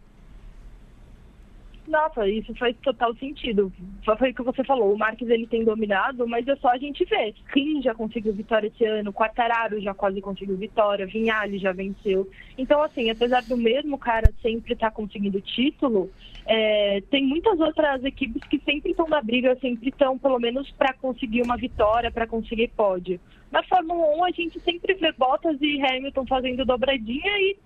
Nossa, 1.89 2.29
isso 2.29 2.55
faz 2.57 2.77
total 2.83 3.15
sentido. 3.17 3.73
Foi 4.05 4.31
o 4.31 4.35
que 4.35 4.43
você 4.43 4.63
falou, 4.63 4.93
o 4.93 4.99
Marques 4.99 5.29
ele 5.29 5.47
tem 5.47 5.65
dominado, 5.65 6.29
mas 6.29 6.47
é 6.47 6.55
só 6.57 6.69
a 6.69 6.77
gente 6.77 7.03
ver. 7.07 7.35
Rin 7.47 7.81
já 7.81 7.95
conseguiu 7.95 8.35
vitória 8.35 8.69
esse 8.69 8.85
ano, 8.85 9.13
Quartararo 9.13 9.81
já 9.81 9.95
quase 9.95 10.21
conseguiu 10.21 10.57
vitória, 10.57 11.07
Vinhale 11.07 11.59
já 11.59 11.73
venceu. 11.73 12.29
Então, 12.59 12.83
assim, 12.83 13.09
apesar 13.09 13.43
do 13.43 13.57
mesmo 13.57 13.97
cara 13.97 14.31
sempre 14.43 14.75
estar 14.75 14.91
conseguindo 14.91 15.41
título, 15.41 16.11
é, 16.45 17.01
tem 17.11 17.25
muitas 17.25 17.59
outras 17.59 18.05
equipes 18.05 18.43
que 18.45 18.61
sempre 18.61 18.91
estão 18.91 19.09
na 19.09 19.23
briga, 19.23 19.57
sempre 19.59 19.89
estão, 19.89 20.19
pelo 20.19 20.39
menos, 20.39 20.71
para 20.73 20.93
conseguir 20.93 21.41
uma 21.41 21.57
vitória, 21.57 22.11
para 22.11 22.27
conseguir 22.27 22.69
pódio. 22.69 23.19
Na 23.51 23.63
Fórmula 23.63 24.15
1, 24.19 24.25
a 24.25 24.31
gente 24.31 24.61
sempre 24.61 24.93
vê 24.93 25.11
Bottas 25.13 25.57
e 25.63 25.81
Hamilton 25.81 26.27
fazendo 26.27 26.67
dobradinha 26.67 27.33
e 27.41 27.57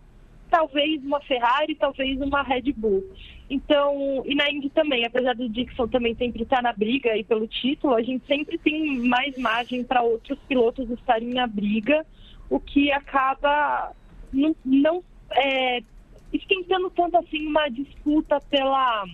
talvez 0.53 1.03
uma 1.03 1.19
Ferrari, 1.23 1.75
talvez 1.75 2.21
uma 2.21 2.43
Red 2.43 2.75
Bull. 2.77 3.03
Então, 3.49 4.23
e 4.27 4.35
na 4.35 4.51
Indy 4.51 4.69
também, 4.69 5.07
apesar 5.07 5.35
do 5.35 5.49
Dixon 5.49 5.89
também 5.89 6.15
sempre 6.15 6.43
estar 6.43 6.63
na 6.63 6.75
briga 6.75 7.11
aí 7.11 7.25
pelo 7.25 7.49
título, 7.49 7.95
a 7.95 8.03
gente 8.03 8.27
sempre 8.27 8.59
tem 8.59 8.99
mais 8.99 9.37
margem 9.39 9.83
para 9.83 10.03
outros 10.03 10.39
pilotos 10.41 10.91
estarem 10.91 11.31
na 11.31 11.47
briga, 11.47 12.05
o 12.51 12.61
que 12.61 12.93
acaba 12.93 13.93
não, 14.31 14.55
não 14.63 15.03
é, 15.31 15.83
esquentando 16.31 16.91
tanto 16.91 17.17
assim 17.17 17.47
uma 17.47 17.71
disputa 17.71 18.39
pela 18.51 19.07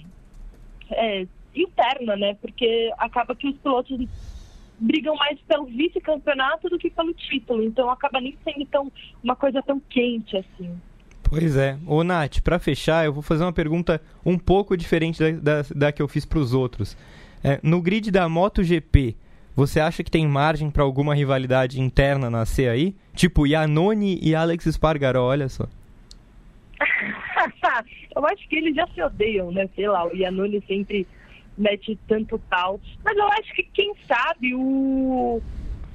é, 0.90 1.24
interna, 1.54 2.16
né? 2.16 2.34
Porque 2.34 2.92
acaba 2.98 3.36
que 3.36 3.46
os 3.46 3.56
pilotos 3.58 3.96
brigam 4.80 5.14
mais 5.14 5.38
pelo 5.42 5.66
vice-campeonato 5.66 6.68
do 6.68 6.78
que 6.78 6.90
pelo 6.90 7.14
título, 7.14 7.62
então 7.62 7.88
acaba 7.90 8.20
nem 8.20 8.36
sendo 8.42 8.66
tão 8.66 8.90
uma 9.22 9.36
coisa 9.36 9.62
tão 9.62 9.78
quente 9.78 10.36
assim. 10.36 10.76
Pois 11.28 11.56
é. 11.56 11.76
Ô, 11.86 12.02
Nath, 12.02 12.40
pra 12.40 12.58
fechar, 12.58 13.04
eu 13.04 13.12
vou 13.12 13.22
fazer 13.22 13.44
uma 13.44 13.52
pergunta 13.52 14.00
um 14.24 14.38
pouco 14.38 14.76
diferente 14.76 15.18
da, 15.20 15.30
da, 15.30 15.66
da 15.74 15.92
que 15.92 16.00
eu 16.00 16.08
fiz 16.08 16.24
pros 16.24 16.54
outros. 16.54 16.96
É, 17.44 17.60
no 17.62 17.82
grid 17.82 18.10
da 18.10 18.28
MotoGP, 18.28 19.14
você 19.54 19.78
acha 19.78 20.02
que 20.02 20.10
tem 20.10 20.26
margem 20.26 20.70
pra 20.70 20.82
alguma 20.82 21.14
rivalidade 21.14 21.80
interna 21.80 22.30
nascer 22.30 22.70
aí? 22.70 22.94
Tipo 23.14 23.46
Iannone 23.46 24.18
e 24.22 24.34
Alex 24.34 24.66
Espargaró, 24.66 25.26
olha 25.26 25.48
só. 25.48 25.66
eu 28.16 28.26
acho 28.26 28.48
que 28.48 28.56
eles 28.56 28.74
já 28.74 28.86
se 28.88 29.02
odeiam, 29.02 29.52
né? 29.52 29.68
Sei 29.74 29.86
lá, 29.86 30.06
o 30.06 30.16
Iannone 30.16 30.62
sempre 30.66 31.06
mete 31.58 31.98
tanto 32.08 32.38
pau. 32.38 32.80
Mas 33.04 33.16
eu 33.16 33.26
acho 33.32 33.52
que, 33.54 33.64
quem 33.64 33.92
sabe, 34.06 34.54
o... 34.54 35.42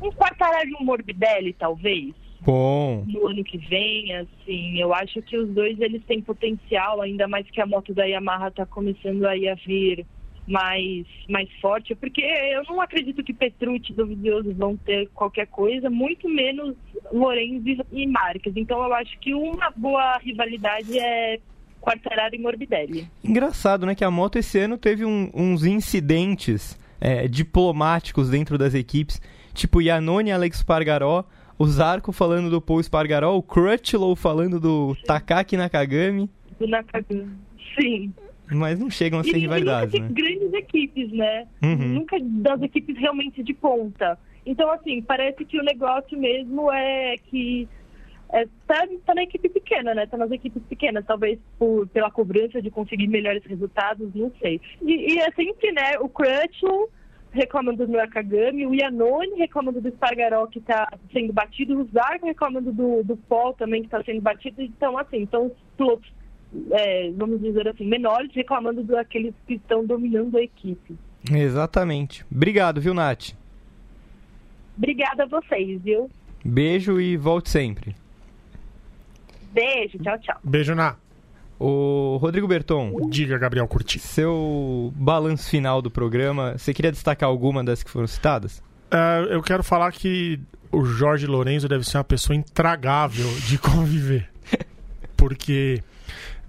um 0.01 0.11
Quartararo 0.11 0.69
e 0.69 0.75
um 0.75 0.85
Morbidelli, 0.85 1.53
talvez, 1.53 2.13
Bom. 2.45 3.03
no 3.07 3.27
ano 3.27 3.43
que 3.43 3.57
vem, 3.57 4.15
assim, 4.15 4.77
eu 4.79 4.93
acho 4.93 5.21
que 5.21 5.37
os 5.37 5.49
dois, 5.49 5.79
eles 5.79 6.03
têm 6.05 6.21
potencial, 6.21 7.01
ainda 7.01 7.27
mais 7.27 7.49
que 7.49 7.61
a 7.61 7.65
moto 7.65 7.93
da 7.93 8.03
Yamaha 8.05 8.51
tá 8.51 8.65
começando 8.65 9.25
aí 9.25 9.47
a 9.47 9.55
vir 9.55 10.05
mais, 10.47 11.05
mais 11.29 11.49
forte, 11.61 11.95
porque 11.95 12.21
eu 12.21 12.63
não 12.65 12.81
acredito 12.81 13.23
que 13.23 13.33
Petrucci 13.33 13.91
e 13.93 13.95
Dovizioso 13.95 14.53
vão 14.53 14.75
ter 14.75 15.07
qualquer 15.13 15.47
coisa, 15.47 15.89
muito 15.89 16.27
menos 16.29 16.75
Lorenzo 17.11 17.85
e 17.93 18.05
Marques. 18.07 18.53
Então 18.55 18.83
eu 18.83 18.93
acho 18.93 19.17
que 19.19 19.33
uma 19.33 19.71
boa 19.71 20.17
rivalidade 20.17 20.99
é 20.99 21.39
Quartararo 21.79 22.35
e 22.35 22.39
Morbidelli. 22.39 23.07
Engraçado, 23.23 23.85
né? 23.85 23.95
Que 23.95 24.03
a 24.03 24.11
moto 24.11 24.37
esse 24.37 24.57
ano 24.59 24.77
teve 24.77 25.05
um- 25.05 25.29
uns 25.33 25.63
incidentes 25.65 26.77
é, 26.99 27.27
diplomáticos 27.27 28.29
dentro 28.29 28.57
das 28.57 28.73
equipes. 28.73 29.21
Tipo 29.53 29.81
Iannone 29.81 30.29
e 30.29 30.31
Alex 30.33 30.57
Espargaró. 30.57 31.25
O 31.57 31.65
Zarco 31.67 32.11
falando 32.11 32.49
do 32.49 32.61
Paul 32.61 32.79
Espargaró. 32.79 33.35
O 33.35 33.43
Crutchlow 33.43 34.15
falando 34.15 34.59
do 34.59 34.95
Takaki 35.05 35.55
Nakagami. 35.55 36.29
Do 36.59 36.67
Nakagami. 36.67 37.29
Sim. 37.79 38.13
Mas 38.51 38.79
não 38.79 38.89
chegam 38.89 39.19
a 39.19 39.23
ser 39.23 39.37
e, 39.37 39.39
rivalidades, 39.39 39.93
e 39.93 39.99
nunca 39.99 40.13
né? 40.13 40.15
de 40.15 40.21
grandes 40.21 40.53
equipes, 40.53 41.11
né? 41.11 41.47
Uhum. 41.61 41.75
Nunca 41.75 42.17
das 42.19 42.61
equipes 42.61 42.97
realmente 42.97 43.41
de 43.41 43.53
ponta. 43.53 44.19
Então, 44.45 44.69
assim, 44.71 45.01
parece 45.01 45.45
que 45.45 45.59
o 45.59 45.63
negócio 45.63 46.17
mesmo 46.17 46.71
é 46.71 47.15
que 47.29 47.67
é, 48.33 48.45
tá, 48.67 48.85
tá 49.05 49.15
na 49.15 49.23
equipe 49.23 49.47
pequena, 49.47 49.93
né? 49.93 50.05
Tá 50.05 50.17
nas 50.17 50.31
equipes 50.31 50.61
pequenas, 50.63 51.05
talvez 51.05 51.39
por, 51.57 51.87
pela 51.87 52.11
cobrança 52.11 52.61
de 52.61 52.69
conseguir 52.69 53.07
melhores 53.07 53.43
resultados, 53.45 54.13
não 54.13 54.31
sei. 54.41 54.59
E, 54.81 55.13
e 55.13 55.19
é 55.19 55.31
sempre, 55.31 55.71
né, 55.71 55.97
o 55.99 56.09
Crutchlow 56.09 56.89
reclamando 57.33 57.85
do 57.85 57.91
Nakagami, 57.91 58.65
o 58.65 58.73
Yanone 58.73 59.35
reclamando 59.37 59.81
do 59.81 59.89
Spargaró 59.89 60.45
que 60.47 60.59
está 60.59 60.87
sendo 61.11 61.33
batido, 61.33 61.81
o 61.81 61.85
Zarco 61.91 62.27
reclamando 62.27 62.71
do, 62.71 63.03
do 63.03 63.17
Paul 63.17 63.53
também 63.53 63.81
que 63.81 63.87
está 63.87 64.03
sendo 64.03 64.21
batido. 64.21 64.61
Então, 64.61 64.97
assim, 64.97 65.17
então 65.17 65.47
os 65.47 65.53
pilotos, 65.75 66.13
é, 66.71 67.11
vamos 67.11 67.41
dizer 67.41 67.67
assim, 67.67 67.85
menores 67.85 68.31
reclamando 68.33 68.83
daqueles 68.83 69.33
que 69.47 69.55
estão 69.55 69.85
dominando 69.85 70.37
a 70.37 70.43
equipe. 70.43 70.95
Exatamente. 71.31 72.23
Obrigado, 72.31 72.79
viu, 72.79 72.93
Nath? 72.93 73.31
Obrigada 74.77 75.23
a 75.23 75.27
vocês, 75.27 75.81
viu? 75.81 76.09
Beijo 76.45 76.99
e 76.99 77.17
volte 77.17 77.49
sempre. 77.49 77.95
Beijo, 79.51 79.97
tchau, 79.99 80.19
tchau. 80.19 80.39
Beijo 80.43 80.75
na. 80.75 81.02
O 81.65 82.17
Rodrigo 82.17 82.45
Berton, 82.45 83.07
Diga, 83.09 83.37
Gabriel 83.37 83.65
Curti. 83.69 83.97
seu 83.97 84.91
balanço 84.97 85.49
final 85.49 85.81
do 85.81 85.89
programa, 85.89 86.57
você 86.57 86.73
queria 86.73 86.91
destacar 86.91 87.29
alguma 87.29 87.63
das 87.63 87.81
que 87.81 87.89
foram 87.89 88.05
citadas? 88.05 88.61
É, 88.91 89.33
eu 89.33 89.41
quero 89.41 89.63
falar 89.63 89.89
que 89.93 90.41
o 90.69 90.83
Jorge 90.83 91.25
Lorenzo 91.25 91.69
deve 91.69 91.85
ser 91.85 91.95
uma 91.95 92.03
pessoa 92.03 92.35
intragável 92.35 93.29
de 93.47 93.57
conviver. 93.57 94.29
Porque 95.15 95.81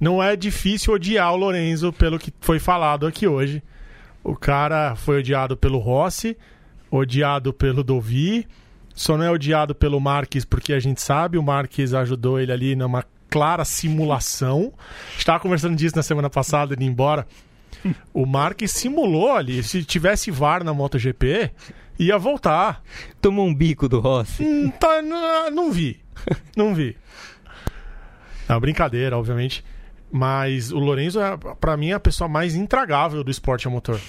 não 0.01 0.21
é 0.21 0.35
difícil 0.35 0.93
odiar 0.93 1.33
o 1.33 1.37
Lorenzo 1.37 1.93
pelo 1.93 2.19
que 2.19 2.35
foi 2.41 2.59
falado 2.59 3.07
aqui 3.07 3.29
hoje. 3.29 3.63
O 4.25 4.35
cara 4.35 4.97
foi 4.97 5.21
odiado 5.21 5.57
pelo 5.57 5.79
Rossi, 5.79 6.37
odiado 6.91 7.53
pelo 7.53 7.85
Dovi, 7.85 8.49
só 8.93 9.17
não 9.17 9.25
é 9.25 9.31
odiado 9.31 9.77
pelo 9.77 10.01
Marques 10.01 10.45
porque 10.45 10.73
a 10.73 10.81
gente 10.81 11.01
sabe, 11.01 11.39
o 11.39 11.43
Marques 11.43 11.95
ajudou 11.95 12.41
ele 12.41 12.51
ali 12.51 12.75
numa 12.75 13.05
clara 13.35 13.65
simulação. 13.65 14.73
Estava 15.19 15.41
conversando 15.41 15.75
disso 15.75 15.97
na 15.97 16.05
semana 16.05 16.31
passada, 16.31 16.75
indo 16.75 16.85
embora. 16.85 17.27
O 18.13 18.25
Marques 18.25 18.71
simulou 18.71 19.33
ali. 19.33 19.61
Se 19.65 19.83
tivesse 19.83 20.31
VAR 20.31 20.63
na 20.63 20.73
MotoGP, 20.73 21.51
ia 21.99 22.17
voltar. 22.17 22.81
Tomou 23.21 23.45
um 23.45 23.53
bico 23.53 23.89
do 23.89 23.99
Rossi. 23.99 24.45
Hum, 24.45 24.71
tá, 24.71 25.03
não, 25.03 25.51
não 25.51 25.73
vi. 25.73 26.01
Não 26.57 26.73
vi. 26.77 26.97
Não, 28.49 28.61
brincadeira, 28.61 29.19
obviamente. 29.19 29.65
Mas 30.13 30.71
o 30.71 30.79
Lorenzo, 30.79 31.21
é, 31.21 31.37
pra 31.61 31.77
mim, 31.77 31.91
é 31.91 31.95
a 31.95 32.01
pessoa 32.01 32.29
mais 32.29 32.55
intragável 32.55 33.25
do 33.25 33.33
esporte 33.33 33.67
a 33.67 33.71
motor. 33.71 34.01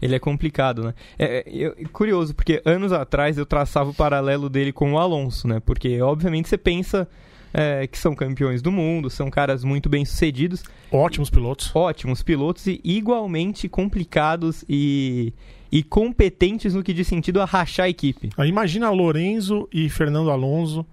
Ele 0.00 0.14
é 0.14 0.20
complicado, 0.20 0.84
né? 0.84 0.94
É, 1.18 1.38
é, 1.38 1.44
eu- 1.52 1.74
curioso, 1.92 2.32
porque 2.32 2.62
anos 2.64 2.92
atrás 2.92 3.36
eu 3.38 3.44
traçava 3.44 3.90
o 3.90 3.94
paralelo 3.94 4.48
dele 4.48 4.72
com 4.72 4.92
o 4.92 4.98
Alonso, 4.98 5.48
né? 5.48 5.58
Porque, 5.58 6.00
obviamente, 6.00 6.48
você 6.48 6.56
pensa 6.56 7.08
é, 7.52 7.86
que 7.86 7.98
são 7.98 8.14
campeões 8.14 8.62
do 8.62 8.72
mundo, 8.72 9.10
são 9.10 9.30
caras 9.30 9.62
muito 9.64 9.88
bem 9.88 10.04
sucedidos, 10.04 10.62
Ótimos 10.90 11.28
pilotos. 11.30 11.70
ótimos 11.74 12.22
pilotos 12.22 12.66
e 12.66 12.80
igualmente 12.84 13.68
complicados 13.68 14.64
e, 14.68 15.32
e 15.70 15.82
competentes 15.82 16.74
no 16.74 16.82
que 16.82 16.92
diz 16.92 17.06
sentido 17.06 17.40
a 17.40 17.44
rachar 17.44 17.86
a 17.86 17.88
equipe. 17.88 18.30
Aí 18.36 18.48
imagina 18.48 18.90
Lorenzo 18.90 19.68
e 19.72 19.88
Fernando 19.88 20.30
Alonso 20.30 20.86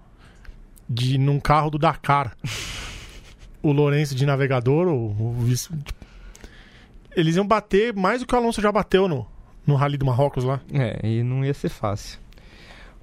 de 0.88 1.16
num 1.18 1.38
carro 1.40 1.70
do 1.70 1.78
Dakar. 1.78 2.36
o 3.62 3.72
Lourenço 3.72 4.14
de 4.14 4.24
navegador, 4.26 4.88
o, 4.88 5.06
o 5.20 5.32
vice- 5.40 5.70
eles 7.14 7.36
iam 7.36 7.46
bater 7.46 7.94
mais 7.94 8.20
do 8.20 8.26
que 8.26 8.34
o 8.34 8.38
Alonso 8.38 8.60
já 8.60 8.70
bateu 8.70 9.08
no, 9.08 9.26
no 9.66 9.74
Rally 9.74 9.96
do 9.98 10.06
Marrocos 10.06 10.44
lá. 10.44 10.60
É, 10.72 11.00
e 11.06 11.22
não 11.22 11.44
ia 11.44 11.52
ser 11.54 11.68
fácil. 11.68 12.18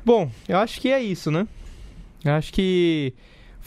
Bom, 0.05 0.31
eu 0.47 0.57
acho 0.57 0.79
que 0.79 0.89
é 0.89 1.01
isso, 1.01 1.29
né? 1.29 1.45
Eu 2.23 2.31
acho 2.33 2.51
que 2.53 3.13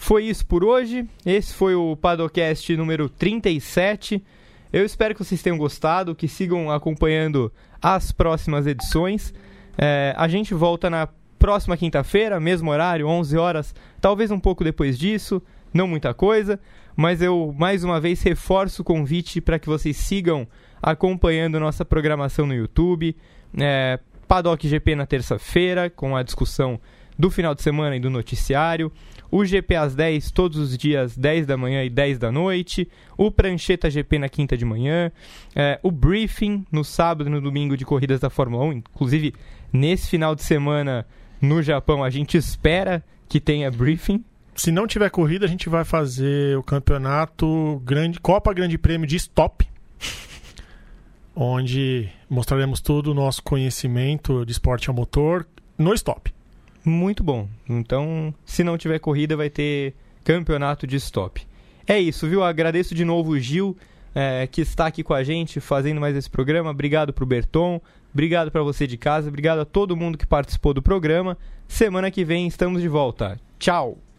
foi 0.01 0.25
isso 0.25 0.47
por 0.47 0.65
hoje. 0.65 1.07
Esse 1.27 1.53
foi 1.53 1.75
o 1.75 1.95
Padocast 1.95 2.75
número 2.75 3.07
37. 3.07 4.25
Eu 4.73 4.85
espero 4.85 5.15
que 5.15 5.23
vocês 5.23 5.43
tenham 5.43 5.59
gostado, 5.59 6.15
que 6.15 6.27
sigam 6.27 6.71
acompanhando 6.71 7.53
as 7.83 8.11
próximas 8.11 8.67
edições. 8.67 9.35
É, 9.77 10.15
a 10.17 10.27
gente 10.27 10.55
volta 10.55 10.89
na 10.89 11.07
próxima 11.39 11.77
quinta-feira, 11.77 12.41
mesmo 12.41 12.71
horário, 12.71 13.07
11 13.07 13.37
horas, 13.37 13.75
talvez 14.01 14.31
um 14.31 14.41
pouco 14.41 14.65
depois 14.65 14.99
disso, 14.99 15.41
não 15.73 15.87
muita 15.87 16.15
coisa, 16.15 16.59
mas 16.97 17.21
eu 17.21 17.55
mais 17.57 17.85
uma 17.85 18.01
vez 18.01 18.23
reforço 18.23 18.81
o 18.81 18.85
convite 18.85 19.39
para 19.39 19.59
que 19.59 19.69
vocês 19.69 19.99
sigam 19.99 20.49
acompanhando 20.83 21.61
nossa 21.61 21.85
programação 21.85 22.47
no 22.47 22.55
YouTube. 22.55 23.15
É, 23.57 24.01
Paddock 24.27 24.67
GP 24.67 24.95
na 24.95 25.05
terça-feira, 25.05 25.91
com 25.91 26.17
a 26.17 26.23
discussão 26.23 26.81
do 27.19 27.31
final 27.31 27.55
de 27.55 27.63
semana 27.63 27.97
e 27.97 28.01
do 28.01 28.09
noticiário. 28.09 28.91
O 29.31 29.45
GP 29.45 29.77
às 29.77 29.95
10, 29.95 30.31
todos 30.31 30.59
os 30.59 30.77
dias, 30.77 31.17
10 31.17 31.47
da 31.47 31.57
manhã 31.57 31.85
e 31.85 31.91
10 31.91 32.19
da 32.19 32.33
noite. 32.33 32.89
O 33.17 33.31
Prancheta 33.31 33.89
GP 33.89 34.19
na 34.19 34.29
quinta 34.29 34.57
de 34.57 34.65
manhã. 34.65 35.13
É, 35.55 35.79
o 35.83 35.91
Briefing 35.91 36.65
no 36.71 36.85
sábado 36.85 37.29
e 37.29 37.33
no 37.33 37.41
domingo 37.41 37.77
de 37.77 37.85
corridas 37.85 38.21
da 38.21 38.29
Fórmula 38.29 38.65
1. 38.65 38.73
Inclusive, 38.73 39.35
nesse 39.73 40.09
final 40.09 40.35
de 40.35 40.43
semana 40.43 41.07
no 41.41 41.63
Japão, 41.63 42.05
a 42.05 42.11
gente 42.11 42.37
espera 42.37 43.05
que 43.29 43.41
tenha 43.41 43.71
briefing. 43.71 44.25
Se 44.55 44.71
não 44.71 44.87
tiver 44.87 45.09
corrida, 45.11 45.47
a 45.47 45.49
gente 45.49 45.69
vai 45.69 45.85
fazer 45.85 46.59
o 46.59 46.63
campeonato 46.63 47.81
grande, 47.85 48.21
Copa 48.21 48.53
Grande 48.53 48.77
Prêmio 48.77 49.07
de 49.07 49.17
Stop, 49.17 49.67
onde 51.35 52.11
mostraremos 52.29 52.81
todo 52.81 53.13
o 53.13 53.15
nosso 53.15 53.43
conhecimento 53.43 54.45
de 54.45 54.53
esporte 54.53 54.91
a 54.91 54.93
motor 54.93 55.47
no 55.79 55.95
stop. 55.95 56.35
Muito 56.85 57.23
bom. 57.23 57.49
Então, 57.69 58.35
se 58.45 58.65
não 58.65 58.79
tiver 58.79 58.99
corrida, 58.99 59.37
vai 59.37 59.51
ter 59.51 59.95
campeonato 60.25 60.87
de 60.87 60.97
stop. 60.97 61.47
É 61.87 61.99
isso, 61.99 62.29
viu? 62.29 62.43
Agradeço 62.43 62.95
de 62.95 63.05
novo 63.05 63.33
o 63.33 63.39
Gil, 63.39 63.77
é, 64.15 64.47
que 64.47 64.61
está 64.61 64.87
aqui 64.87 65.03
com 65.03 65.15
a 65.15 65.23
gente 65.23 65.61
fazendo 65.61 66.01
mais 66.01 66.17
esse 66.17 66.31
programa. 66.31 66.71
Obrigado 66.71 67.13
pro 67.13 67.27
Berton, 67.27 67.81
obrigado 68.13 68.51
para 68.51 68.63
você 68.63 68.87
de 68.87 68.97
casa, 68.97 69.29
obrigado 69.29 69.61
a 69.61 69.65
todo 69.65 69.97
mundo 69.97 70.19
que 70.19 70.27
participou 70.27 70.73
do 70.73 70.83
programa. 70.83 71.37
Semana 71.69 72.11
que 72.11 72.25
vem 72.25 72.47
estamos 72.47 72.81
de 72.81 72.89
volta. 72.89 73.39
Tchau! 73.59 74.10